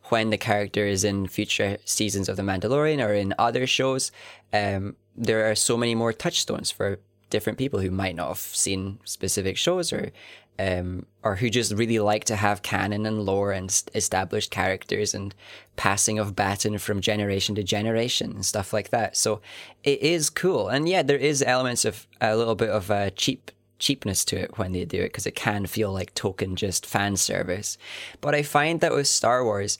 [0.06, 4.12] when the character is in future seasons of The Mandalorian or in other shows,
[4.52, 6.98] um, there are so many more touchstones for
[7.30, 10.12] different people who might not have seen specific shows or
[10.58, 15.34] um, or who just really like to have canon and lore and established characters and
[15.76, 19.16] passing of baton from generation to generation and stuff like that.
[19.16, 19.40] So
[19.82, 23.50] it is cool, and yeah, there is elements of a little bit of uh, cheap
[23.78, 27.16] cheapness to it when they do it because it can feel like token just fan
[27.16, 27.76] service.
[28.20, 29.78] But I find that with Star Wars,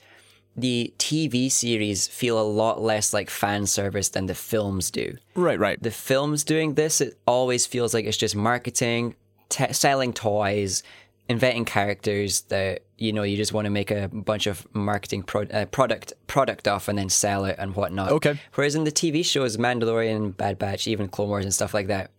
[0.57, 5.17] the TV series feel a lot less like fan service than the films do.
[5.35, 5.83] Right, right.
[5.83, 9.15] The films doing this, it always feels like it's just marketing,
[9.53, 10.83] te- selling toys,
[11.29, 15.43] inventing characters that you know you just want to make a bunch of marketing pro-
[15.43, 18.11] uh, product product off and then sell it and whatnot.
[18.11, 18.41] Okay.
[18.55, 22.11] Whereas in the TV shows, Mandalorian, Bad Batch, even Clone Wars and stuff like that,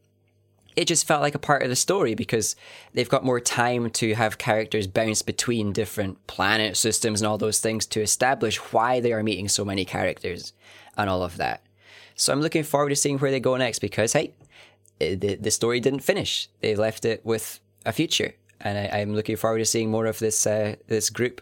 [0.75, 2.55] it just felt like a part of the story because
[2.93, 7.59] they've got more time to have characters bounce between different planet systems and all those
[7.59, 10.53] things to establish why they are meeting so many characters
[10.97, 11.61] and all of that.
[12.15, 14.33] So I'm looking forward to seeing where they go next because hey,
[14.99, 16.49] the the story didn't finish.
[16.61, 20.19] They left it with a future, and I, I'm looking forward to seeing more of
[20.19, 21.41] this uh, this group.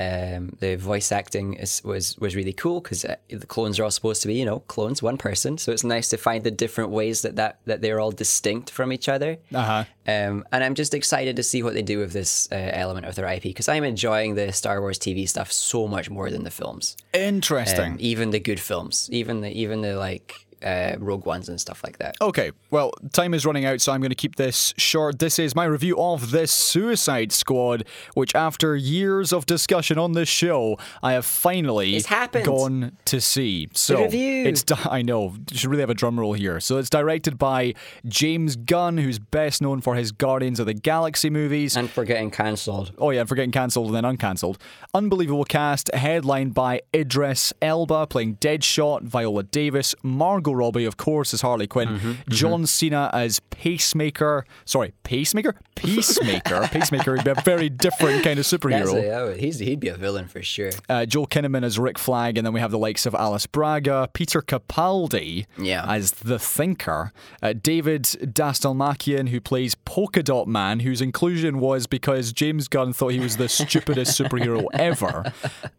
[0.00, 3.90] Um, the voice acting is, was was really cool because uh, the clones are all
[3.90, 5.58] supposed to be you know clones, one person.
[5.58, 8.92] So it's nice to find the different ways that that, that they're all distinct from
[8.92, 9.38] each other.
[9.52, 9.84] Uh huh.
[10.06, 13.16] Um, and I'm just excited to see what they do with this uh, element of
[13.16, 16.50] their IP because I'm enjoying the Star Wars TV stuff so much more than the
[16.50, 16.96] films.
[17.12, 17.92] Interesting.
[17.94, 21.82] Um, even the good films, even the even the like uh, Rogue Ones and stuff
[21.84, 22.16] like that.
[22.20, 25.18] Okay, well, time is running out, so I'm going to keep this short.
[25.18, 30.28] This is my review of this Suicide Squad, which, after years of discussion on this
[30.28, 32.00] show, I have finally
[32.44, 33.68] gone to see.
[33.72, 36.60] So it's di- I know you should really have a drum roll here.
[36.60, 37.74] So it's directed by
[38.06, 41.76] James Gunn, who's best known for his Guardians of the Galaxy movies.
[41.76, 42.92] And for getting cancelled.
[42.98, 44.58] Oh yeah, and for getting cancelled and then uncancelled.
[44.94, 51.40] Unbelievable cast, headlined by Idris Elba playing Deadshot, Viola Davis, Margot Robbie, of course, as
[51.42, 54.44] Harley Quinn, Mm-hmm, John Cena as Pacemaker.
[54.64, 55.54] Sorry, Pacemaker?
[55.74, 56.68] Peacemaker.
[56.70, 58.94] Pacemaker would be a very different kind of superhero.
[58.94, 60.70] a, would- he's, he'd be a villain for sure.
[60.88, 64.08] Uh, Joel Kinnaman as Rick Flag, and then we have the likes of Alice Braga,
[64.12, 65.84] Peter Capaldi Yeah.
[65.90, 67.12] as the Thinker,
[67.42, 73.08] uh, David Dastmalchian, who plays Polka Dot Man, whose inclusion was because James Gunn thought
[73.08, 75.32] he was the stupidest superhero ever,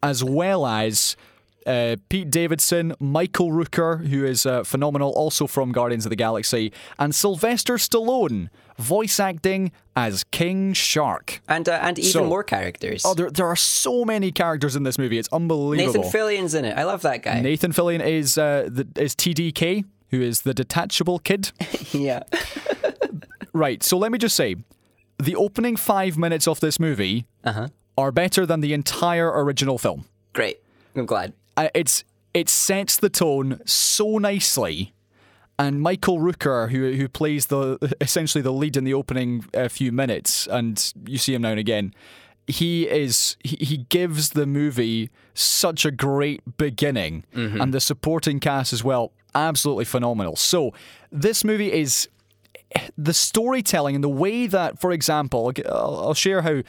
[0.04, 1.16] as well as.
[1.70, 6.74] Uh, Pete Davidson, Michael Rooker, who is uh, phenomenal, also from Guardians of the Galaxy,
[6.98, 11.42] and Sylvester Stallone, voice acting as King Shark.
[11.48, 13.04] And uh, and even So- more characters.
[13.06, 15.20] Oh, there, there are so many characters in this movie.
[15.20, 15.94] It's unbelievable.
[16.02, 16.76] Nathan Fillion's in it.
[16.76, 17.40] I love that guy.
[17.42, 21.52] Nathan Fillion is uh, the, is TDK, who is the detachable kid.
[21.92, 22.24] yeah.
[23.54, 23.84] right.
[23.84, 24.56] So let me just say,
[25.20, 27.28] the opening five minutes of this movie
[27.98, 30.06] are better than the entire original film.
[30.34, 30.58] Great.
[30.96, 31.34] I'm glad.
[31.60, 32.04] Uh, it's
[32.34, 34.94] it sets the tone so nicely.
[35.58, 39.92] And Michael Rooker, who who plays the essentially the lead in the opening uh, few
[39.92, 41.94] minutes, and you see him now and again,
[42.48, 47.26] he is he, he gives the movie such a great beginning,
[47.62, 50.38] and the supporting cast as well, absolutely phenomenal.
[50.38, 50.74] So
[51.12, 52.08] this movie is
[52.98, 56.64] the storytelling and the way that, for example, I'll, I'll share how uh,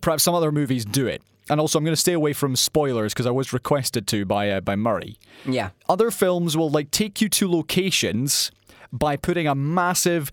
[0.00, 1.22] perhaps some other movies do it.
[1.50, 4.50] And also, I'm going to stay away from spoilers because I was requested to by
[4.50, 5.18] uh, by Murray.
[5.44, 5.70] Yeah.
[5.88, 8.50] Other films will like take you to locations
[8.92, 10.30] by putting a massive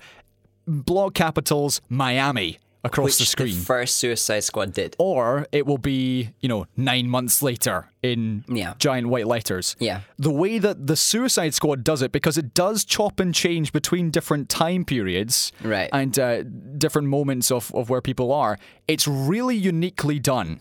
[0.65, 3.56] block capitals Miami across Which the screen.
[3.56, 4.95] first Suicide Squad did.
[4.99, 8.76] or it will be, you know, nine months later in Yeah.
[8.80, 9.76] giant white letters.
[9.80, 10.02] Yeah.
[10.18, 14.10] The way that the Suicide Squad does it, because it does chop and change between
[14.11, 15.89] different time periods Right.
[15.91, 16.44] and uh,
[16.77, 18.57] different moments of, of where people are,
[18.88, 20.60] it's really uniquely done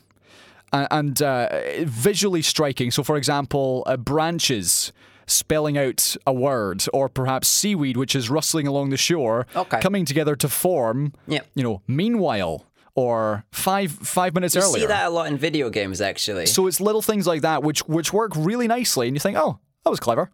[0.73, 1.49] and uh,
[1.85, 2.91] visually striking.
[2.91, 4.93] So, for example, uh, branches
[5.27, 9.81] spelling out a word, or perhaps seaweed which is rustling along the shore, Okay.
[9.81, 11.13] coming together to form.
[11.27, 11.41] Yeah.
[11.55, 12.65] You know, meanwhile,
[12.95, 14.81] or five five minutes You earlier.
[14.83, 16.47] see that a lot in video games, actually.
[16.47, 19.59] So it's little things like that which which work really nicely, and you think, oh,
[19.85, 20.31] that was clever.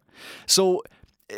[0.47, 0.83] So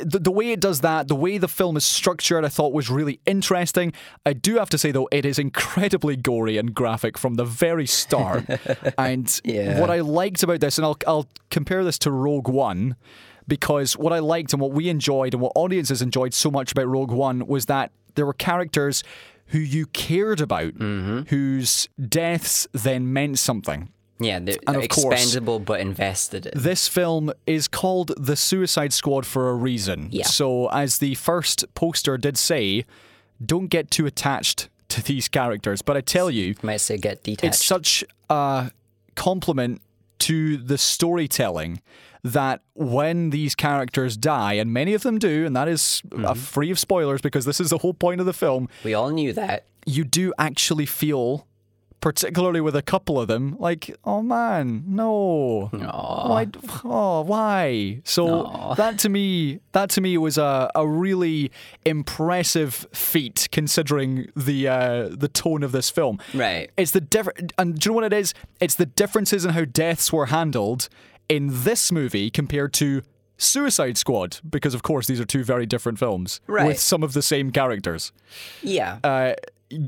[0.03, 2.91] the, the way it does that, the way the film is structured, I thought was
[2.91, 3.93] really interesting.
[4.27, 7.87] I do have to say though, it is incredibly gory and graphic from the very
[7.87, 8.45] start.
[8.99, 9.81] and Yeah.
[9.81, 12.97] what I liked about this, and I'll I'll compare this to Rogue One.
[13.47, 16.87] Because what I liked and what we enjoyed and what audiences enjoyed so much about
[16.89, 19.05] Rogue One was that there were characters
[19.49, 21.29] who you cared about, Mm-hmm.
[21.29, 23.91] whose deaths then meant something.
[24.21, 26.53] Yeah, they're And of course- expendable but invested in.
[26.61, 30.09] This film is called The Suicide Squad for a reason.
[30.11, 30.27] Yeah.
[30.27, 32.85] So, as the first poster did say,
[33.45, 35.83] don't get too attached to these characters.
[35.83, 37.45] But I tell you, Might say get detached.
[37.45, 38.71] it's such a
[39.17, 39.81] compliment
[40.21, 41.81] to the storytelling
[42.23, 46.35] that when these characters die, and many of them do, and that is Mm-hmm.
[46.39, 49.33] free of spoilers because this is the whole point of the film, we all knew
[49.35, 49.65] that.
[49.85, 51.47] you do actually feel,
[52.05, 55.71] particularly with a couple of them, like, oh man, no.
[55.73, 56.47] Why?
[56.85, 58.03] Oh, why?
[58.05, 61.51] So that to me, that to me was a, a really
[61.87, 66.19] impressive feat considering the uh, the tone of this film.
[66.35, 66.71] Right.
[66.77, 68.35] It's the different, and do you know what it is?
[68.61, 70.91] It's the differences in how deaths were handled
[71.31, 73.01] in this movie compared to
[73.39, 76.67] Suicide Squad, because of course these are two very different films Right.
[76.67, 78.13] with some of the same characters.
[78.63, 78.99] Yeah.
[79.03, 79.33] Uh,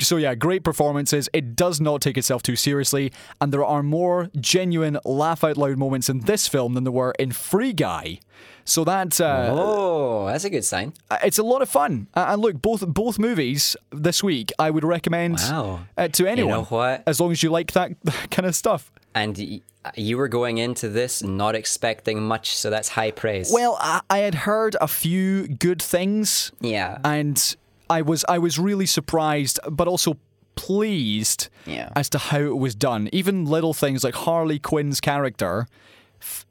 [0.01, 1.29] so yeah, great performances.
[1.33, 5.79] It does not take itself too seriously, and there are more genuine laugh out loud
[5.79, 8.19] moments in this film than there were in Free Guy.
[8.65, 10.93] So that uh, oh, that's a good sign.
[11.23, 12.09] it's a lot of fun.
[12.15, 15.81] Uh, And look, both both movies this week I would recommend Wow.
[15.97, 16.65] uh, to anyone.
[16.65, 17.05] what?
[17.07, 18.91] As long as you like that, that kind of stuff.
[19.15, 19.61] And y-
[19.95, 23.51] you were going into this not expecting much, so that's high praise.
[23.53, 26.51] Well, I, I had heard a few good things.
[26.61, 26.99] yeah.
[27.05, 27.39] and
[27.89, 30.17] I was I was really surprised, but also
[30.55, 31.91] pleased Yeah.
[31.95, 33.09] as to how it was done.
[33.13, 35.67] Even little things like Harley Quinn's character,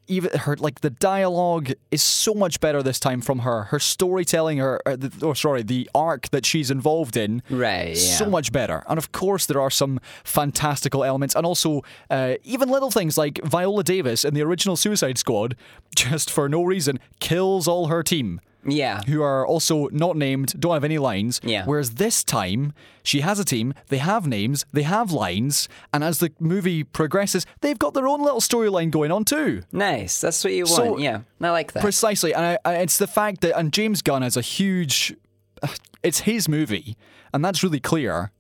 [0.08, 3.64] even her like the dialogue is so much better this time from her.
[3.64, 8.28] Her storytelling, her or the, oh sorry, the arc that she's involved in, Right, so
[8.28, 8.84] much better.
[8.88, 11.82] And of course, there are some fantastical elements, and also
[12.12, 15.56] uh, even little things like Viola Davis in the original Suicide Squad,
[15.96, 19.02] just for no reason, kills all her team yeah.
[19.04, 21.40] who are also not named, don't have any lines.
[21.44, 21.66] Yeah.
[21.66, 22.74] Whereas this time,
[23.04, 27.46] she has a team, they have names, they have lines, and as the movie progresses,
[27.62, 29.64] they've got their own little storyline going on too.
[29.72, 30.20] Nice.
[30.22, 31.02] That's what you So- want.
[31.02, 31.22] yeah.
[31.42, 31.82] I like that.
[31.82, 35.16] Precisely, and I, I, it's the fact that, and James Gunn has a huge,
[36.04, 36.98] it's his movie,
[37.34, 38.32] and that's really clear,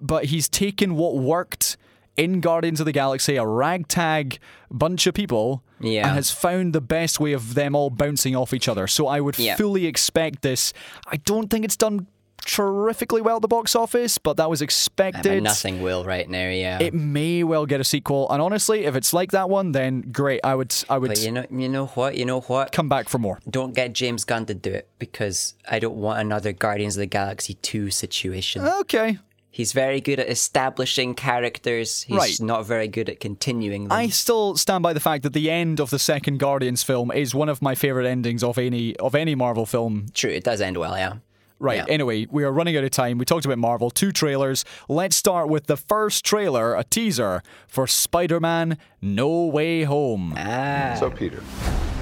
[0.00, 1.76] but he's taken what worked
[2.16, 4.38] in Guardians of the Galaxy, a ragtag
[4.70, 6.06] bunch of people, Yeah.
[6.06, 8.86] and has found the best way of them all bouncing off each other.
[8.86, 9.56] So I would Yeah.
[9.56, 10.72] fully expect this.
[11.06, 12.06] I don't think it's done
[12.46, 15.32] terrifically well at the box office, but that was I expected.
[15.32, 16.78] mean, nothing will right now, yeah.
[16.78, 20.40] It may well get a sequel, and honestly, if it's like that one, then great.
[20.44, 22.16] I would, I would but you know, you know what?
[22.16, 22.70] You know what?
[22.72, 23.40] come back for more.
[23.48, 27.06] Don't get James Gunn to do it because I don't want another Guardians of the
[27.06, 28.62] Galaxy 2 situation.
[28.80, 29.18] Okay,
[29.54, 32.02] He's very good at establishing characters.
[32.02, 32.40] He's Right.
[32.40, 33.92] not very good at continuing them.
[33.92, 37.36] I still stand by the fact that the end of the second Guardians film is
[37.36, 40.06] one of my favorite endings of any of any Marvel film.
[40.12, 41.12] True, it does end well, yeah.
[41.60, 41.76] Right.
[41.76, 41.84] Yeah.
[41.88, 43.16] Anyway, we are running out of time.
[43.16, 44.64] We talked about Marvel, two trailers.
[44.88, 50.34] Let's start with the first trailer, a teaser for Spider-Man: No Way Home.
[50.36, 50.96] Ah.
[50.98, 51.93] So, Peter, to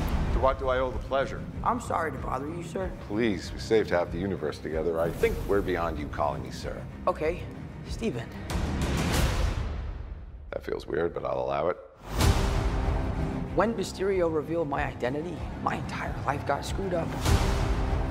[0.42, 1.40] what do I owe the pleasure?
[1.62, 2.90] I'm sorry to bother you, sir.
[3.06, 5.00] Please, we saved half the universe together.
[5.00, 6.82] I think we're beyond you calling me sir.
[7.06, 7.44] Okay,
[7.88, 8.26] Steven.
[10.50, 11.76] That feels weird, but I'll allow it.
[13.54, 17.08] When Mysterio revealed my identity, my entire life got screwed up.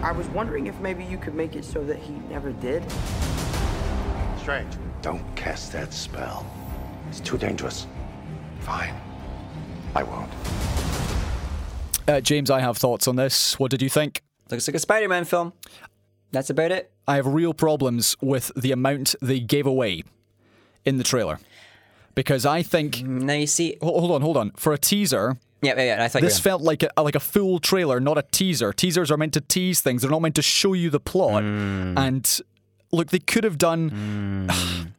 [0.01, 2.81] I was wondering if maybe you could make it so that he never did.
[4.39, 4.73] Strange.
[5.01, 6.45] Don't cast that spell.
[7.09, 7.87] It's too dangerous.
[8.61, 8.95] Fine.
[9.95, 10.31] I won't.
[12.07, 13.57] Uh, James, I have thoughts on this.
[13.59, 14.21] What did you think?
[14.49, 15.53] Looks like a Spider Man film.
[16.31, 16.91] That's about it.
[17.07, 20.03] I have real problems with the amount they gave away
[20.85, 21.39] in the trailer.
[22.15, 23.77] Because I think Now you see.
[23.81, 24.51] Hold on, hold on.
[24.51, 27.99] For a teaser, Yeah, yeah, yeah I this felt like a like a full trailer,
[27.99, 28.73] not a teaser.
[28.73, 31.43] Teasers are meant to tease things; they're not meant to show you the plot.
[31.43, 31.97] Hmm.
[31.97, 32.39] And
[32.91, 34.91] look, they could have done.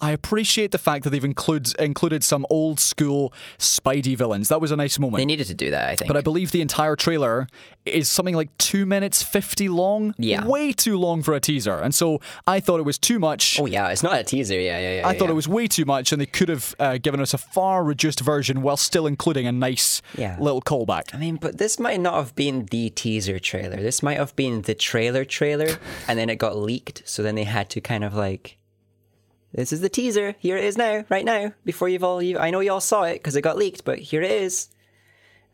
[0.00, 4.48] I appreciate the fact that they've includes included some old school Spidey villains.
[4.48, 5.18] That was a nice moment.
[5.20, 6.08] They needed to do that, I think.
[6.08, 7.46] but I believe the entire trailer
[7.84, 10.14] is something like two minutes fifty long.
[10.18, 10.44] Yeah.
[10.46, 11.78] way too long for a teaser.
[11.78, 13.58] And so I thought it was too much.
[13.60, 14.58] oh, yeah, it's not a teaser.
[14.58, 15.08] Yeah, yeah, yeah.
[15.08, 17.34] I yeah, thought it was way too much, and they could have uh, given us
[17.34, 20.36] a far reduced version while still including a nice Yeah.
[20.40, 21.14] little callback.
[21.14, 23.76] I mean, but this might not have been the teaser trailer.
[23.76, 25.78] This might have been the trailer trailer,
[26.08, 27.02] and then it got leaked.
[27.06, 28.56] So then they had to kind of like,
[29.52, 30.34] this is the teaser.
[30.38, 31.52] Here it is now, right now.
[31.64, 33.98] Before you've all, you, I know you all saw it because it got leaked, but
[33.98, 34.68] here it is.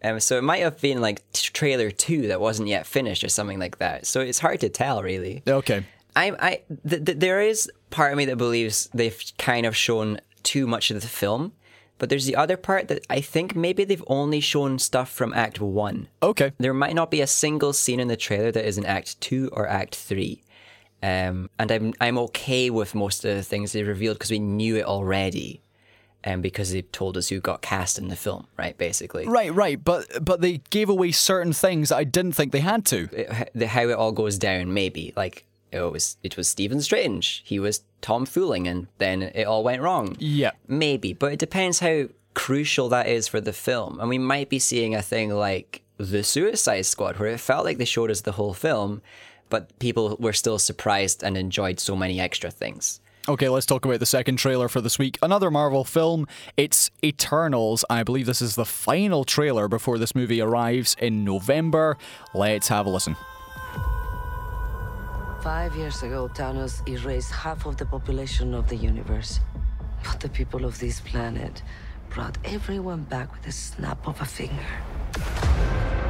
[0.05, 3.29] Um, so it might have been like t- trailer two that wasn't yet finished or
[3.29, 4.07] something like that.
[4.07, 5.43] So it's hard to tell, really.
[5.49, 5.85] Okay.
[6.15, 10.21] I, I, th- th- there is part of me that believes they've kind of shown
[10.43, 11.53] too much of the film,
[11.99, 15.61] but there's the other part that I think maybe they've only shown stuff from Act
[15.61, 16.09] One.
[16.23, 16.53] Okay.
[16.59, 19.49] There might not be a single scene in the trailer that is in Act Two
[19.53, 20.43] or Act Three.
[21.03, 24.77] Um, and I'm I'm okay with most of the things they revealed because we knew
[24.77, 25.61] it already,
[26.25, 28.77] and because they told us who got cast in the film, right?
[28.79, 32.61] Basically, Right, right, but but they gave away certain things that I didn't think they
[32.61, 33.09] had to.
[33.13, 34.73] It- the how it all goes down.
[34.73, 37.43] Maybe like it was it was Stephen Strange.
[37.45, 40.17] He was Tom Fooling, and then it all went wrong.
[40.19, 40.53] Yeah.
[40.67, 43.99] Maybe, but it depends how crucial that is for the film.
[44.01, 47.79] And we might be seeing a thing like The Suicide Squad, where it felt like
[47.79, 49.03] they showed us the whole film,
[49.49, 53.01] but people were still surprised and enjoyed so many extra things.
[53.29, 55.19] Okay, let's talk about the second trailer for this week.
[55.21, 56.29] Another Marvel film.
[56.57, 57.85] It's Eternals.
[57.91, 61.97] I believe this is the final trailer before this movie arrives in November.
[62.35, 63.17] Let's have a listen.
[65.43, 69.41] Five years ago, Thanos erased half of the population of the universe.
[70.05, 71.63] But the people of this planet
[72.11, 76.06] brought everyone back with a snap of a finger.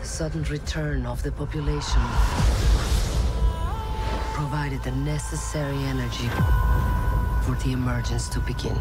[0.00, 2.00] The sudden return of the population
[4.32, 6.28] provided the necessary energy
[7.44, 8.76] for the emergence to begin.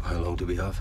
[0.00, 0.80] How long do we have?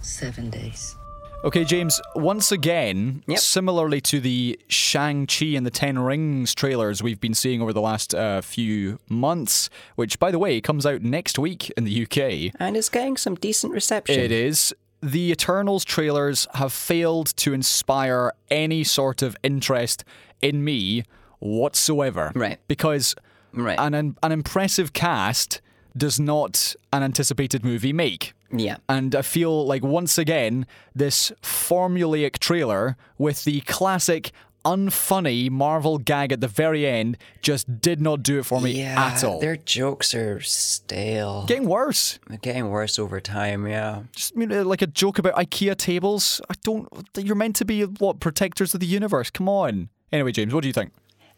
[0.00, 0.96] Seven days.
[1.42, 3.38] Okay, James, once again, Yep.
[3.38, 8.14] similarly to the Shang-Chi and the Ten Rings trailers we've been seeing over the last
[8.14, 12.52] uh, few months, which, by the way, comes out next week in the UK.
[12.60, 14.20] And it's getting some decent reception.
[14.20, 14.74] It is.
[15.02, 20.04] The Eternals trailers have failed to inspire any sort of interest
[20.42, 21.04] in me
[21.38, 22.32] whatsoever.
[22.34, 22.58] Right.
[22.68, 23.14] Because
[23.54, 23.78] Right.
[23.80, 25.62] an, an impressive cast
[25.96, 28.34] does not an anticipated movie make.
[28.52, 28.76] Yeah.
[28.88, 34.32] And I feel like once again, this formulaic trailer with the classic
[34.64, 39.12] unfunny Marvel gag at the very end just did not do it for me Yeah,
[39.14, 39.40] at all.
[39.40, 41.44] their jokes are stale.
[41.46, 42.18] Getting worse.
[42.28, 44.02] They're getting worse over time, yeah.
[44.14, 46.40] Just you know, like a joke about IKEA tables.
[46.50, 46.86] I don't.
[47.16, 49.30] You're meant to be what protectors of the universe.
[49.30, 49.88] Come on.
[50.12, 50.92] Anyway, James, what do you think?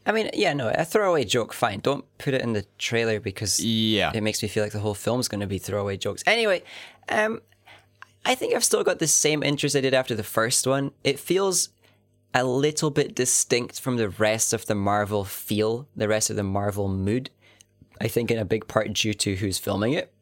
[0.04, 1.78] I mean, yeah, no, a throwaway joke, fine.
[1.78, 4.10] Don't put it in the trailer because Yeah.
[4.12, 6.24] it makes me feel like the whole film's going to be throwaway jokes.
[6.26, 6.64] Anyway,
[7.08, 7.40] um,
[8.24, 10.92] I think I've still got the same interest I did after the first one.
[11.02, 11.70] It feels
[12.34, 16.42] a little bit distinct from the rest of the Marvel feel, the rest of the
[16.42, 17.30] Marvel mood.
[18.00, 20.12] I think in a big part due to who's filming it,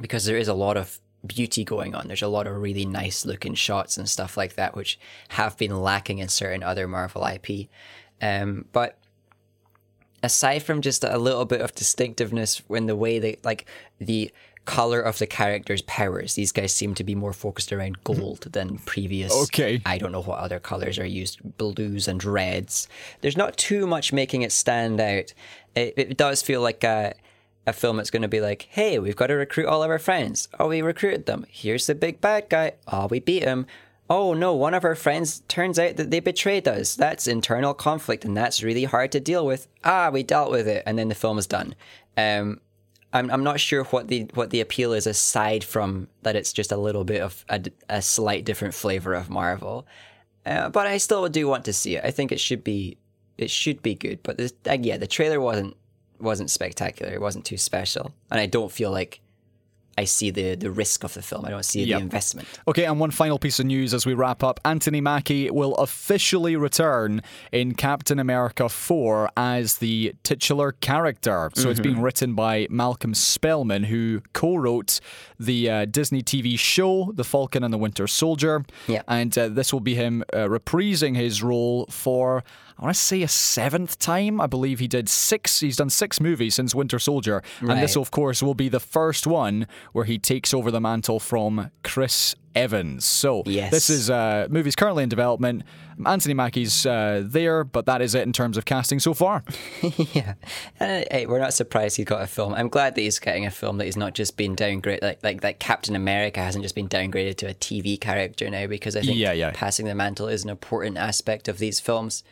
[0.00, 2.06] because there is a lot of beauty going on.
[2.06, 4.98] There's a lot of really nice looking shots and stuff like that, which
[5.28, 7.68] have been lacking in certain other Marvel IP.
[8.20, 8.98] Um, but
[10.22, 13.66] aside from just a little bit of distinctiveness in the way they like
[13.98, 14.30] the
[14.64, 18.78] color of the characters' powers, these guys seem to be more focused around gold than
[18.78, 19.32] previous.
[19.44, 19.82] Okay.
[19.84, 22.88] I don't know what other colors are used, blues and reds.
[23.20, 25.32] There's not too much making it stand out.
[25.74, 27.14] It, it does feel like a,
[27.66, 29.98] a film that's going to be like, hey, we've got to recruit all of our
[29.98, 30.48] friends.
[30.58, 31.46] Oh, we recruited them.
[31.48, 32.72] Here's the big bad guy.
[32.88, 33.66] Oh, we beat him.
[34.08, 36.94] Oh no, one of our friends turns out that they betrayed us.
[36.94, 39.66] That's internal conflict, and that's really hard to deal with.
[39.82, 41.74] Ah, we dealt with it, and then the film is done.
[42.16, 42.60] Um,
[43.14, 46.72] I'm I'm not sure what the what the appeal is aside from that it's just
[46.72, 49.86] a little bit of a, a slight different flavor of Marvel.
[50.44, 52.04] Uh, but I still do want to see it.
[52.04, 52.98] I think it should be
[53.38, 54.22] it should be good.
[54.22, 55.76] But this, uh, yeah, the trailer wasn't
[56.18, 57.12] wasn't spectacular.
[57.12, 59.20] It wasn't too special, and I don't feel like
[59.96, 61.44] I see the the risk of the film.
[61.44, 61.98] I don't see Yep.
[61.98, 62.48] the investment.
[62.66, 64.60] Okay, and one final piece of news as we wrap up.
[64.64, 67.20] Anthony Mackie will officially return
[67.52, 71.50] in Captain America 4 as the titular character.
[71.54, 75.00] So it's being written by Malcolm Spellman, who co wrote
[75.38, 78.64] the uh, Disney TV show, The Falcon and the Winter Soldier.
[78.88, 79.02] Yeah.
[79.08, 82.42] And uh, this will be him uh, reprising his role for,
[82.78, 84.40] I want to say, a seventh time.
[84.40, 87.42] I believe he did six, he's done six movies since Winter Soldier.
[87.60, 91.20] And this, of course, will be the first one where he takes over the mantle
[91.20, 93.04] from Chris Evans.
[93.04, 93.70] So Yes.
[93.72, 95.62] this is uh, movie's currently in development.
[96.04, 99.44] Anthony Mackie's uh, there, but that is it in terms of casting so far.
[100.12, 100.34] yeah,
[100.80, 102.54] uh, hey, we're not surprised he's got a film.
[102.54, 105.02] I'm glad that he's getting a film that he's not just been downgraded.
[105.02, 108.96] Like like that Captain America hasn't just been downgraded to a TV character now because
[108.96, 109.52] I think Yeah, yeah.
[109.54, 112.24] passing the mantle is an important aspect of these films.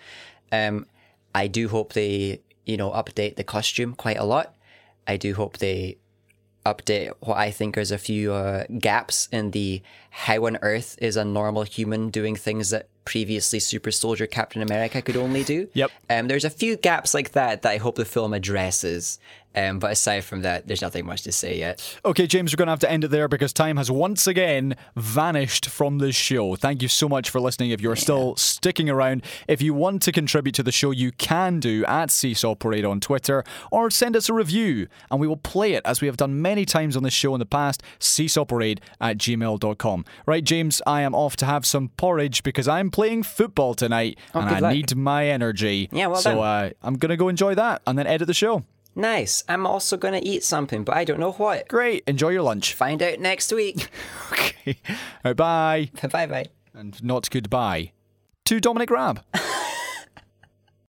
[0.52, 0.86] Um,
[1.34, 4.54] I do hope they you know update the costume quite a lot.
[5.06, 5.96] I do hope they
[6.64, 11.16] update what I think is a few uh, gaps in the how on earth is
[11.16, 15.68] a normal human doing things that previously Super Soldier Captain America could only do.
[15.74, 15.90] Yep.
[16.08, 19.18] Um, there's a few gaps like that that I hope the film addresses.
[19.54, 21.98] Um, but aside from that, there's nothing much to say yet.
[22.04, 24.76] Okay, James, we're going to have to end it there because time has once again
[24.96, 26.56] vanished from this show.
[26.56, 27.70] Thank you so much for listening.
[27.70, 31.60] If you're still sticking around, if you want to contribute to the show, you can
[31.60, 35.74] do at Seesaw Parade on Twitter or send us a review and we will play
[35.74, 37.82] it as we have done many times on this show in the past.
[38.00, 40.04] Seesawparade at gmail.com.
[40.26, 44.48] Right, James, I am off to have some porridge because I'm playing football tonight and
[44.48, 44.72] I luck.
[44.72, 45.88] need my energy.
[45.92, 48.64] Yeah, well so uh, I'm going to go enjoy that and then edit the show.
[48.94, 49.42] Nice.
[49.48, 51.68] I'm also going to eat something, but I don't know what.
[51.68, 52.04] Great.
[52.06, 52.74] Enjoy your lunch.
[52.74, 53.88] Find out next week.
[54.32, 54.78] Okay.
[55.24, 55.90] Right, bye.
[56.12, 56.46] bye bye.
[56.72, 57.92] And not goodbye.
[58.46, 59.22] To Dominic Raab.